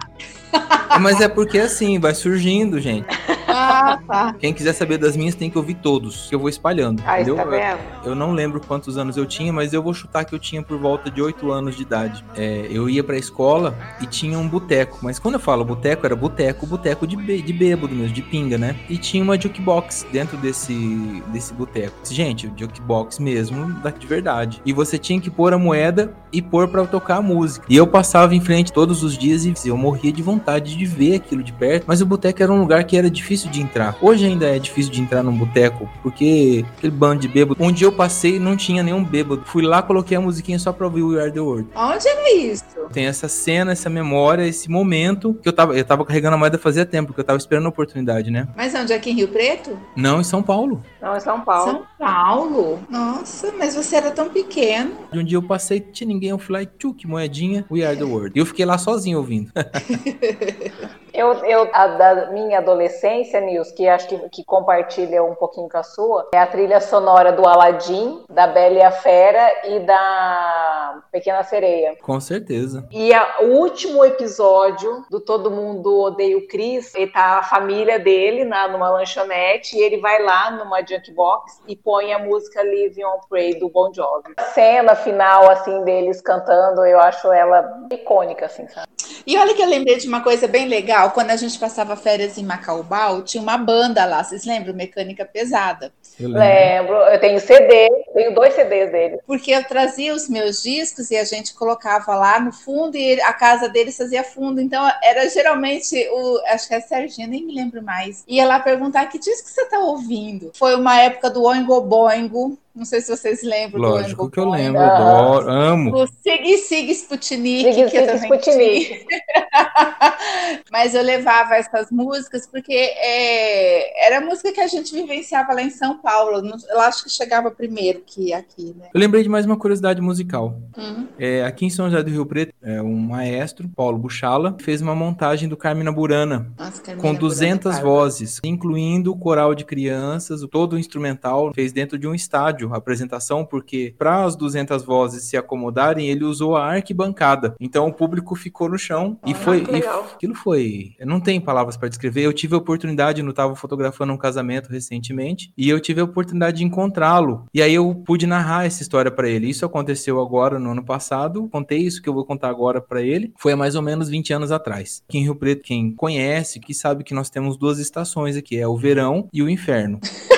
Mas 1.00 1.20
é 1.20 1.28
porque 1.28 1.58
assim, 1.58 1.98
vai 1.98 2.14
surgindo, 2.14 2.80
gente. 2.80 3.06
Ah, 3.46 3.98
tá. 4.06 4.34
Quem 4.38 4.52
quiser 4.52 4.72
saber 4.72 4.98
das 4.98 5.16
minhas 5.16 5.34
tem 5.34 5.50
que 5.50 5.58
ouvir 5.58 5.74
todos, 5.74 6.28
que 6.28 6.34
eu 6.34 6.38
vou 6.38 6.48
espalhando. 6.48 7.02
Ah, 7.04 7.16
entendeu? 7.16 7.36
Tá 7.36 7.44
vendo? 7.44 7.78
Eu 8.04 8.14
não 8.14 8.32
lembro 8.32 8.60
quantos 8.60 8.96
anos 8.96 9.16
eu 9.16 9.26
tinha, 9.26 9.52
mas 9.52 9.72
eu 9.72 9.82
vou 9.82 9.92
chutar 9.92 10.24
que 10.24 10.34
eu 10.34 10.38
tinha 10.38 10.62
por 10.62 10.78
volta 10.78 11.10
de 11.10 11.20
8 11.20 11.50
anos 11.50 11.76
de 11.76 11.82
idade. 11.82 12.24
É, 12.36 12.66
eu 12.70 12.88
ia 12.88 13.02
pra 13.02 13.16
escola 13.16 13.76
e 14.00 14.06
tinha 14.06 14.38
um 14.38 14.48
boteco. 14.48 14.98
Mas 15.02 15.18
quando 15.18 15.34
eu 15.34 15.40
falo 15.40 15.64
boteco, 15.64 16.06
era 16.06 16.14
boteco, 16.14 16.66
boteco 16.66 17.06
de, 17.06 17.16
de 17.16 17.52
bêbado 17.52 17.94
mesmo, 17.94 18.14
de 18.14 18.22
pinga, 18.22 18.56
né? 18.56 18.76
E 18.88 18.96
tinha 18.96 19.22
uma 19.22 19.40
jukebox 19.40 20.06
dentro 20.12 20.36
desse, 20.36 21.22
desse 21.28 21.52
boteco. 21.52 21.94
Gente, 22.08 22.52
jukebox 22.56 23.18
mesmo, 23.18 23.74
de 23.98 24.06
verdade. 24.06 24.62
E 24.64 24.72
você 24.72 24.96
tinha 24.96 25.20
que 25.20 25.30
pôr 25.30 25.52
a 25.52 25.58
moeda 25.58 26.14
e 26.32 26.40
pôr 26.40 26.68
para 26.68 26.84
tocar 26.86 27.16
a 27.16 27.22
música. 27.22 27.66
E 27.68 27.76
eu 27.76 27.86
passava 27.86 28.34
em 28.34 28.40
frente 28.40 28.72
todos 28.72 29.02
os 29.02 29.16
dias 29.16 29.44
e 29.44 29.68
eu 29.68 29.76
morria 29.76 30.12
de 30.12 30.22
vontade 30.22 30.39
de 30.62 30.86
ver 30.86 31.16
aquilo 31.16 31.42
de 31.42 31.52
perto. 31.52 31.84
Mas 31.86 32.00
o 32.00 32.06
boteco 32.06 32.42
era 32.42 32.52
um 32.52 32.60
lugar 32.60 32.84
que 32.84 32.96
era 32.96 33.10
difícil 33.10 33.50
de 33.50 33.60
entrar. 33.60 33.96
Hoje 34.00 34.26
ainda 34.26 34.46
é 34.46 34.58
difícil 34.58 34.92
de 34.92 35.00
entrar 35.00 35.22
num 35.22 35.36
boteco, 35.36 35.88
porque 36.02 36.64
aquele 36.76 36.92
bando 36.92 37.20
de 37.20 37.28
bêbado. 37.28 37.72
Dia 37.72 37.86
eu 37.86 37.92
passei 37.92 38.38
não 38.38 38.56
tinha 38.56 38.82
nenhum 38.82 39.02
bêbado. 39.02 39.42
Fui 39.46 39.62
lá, 39.62 39.80
coloquei 39.80 40.16
a 40.16 40.20
musiquinha 40.20 40.58
só 40.58 40.72
pra 40.72 40.86
ouvir 40.86 41.02
We 41.02 41.20
Are 41.20 41.32
The 41.32 41.40
World. 41.40 41.68
Onde 41.74 42.08
era 42.08 42.34
isso? 42.34 42.64
Tem 42.92 43.06
essa 43.06 43.28
cena, 43.28 43.72
essa 43.72 43.88
memória, 43.88 44.46
esse 44.46 44.68
momento 44.68 45.34
que 45.34 45.48
eu 45.48 45.52
tava, 45.52 45.76
eu 45.76 45.84
tava 45.84 46.04
carregando 46.04 46.34
a 46.34 46.38
moeda 46.38 46.58
fazia 46.58 46.84
tempo, 46.84 47.08
porque 47.08 47.20
eu 47.20 47.24
tava 47.24 47.38
esperando 47.38 47.66
a 47.66 47.68
oportunidade, 47.68 48.30
né? 48.30 48.48
Mas 48.56 48.74
onde? 48.74 48.92
Aqui 48.92 49.10
em 49.10 49.14
Rio 49.14 49.28
Preto? 49.28 49.78
Não, 49.96 50.20
em 50.20 50.24
São 50.24 50.42
Paulo. 50.42 50.82
Não, 51.00 51.16
em 51.16 51.20
São 51.20 51.40
Paulo. 51.40 51.72
São 51.72 51.86
Paulo? 51.98 52.80
Nossa, 52.90 53.52
mas 53.58 53.74
você 53.74 53.96
era 53.96 54.10
tão 54.10 54.28
pequeno. 54.28 54.92
De 55.12 55.18
um 55.18 55.24
dia 55.24 55.38
eu 55.38 55.42
passei, 55.42 55.80
tinha 55.80 56.08
ninguém, 56.08 56.30
eu 56.30 56.38
fui 56.38 56.54
lá 56.54 56.62
e 56.62 56.66
tchuk, 56.66 57.06
moedinha, 57.06 57.64
We 57.70 57.84
Are 57.84 57.96
The 57.96 58.04
World. 58.04 58.32
E 58.34 58.40
eu 58.40 58.46
fiquei 58.46 58.64
lá 58.64 58.76
sozinho 58.76 59.18
ouvindo. 59.18 59.52
yeah 60.38 60.94
Eu, 61.20 61.34
eu 61.44 61.68
a 61.74 61.86
da 61.86 62.26
minha 62.30 62.58
adolescência, 62.60 63.42
Nils, 63.42 63.70
que 63.72 63.86
acho 63.86 64.08
que, 64.08 64.16
que 64.30 64.42
compartilha 64.42 65.22
um 65.22 65.34
pouquinho 65.34 65.68
com 65.68 65.76
a 65.76 65.82
sua, 65.82 66.26
é 66.32 66.38
a 66.38 66.46
trilha 66.46 66.80
sonora 66.80 67.30
do 67.30 67.46
Aladdin, 67.46 68.24
da 68.30 68.46
Bela 68.46 68.76
e 68.76 68.82
a 68.82 68.90
Fera 68.90 69.52
e 69.66 69.80
da 69.80 71.02
Pequena 71.12 71.42
Sereia. 71.42 71.94
Com 72.00 72.18
certeza. 72.20 72.86
E 72.90 73.12
a- 73.12 73.36
o 73.42 73.48
último 73.58 74.02
episódio 74.02 75.04
do 75.10 75.20
Todo 75.20 75.50
Mundo 75.50 75.94
Odeia 76.04 76.38
o 76.38 76.46
Chris, 76.48 76.94
ele 76.94 77.10
tá 77.12 77.40
a 77.40 77.42
família 77.42 77.98
dele 77.98 78.46
na, 78.46 78.66
numa 78.68 78.88
lanchonete 78.88 79.76
e 79.76 79.82
ele 79.82 79.98
vai 79.98 80.22
lá 80.22 80.50
numa 80.52 80.80
jukebox 80.80 81.60
e 81.68 81.76
põe 81.76 82.14
a 82.14 82.18
música 82.18 82.62
Live 82.62 83.04
on 83.04 83.20
Pray 83.28 83.58
do 83.58 83.68
Bon 83.68 83.92
Jovi. 83.92 84.32
A 84.38 84.42
cena 84.44 84.94
final, 84.94 85.50
assim, 85.50 85.84
deles 85.84 86.22
cantando, 86.22 86.82
eu 86.86 86.98
acho 86.98 87.30
ela 87.30 87.86
icônica, 87.92 88.46
assim, 88.46 88.66
sabe? 88.68 88.86
E 89.26 89.36
olha 89.36 89.52
que 89.54 89.60
eu 89.62 89.68
lembrei 89.68 89.96
de 89.98 90.08
uma 90.08 90.22
coisa 90.22 90.48
bem 90.48 90.66
legal. 90.66 91.09
Quando 91.10 91.30
a 91.30 91.36
gente 91.36 91.58
passava 91.58 91.96
férias 91.96 92.38
em 92.38 92.44
Macaubal, 92.44 93.22
tinha 93.22 93.42
uma 93.42 93.56
banda 93.56 94.04
lá. 94.04 94.22
Vocês 94.22 94.44
lembram? 94.44 94.74
Mecânica 94.74 95.24
Pesada. 95.24 95.92
Eu 96.18 96.28
lembro. 96.28 96.40
Lembro, 96.40 96.96
eu 96.96 97.20
tenho 97.20 97.40
CD, 97.40 97.88
tenho 98.12 98.34
dois 98.34 98.54
CDs 98.54 98.90
dele. 98.90 99.18
Porque 99.26 99.50
eu 99.50 99.64
trazia 99.64 100.14
os 100.14 100.28
meus 100.28 100.62
discos 100.62 101.10
e 101.10 101.16
a 101.16 101.24
gente 101.24 101.54
colocava 101.54 102.14
lá 102.14 102.38
no 102.40 102.52
fundo 102.52 102.96
e 102.96 103.20
a 103.22 103.32
casa 103.32 103.68
deles 103.68 103.96
fazia 103.96 104.22
fundo. 104.22 104.60
Então 104.60 104.90
era 105.02 105.28
geralmente 105.28 105.96
o. 106.10 106.40
Acho 106.46 106.68
que 106.68 106.74
é 106.74 106.78
a 106.78 106.82
Serginha, 106.82 107.26
nem 107.26 107.44
me 107.44 107.54
lembro 107.54 107.82
mais. 107.82 108.24
Ia 108.28 108.46
lá 108.46 108.60
perguntar 108.60 109.06
que 109.06 109.18
disco 109.18 109.48
você 109.48 109.64
tá 109.66 109.78
ouvindo. 109.78 110.50
Foi 110.54 110.74
uma 110.74 111.00
época 111.00 111.30
do 111.30 111.42
Oingo 111.42 111.80
Boingo. 111.80 112.58
Não 112.74 112.84
sei 112.84 113.00
se 113.00 113.14
vocês 113.14 113.42
lembram 113.42 113.80
Lógico 113.80 114.24
do 114.24 114.30
que 114.30 114.38
eu 114.38 114.48
lembro, 114.48 114.80
adoro, 114.80 115.50
amo. 115.50 115.94
O 116.02 116.06
Sig 116.06 116.56
Sig 116.58 116.90
Sputnik, 116.92 117.74
Sig 117.74 117.90
que 117.90 117.96
eu 117.96 118.04
Sig 118.06 118.16
Sputnik. 118.22 119.06
Mas 120.70 120.94
eu 120.94 121.02
levava 121.02 121.56
essas 121.56 121.90
músicas 121.90 122.46
porque 122.46 122.72
é, 122.72 124.06
era 124.06 124.20
música 124.20 124.52
que 124.52 124.60
a 124.60 124.66
gente 124.66 124.92
vivenciava 124.94 125.52
lá 125.52 125.62
em 125.62 125.70
São 125.70 125.98
Paulo. 125.98 126.42
Eu 126.70 126.80
acho 126.80 127.04
que 127.04 127.10
chegava 127.10 127.50
primeiro 127.50 128.02
que 128.06 128.32
aqui, 128.32 128.74
né? 128.78 128.88
Eu 128.94 129.00
lembrei 129.00 129.22
de 129.22 129.28
mais 129.28 129.44
uma 129.46 129.56
curiosidade 129.56 130.00
musical. 130.00 130.56
Uhum. 130.76 131.08
É, 131.18 131.42
aqui 131.44 131.66
em 131.66 131.70
São 131.70 131.90
José 131.90 132.02
do 132.02 132.10
Rio 132.10 132.24
Preto, 132.26 132.54
é, 132.62 132.80
um 132.80 132.96
maestro, 132.96 133.68
Paulo 133.68 133.98
Buchala, 133.98 134.56
fez 134.60 134.80
uma 134.80 134.94
montagem 134.94 135.48
do 135.48 135.56
Carmina 135.56 135.90
Burana 135.90 136.52
Nossa, 136.58 136.80
Carmina 136.82 136.96
com 137.02 137.08
Burana 137.14 137.18
200 137.18 137.72
Barba. 137.72 137.88
vozes, 137.88 138.40
incluindo 138.44 139.12
o 139.12 139.16
coral 139.18 139.54
de 139.54 139.64
crianças, 139.64 140.42
o- 140.42 140.48
todo 140.48 140.74
o 140.74 140.78
instrumental, 140.78 141.52
fez 141.54 141.72
dentro 141.72 141.98
de 141.98 142.06
um 142.06 142.14
estádio 142.14 142.59
a 142.72 142.76
apresentação, 142.76 143.44
porque 143.44 143.94
para 143.98 144.24
as 144.24 144.36
200 144.36 144.84
vozes 144.84 145.24
se 145.24 145.36
acomodarem, 145.36 146.08
ele 146.08 146.24
usou 146.24 146.56
a 146.56 146.66
arquibancada. 146.66 147.54
Então 147.60 147.86
o 147.86 147.92
público 147.92 148.34
ficou 148.34 148.68
no 148.68 148.78
chão 148.78 149.18
e 149.26 149.32
Ah, 149.32 149.34
foi 149.34 149.58
e 149.58 149.84
aquilo 150.14 150.34
foi, 150.34 150.94
eu 150.98 151.06
não 151.06 151.20
tenho 151.20 151.40
palavras 151.40 151.76
para 151.76 151.88
descrever. 151.88 152.22
Eu 152.22 152.32
tive 152.32 152.54
a 152.54 152.58
oportunidade, 152.58 153.20
eu 153.20 153.30
estava 153.30 153.54
fotografando 153.54 154.12
um 154.12 154.16
casamento 154.16 154.68
recentemente 154.68 155.52
e 155.56 155.68
eu 155.68 155.80
tive 155.80 156.00
a 156.00 156.04
oportunidade 156.04 156.58
de 156.58 156.64
encontrá-lo. 156.64 157.46
E 157.54 157.62
aí 157.62 157.74
eu 157.74 157.94
pude 157.94 158.26
narrar 158.26 158.66
essa 158.66 158.82
história 158.82 159.10
para 159.10 159.28
ele. 159.28 159.48
Isso 159.48 159.64
aconteceu 159.64 160.20
agora 160.20 160.58
no 160.58 160.72
ano 160.72 160.84
passado. 160.84 161.48
Contei 161.48 161.78
isso 161.78 162.02
que 162.02 162.08
eu 162.08 162.14
vou 162.14 162.24
contar 162.24 162.48
agora 162.48 162.80
para 162.80 163.00
ele. 163.02 163.32
Foi 163.36 163.52
há 163.52 163.56
mais 163.56 163.74
ou 163.74 163.82
menos 163.82 164.08
20 164.08 164.32
anos 164.32 164.50
atrás. 164.52 165.02
Aqui 165.08 165.18
em 165.18 165.22
Rio 165.22 165.36
Preto, 165.36 165.62
quem 165.62 165.94
conhece, 165.94 166.60
que 166.60 166.74
sabe 166.74 167.04
que 167.04 167.14
nós 167.14 167.30
temos 167.30 167.56
duas 167.56 167.78
estações 167.78 168.36
aqui, 168.36 168.58
é 168.58 168.66
o 168.66 168.76
verão 168.76 169.28
e 169.32 169.42
o 169.42 169.48
inferno. 169.48 170.00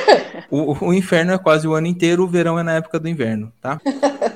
O, 0.55 0.89
o 0.89 0.93
inferno 0.93 1.33
é 1.33 1.39
quase 1.39 1.67
o 1.67 1.73
ano 1.73 1.87
inteiro, 1.87 2.25
o 2.25 2.29
verão 2.29 2.59
é 2.59 2.63
na 2.63 2.75
época 2.75 3.01
do 3.01 3.09
inverno, 3.09 3.51
tá? 3.59 3.81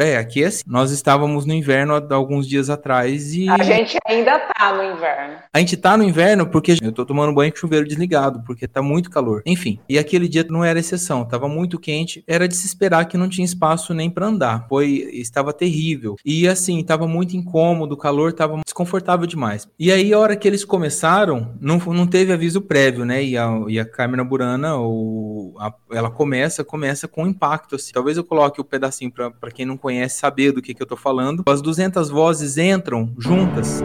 É, 0.00 0.16
aqui 0.16 0.42
é 0.42 0.46
assim. 0.46 0.62
Nós 0.66 0.90
estávamos 0.90 1.44
no 1.44 1.52
inverno 1.52 1.94
há 1.94 2.14
alguns 2.14 2.48
dias 2.48 2.70
atrás 2.70 3.34
e. 3.34 3.48
A 3.50 3.62
gente 3.62 3.98
ainda 4.06 4.38
tá 4.38 4.72
no 4.74 4.82
inverno. 4.82 5.36
A 5.52 5.58
gente 5.58 5.76
tá 5.76 5.94
no 5.96 6.02
inverno 6.02 6.46
porque 6.46 6.74
eu 6.82 6.90
tô 6.92 7.04
tomando 7.04 7.34
banho 7.34 7.52
com 7.52 7.58
chuveiro 7.58 7.86
desligado, 7.86 8.42
porque 8.46 8.66
tá 8.66 8.80
muito 8.80 9.10
calor. 9.10 9.42
Enfim, 9.44 9.78
e 9.88 9.98
aquele 9.98 10.26
dia 10.26 10.46
não 10.48 10.64
era 10.64 10.78
exceção, 10.78 11.24
tava 11.26 11.46
muito 11.48 11.78
quente, 11.78 12.24
era 12.26 12.48
de 12.48 12.56
se 12.56 12.66
esperar 12.66 13.04
que 13.04 13.18
não 13.18 13.28
tinha 13.28 13.44
espaço 13.44 13.92
nem 13.92 14.08
pra 14.08 14.26
andar. 14.26 14.66
Foi, 14.70 14.86
estava 15.12 15.52
terrível. 15.52 16.16
E 16.24 16.48
assim, 16.48 16.82
tava 16.82 17.06
muito 17.06 17.36
incômodo, 17.36 17.94
o 17.94 17.98
calor 17.98 18.32
tava 18.32 18.58
desconfortável 18.64 19.26
demais. 19.26 19.68
E 19.78 19.92
aí, 19.92 20.14
a 20.14 20.18
hora 20.18 20.34
que 20.34 20.48
eles 20.48 20.64
começaram, 20.64 21.54
não, 21.60 21.76
não 21.76 22.06
teve 22.06 22.32
aviso 22.32 22.62
prévio, 22.62 23.04
né? 23.04 23.22
E 23.22 23.36
a, 23.36 23.50
e 23.68 23.78
a 23.78 23.84
Carmina 23.84 24.24
Burana, 24.24 24.76
o, 24.78 25.54
a- 25.58 25.74
ela 25.92 26.10
começa, 26.10 26.64
começa 26.64 27.06
com 27.06 27.26
impacto, 27.26 27.74
assim. 27.76 27.92
Talvez 27.92 28.16
eu 28.16 28.24
coloque 28.24 28.60
o 28.60 28.64
pedacinho 28.64 29.10
pra 29.12 29.30
pra 29.30 29.50
quem 29.50 29.66
não 29.66 29.76
conhece 29.76 29.89
saber 30.08 30.52
do 30.52 30.62
que, 30.62 30.74
que 30.74 30.82
eu 30.82 30.86
tô 30.86 30.96
falando. 30.96 31.42
As 31.46 31.60
200 31.60 32.10
vozes 32.10 32.56
entram 32.56 33.12
juntas. 33.18 33.82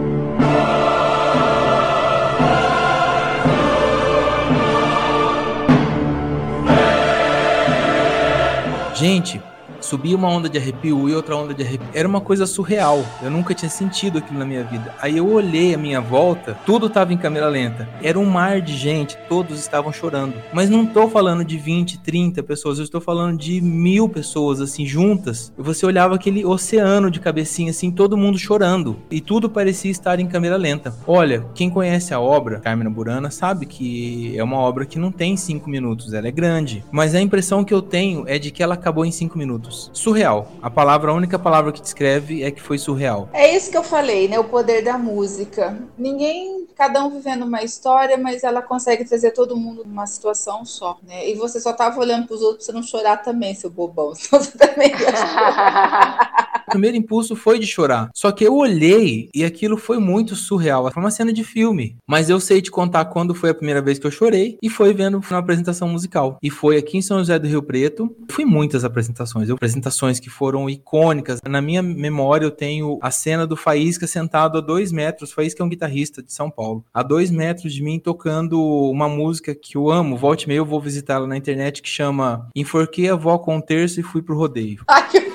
Gente, 8.96 9.42
subia 9.86 10.16
uma 10.16 10.28
onda 10.28 10.50
de 10.50 10.58
arrepio 10.58 11.08
e 11.08 11.14
outra 11.14 11.36
onda 11.36 11.54
de 11.54 11.64
arrepio. 11.64 11.88
Era 11.94 12.08
uma 12.08 12.20
coisa 12.20 12.46
surreal. 12.46 13.06
Eu 13.22 13.30
nunca 13.30 13.54
tinha 13.54 13.70
sentido 13.70 14.18
aquilo 14.18 14.40
na 14.40 14.46
minha 14.46 14.64
vida. 14.64 14.94
Aí 15.00 15.18
eu 15.18 15.32
olhei 15.32 15.74
a 15.74 15.78
minha 15.78 16.02
volta, 16.02 16.58
tudo 16.66 16.90
tava 16.90 17.14
em 17.14 17.18
câmera 17.18 17.48
lenta. 17.48 17.88
Era 18.02 18.20
um 18.20 18.26
mar 18.26 18.62
de 18.62 18.76
gente, 18.76 19.18
todos 19.30 19.60
estavam 19.60 19.94
chorando. 19.94 20.34
Mas 20.52 20.70
não 20.70 20.86
tô 20.86 21.08
falando 21.08 21.46
de 21.46 21.58
20, 21.58 22.00
30 22.00 22.42
pessoas, 22.44 22.80
eu 22.80 22.84
estou 22.84 23.00
falando 23.00 23.38
de 23.38 23.62
mil 23.62 24.10
pessoas, 24.10 24.60
assim, 24.60 24.86
juntas. 24.86 25.54
Você 25.58 25.86
olhava 25.86 26.16
aquele 26.16 26.44
oceano 26.44 27.12
de 27.12 27.20
cabecinha, 27.20 27.70
assim, 27.70 27.92
todo 27.92 28.18
mundo 28.18 28.38
chorando. 28.38 28.98
E 29.12 29.22
tudo 29.22 29.50
parecia 29.50 29.92
estar 29.92 30.20
em 30.20 30.28
câmera 30.28 30.58
lenta. 30.58 30.96
Olha, 31.06 31.46
quem 31.54 31.70
conhece 31.70 32.14
a 32.14 32.20
obra, 32.20 32.60
Carmina 32.60 32.90
Burana, 32.90 33.30
sabe 33.30 33.66
que 33.66 34.38
é 34.38 34.44
uma 34.44 34.58
obra 34.58 34.86
que 34.86 34.98
não 34.98 35.12
tem 35.12 35.38
cinco 35.38 35.70
minutos, 35.70 36.14
ela 36.14 36.28
é 36.28 36.32
grande. 36.32 36.84
Mas 36.92 37.14
a 37.14 37.22
impressão 37.22 37.64
que 37.64 37.74
eu 37.74 37.82
tenho 37.82 38.24
é 38.28 38.40
de 38.40 38.50
que 38.50 38.64
ela 38.64 38.74
acabou 38.74 39.06
em 39.06 39.12
cinco 39.12 39.38
minutos. 39.38 39.75
Surreal. 39.94 40.48
A 40.62 40.70
palavra, 40.70 41.12
a 41.12 41.14
única 41.14 41.38
palavra 41.38 41.72
que 41.72 41.82
descreve 41.82 42.44
é 42.44 42.52
que 42.52 42.62
foi 42.62 42.78
surreal. 42.78 43.30
É 43.34 43.56
isso 43.56 43.72
que 43.72 43.78
eu 43.78 43.84
falei, 43.84 44.28
né? 44.28 44.40
O 44.40 44.44
poder 44.44 44.84
da 44.84 44.98
música. 44.98 45.78
Ninguém, 45.98 46.68
cada 46.76 47.04
um 47.04 47.10
vivendo 47.10 47.44
uma 47.44 47.64
história, 47.64 48.18
mas 48.18 48.44
ela 48.44 48.62
consegue 48.62 49.06
trazer 49.06 49.32
todo 49.32 49.58
mundo 49.58 49.84
numa 49.86 50.08
situação 50.08 50.66
só, 50.66 50.98
né? 51.08 51.30
E 51.30 51.36
você 51.36 51.60
só 51.60 51.74
tava 51.74 52.00
olhando 52.00 52.28
pros 52.28 52.42
outros 52.42 52.66
pra 52.66 52.66
você 52.66 52.72
não 52.72 52.84
chorar 52.84 53.18
também, 53.18 53.54
seu 53.54 53.70
bobão. 53.70 54.14
Senão 54.16 54.42
você 54.44 54.58
também 54.58 54.92
ia 54.92 55.16
chorar. 55.16 56.44
Primeiro 56.76 56.98
impulso 56.98 57.38
foi 57.38 57.58
de 57.58 57.66
chorar. 57.66 58.10
Só 58.14 58.34
que 58.34 58.44
eu 58.44 58.54
olhei 58.54 59.30
e 59.34 59.46
aquilo 59.46 59.78
foi 59.78 59.98
muito 59.98 60.36
surreal. 60.36 60.92
Foi 60.92 61.02
uma 61.02 61.10
cena 61.10 61.32
de 61.32 61.42
filme. 61.42 61.96
Mas 62.06 62.30
eu 62.30 62.38
sei 62.38 62.62
te 62.62 62.70
contar 62.70 63.06
quando 63.06 63.34
foi 63.34 63.52
a 63.52 63.54
primeira 63.54 63.82
vez 63.82 63.98
que 63.98 64.06
eu 64.06 64.12
chorei 64.12 64.58
e 64.62 64.70
foi 64.70 64.94
vendo 64.94 65.22
uma 65.32 65.40
apresentação 65.40 65.88
musical. 65.88 66.38
E 66.44 66.50
foi 66.50 66.76
aqui 66.76 66.98
em 66.98 67.02
São 67.02 67.20
José 67.20 67.40
do 67.40 67.48
Rio 67.48 67.64
Preto. 67.64 68.14
Fui 68.30 68.44
muitas 68.44 68.84
apresentações. 68.84 69.48
Eu, 69.48 69.56
apresentações 69.56 70.20
que 70.20 70.30
foram 70.30 70.70
icônicas. 70.70 71.40
Na 71.48 71.62
minha 71.62 71.82
memória 71.82 72.46
eu 72.46 72.52
tenho 72.52 73.00
a 73.02 73.10
cena 73.10 73.48
do 73.48 73.56
Faísca 73.56 74.06
sentado 74.06 74.58
a 74.58 74.62
dois 74.62 74.92
metros. 74.92 75.32
Faísca 75.32 75.64
é 75.64 75.66
um 75.66 75.70
guitarrista 75.70 76.22
de 76.22 76.34
São 76.34 76.52
Paulo. 76.52 76.84
A 76.94 77.02
dois 77.02 77.32
metros 77.32 77.74
de 77.74 77.82
mim 77.82 78.00
tocando 78.00 78.62
uma 78.62 79.08
música 79.08 79.56
que 79.56 79.78
eu 79.78 79.90
amo. 79.90 80.18
Volte 80.18 80.46
meia 80.46 80.58
eu 80.58 80.66
vou 80.66 80.82
visitá-la 80.82 81.26
na 81.26 81.38
internet 81.38 81.82
que 81.82 81.90
chama 81.90 82.50
Enforquei 82.54 83.10
a 83.10 83.14
avó 83.14 83.38
com 83.38 83.56
um 83.56 83.62
terço 83.62 84.02
e 84.02 84.04
fui 84.04 84.22
pro 84.22 84.38
rodeio. 84.38 84.84
Ai, 84.90 85.08
que... 85.10 85.35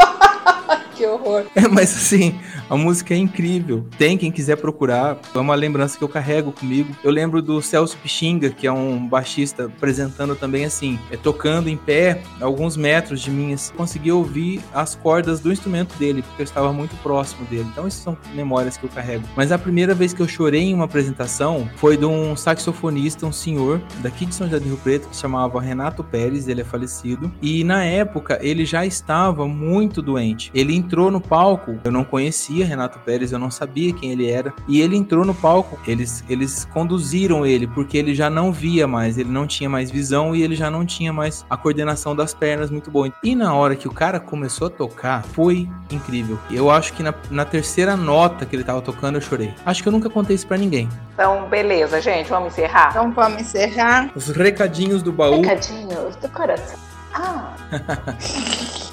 que 1.00 1.06
horror. 1.06 1.44
É, 1.54 1.66
mas 1.66 1.96
assim, 1.96 2.38
a 2.68 2.76
música 2.76 3.14
é 3.14 3.16
incrível. 3.16 3.86
Tem 3.96 4.18
quem 4.18 4.30
quiser 4.30 4.56
procurar. 4.56 5.18
É 5.34 5.38
uma 5.38 5.54
lembrança 5.54 5.96
que 5.96 6.04
eu 6.04 6.08
carrego 6.08 6.52
comigo. 6.52 6.94
Eu 7.02 7.10
lembro 7.10 7.40
do 7.40 7.62
Celso 7.62 7.96
Pixinga, 7.96 8.50
que 8.50 8.66
é 8.66 8.72
um 8.72 9.08
baixista 9.08 9.64
apresentando 9.64 10.36
também 10.36 10.64
assim, 10.64 10.98
é, 11.10 11.16
tocando 11.16 11.68
em 11.68 11.76
pé, 11.76 12.22
alguns 12.40 12.76
metros 12.76 13.22
de 13.22 13.30
mim. 13.30 13.54
Assim, 13.54 13.72
consegui 13.72 14.12
ouvir 14.12 14.60
as 14.74 14.94
cordas 14.94 15.40
do 15.40 15.50
instrumento 15.50 15.96
dele, 15.98 16.22
porque 16.22 16.42
eu 16.42 16.44
estava 16.44 16.72
muito 16.72 16.94
próximo 17.02 17.46
dele. 17.46 17.66
Então, 17.72 17.86
essas 17.86 18.02
são 18.02 18.16
memórias 18.34 18.76
que 18.76 18.84
eu 18.84 18.90
carrego. 18.90 19.24
Mas 19.34 19.52
a 19.52 19.58
primeira 19.58 19.94
vez 19.94 20.12
que 20.12 20.20
eu 20.20 20.28
chorei 20.28 20.64
em 20.64 20.74
uma 20.74 20.84
apresentação 20.84 21.68
foi 21.76 21.96
de 21.96 22.04
um 22.04 22.36
saxofonista, 22.36 23.24
um 23.26 23.32
senhor 23.32 23.80
daqui 24.02 24.26
de 24.26 24.34
São 24.34 24.46
José 24.46 24.60
do 24.60 24.66
Rio 24.66 24.76
Preto, 24.78 25.08
que 25.08 25.16
se 25.16 25.22
chamava 25.22 25.60
Renato 25.60 26.04
Pérez, 26.04 26.46
ele 26.46 26.60
é 26.60 26.64
falecido. 26.64 27.32
E 27.40 27.64
na 27.64 27.84
época 27.84 28.38
ele 28.42 28.64
já 28.66 28.84
estava 28.84 29.46
muito 29.48 30.02
doente. 30.02 30.50
Ele 30.54 30.74
entrou 30.90 31.08
no 31.08 31.20
palco, 31.20 31.78
eu 31.84 31.92
não 31.92 32.02
conhecia 32.02 32.66
Renato 32.66 32.98
Pérez, 32.98 33.30
eu 33.30 33.38
não 33.38 33.48
sabia 33.48 33.92
quem 33.92 34.10
ele 34.10 34.28
era, 34.28 34.52
e 34.66 34.80
ele 34.80 34.96
entrou 34.96 35.24
no 35.24 35.32
palco, 35.32 35.78
eles, 35.86 36.24
eles 36.28 36.64
conduziram 36.64 37.46
ele, 37.46 37.68
porque 37.68 37.96
ele 37.96 38.12
já 38.12 38.28
não 38.28 38.50
via 38.50 38.88
mais, 38.88 39.16
ele 39.16 39.30
não 39.30 39.46
tinha 39.46 39.70
mais 39.70 39.88
visão 39.88 40.34
e 40.34 40.42
ele 40.42 40.56
já 40.56 40.68
não 40.68 40.84
tinha 40.84 41.12
mais 41.12 41.46
a 41.48 41.56
coordenação 41.56 42.16
das 42.16 42.34
pernas 42.34 42.72
muito 42.72 42.90
boa. 42.90 43.12
E 43.22 43.36
na 43.36 43.54
hora 43.54 43.76
que 43.76 43.86
o 43.86 43.92
cara 43.92 44.18
começou 44.18 44.66
a 44.66 44.70
tocar, 44.70 45.22
foi 45.22 45.70
incrível. 45.92 46.36
Eu 46.50 46.68
acho 46.68 46.92
que 46.92 47.04
na, 47.04 47.14
na 47.30 47.44
terceira 47.44 47.96
nota 47.96 48.44
que 48.44 48.56
ele 48.56 48.64
tava 48.64 48.82
tocando, 48.82 49.14
eu 49.14 49.20
chorei. 49.20 49.54
Acho 49.64 49.84
que 49.84 49.88
eu 49.88 49.92
nunca 49.92 50.10
contei 50.10 50.34
isso 50.34 50.48
pra 50.48 50.56
ninguém. 50.56 50.88
Então, 51.14 51.48
beleza, 51.48 52.00
gente, 52.00 52.28
vamos 52.28 52.52
encerrar? 52.52 52.88
Então 52.90 53.12
vamos 53.12 53.42
encerrar. 53.42 54.10
Os 54.16 54.26
recadinhos 54.28 55.04
do 55.04 55.12
baú. 55.12 55.40
Recadinhos 55.40 56.16
do 56.16 56.28
coração. 56.30 56.78
Ah, 57.14 57.54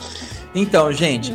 Então, 0.59 0.91
gente, 0.91 1.33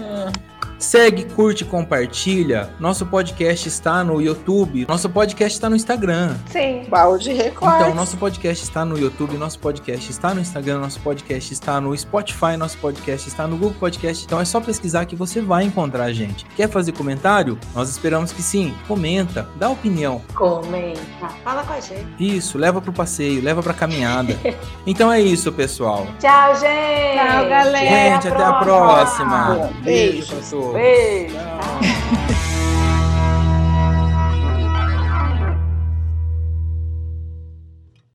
segue, 0.83 1.25
curte, 1.25 1.65
compartilha. 1.65 2.71
Nosso 2.79 3.07
podcast 3.07 3.69
está 3.69 4.03
no 4.03 4.21
YouTube, 4.21 4.85
nosso 4.89 5.09
podcast 5.09 5.57
está 5.57 5.71
no 5.71 5.77
Instagram. 5.77 6.35
sim. 6.47 6.85
Baú 6.89 7.17
de 7.19 7.33
recorte. 7.33 7.83
Então, 7.83 7.95
nosso 7.95 8.17
podcast 8.17 8.65
está 8.65 8.85
no 8.85 8.99
YouTube, 8.99 9.37
nosso 9.39 9.59
podcast 9.59 10.11
está 10.11 10.35
no 10.35 10.41
Instagram, 10.41 10.79
nosso 10.79 11.01
podcast 11.01 11.53
está 11.53 11.81
no 11.81 11.97
Spotify, 11.97 12.57
nosso 12.59 12.77
podcast 12.79 13.29
está 13.29 13.47
no 13.47 13.57
Google 13.57 13.77
Podcast. 13.79 14.25
Então 14.25 14.41
é 14.41 14.45
só 14.45 14.61
pesquisar 14.61 15.07
que 15.07 15.15
você 15.15 15.41
vai 15.41 15.65
encontrar 15.65 16.05
a 16.05 16.13
gente. 16.13 16.45
Quer 16.57 16.69
fazer 16.69 16.93
comentário? 16.93 17.59
Nós 17.75 17.89
esperamos 17.89 18.33
que 18.33 18.43
sim. 18.43 18.75
Comenta, 18.89 19.49
dá 19.57 19.71
opinião. 19.71 20.21
Comenta. 20.35 21.01
Fala 21.45 21.63
com 21.63 21.73
a 21.73 21.81
gente. 21.81 22.07
Isso, 22.19 22.59
leva 22.59 22.81
pro 22.81 22.93
passeio, 22.93 23.43
leva 23.43 23.63
pra 23.63 23.73
caminhada. 23.73 24.37
então 24.87 25.13
é 25.13 25.21
isso, 25.21 25.53
pessoal. 25.53 26.07
Tchau, 26.19 26.55
gente. 26.57 27.19
Tchau, 27.19 27.49
galera. 27.49 28.15
Gente, 28.15 28.29
até 28.29 28.45
a 28.45 28.53
próxima. 28.55 29.71
Beijo. 29.83 30.33
todos. 30.51 30.72
Beijo. 30.73 31.39
Tchau. 31.39 32.23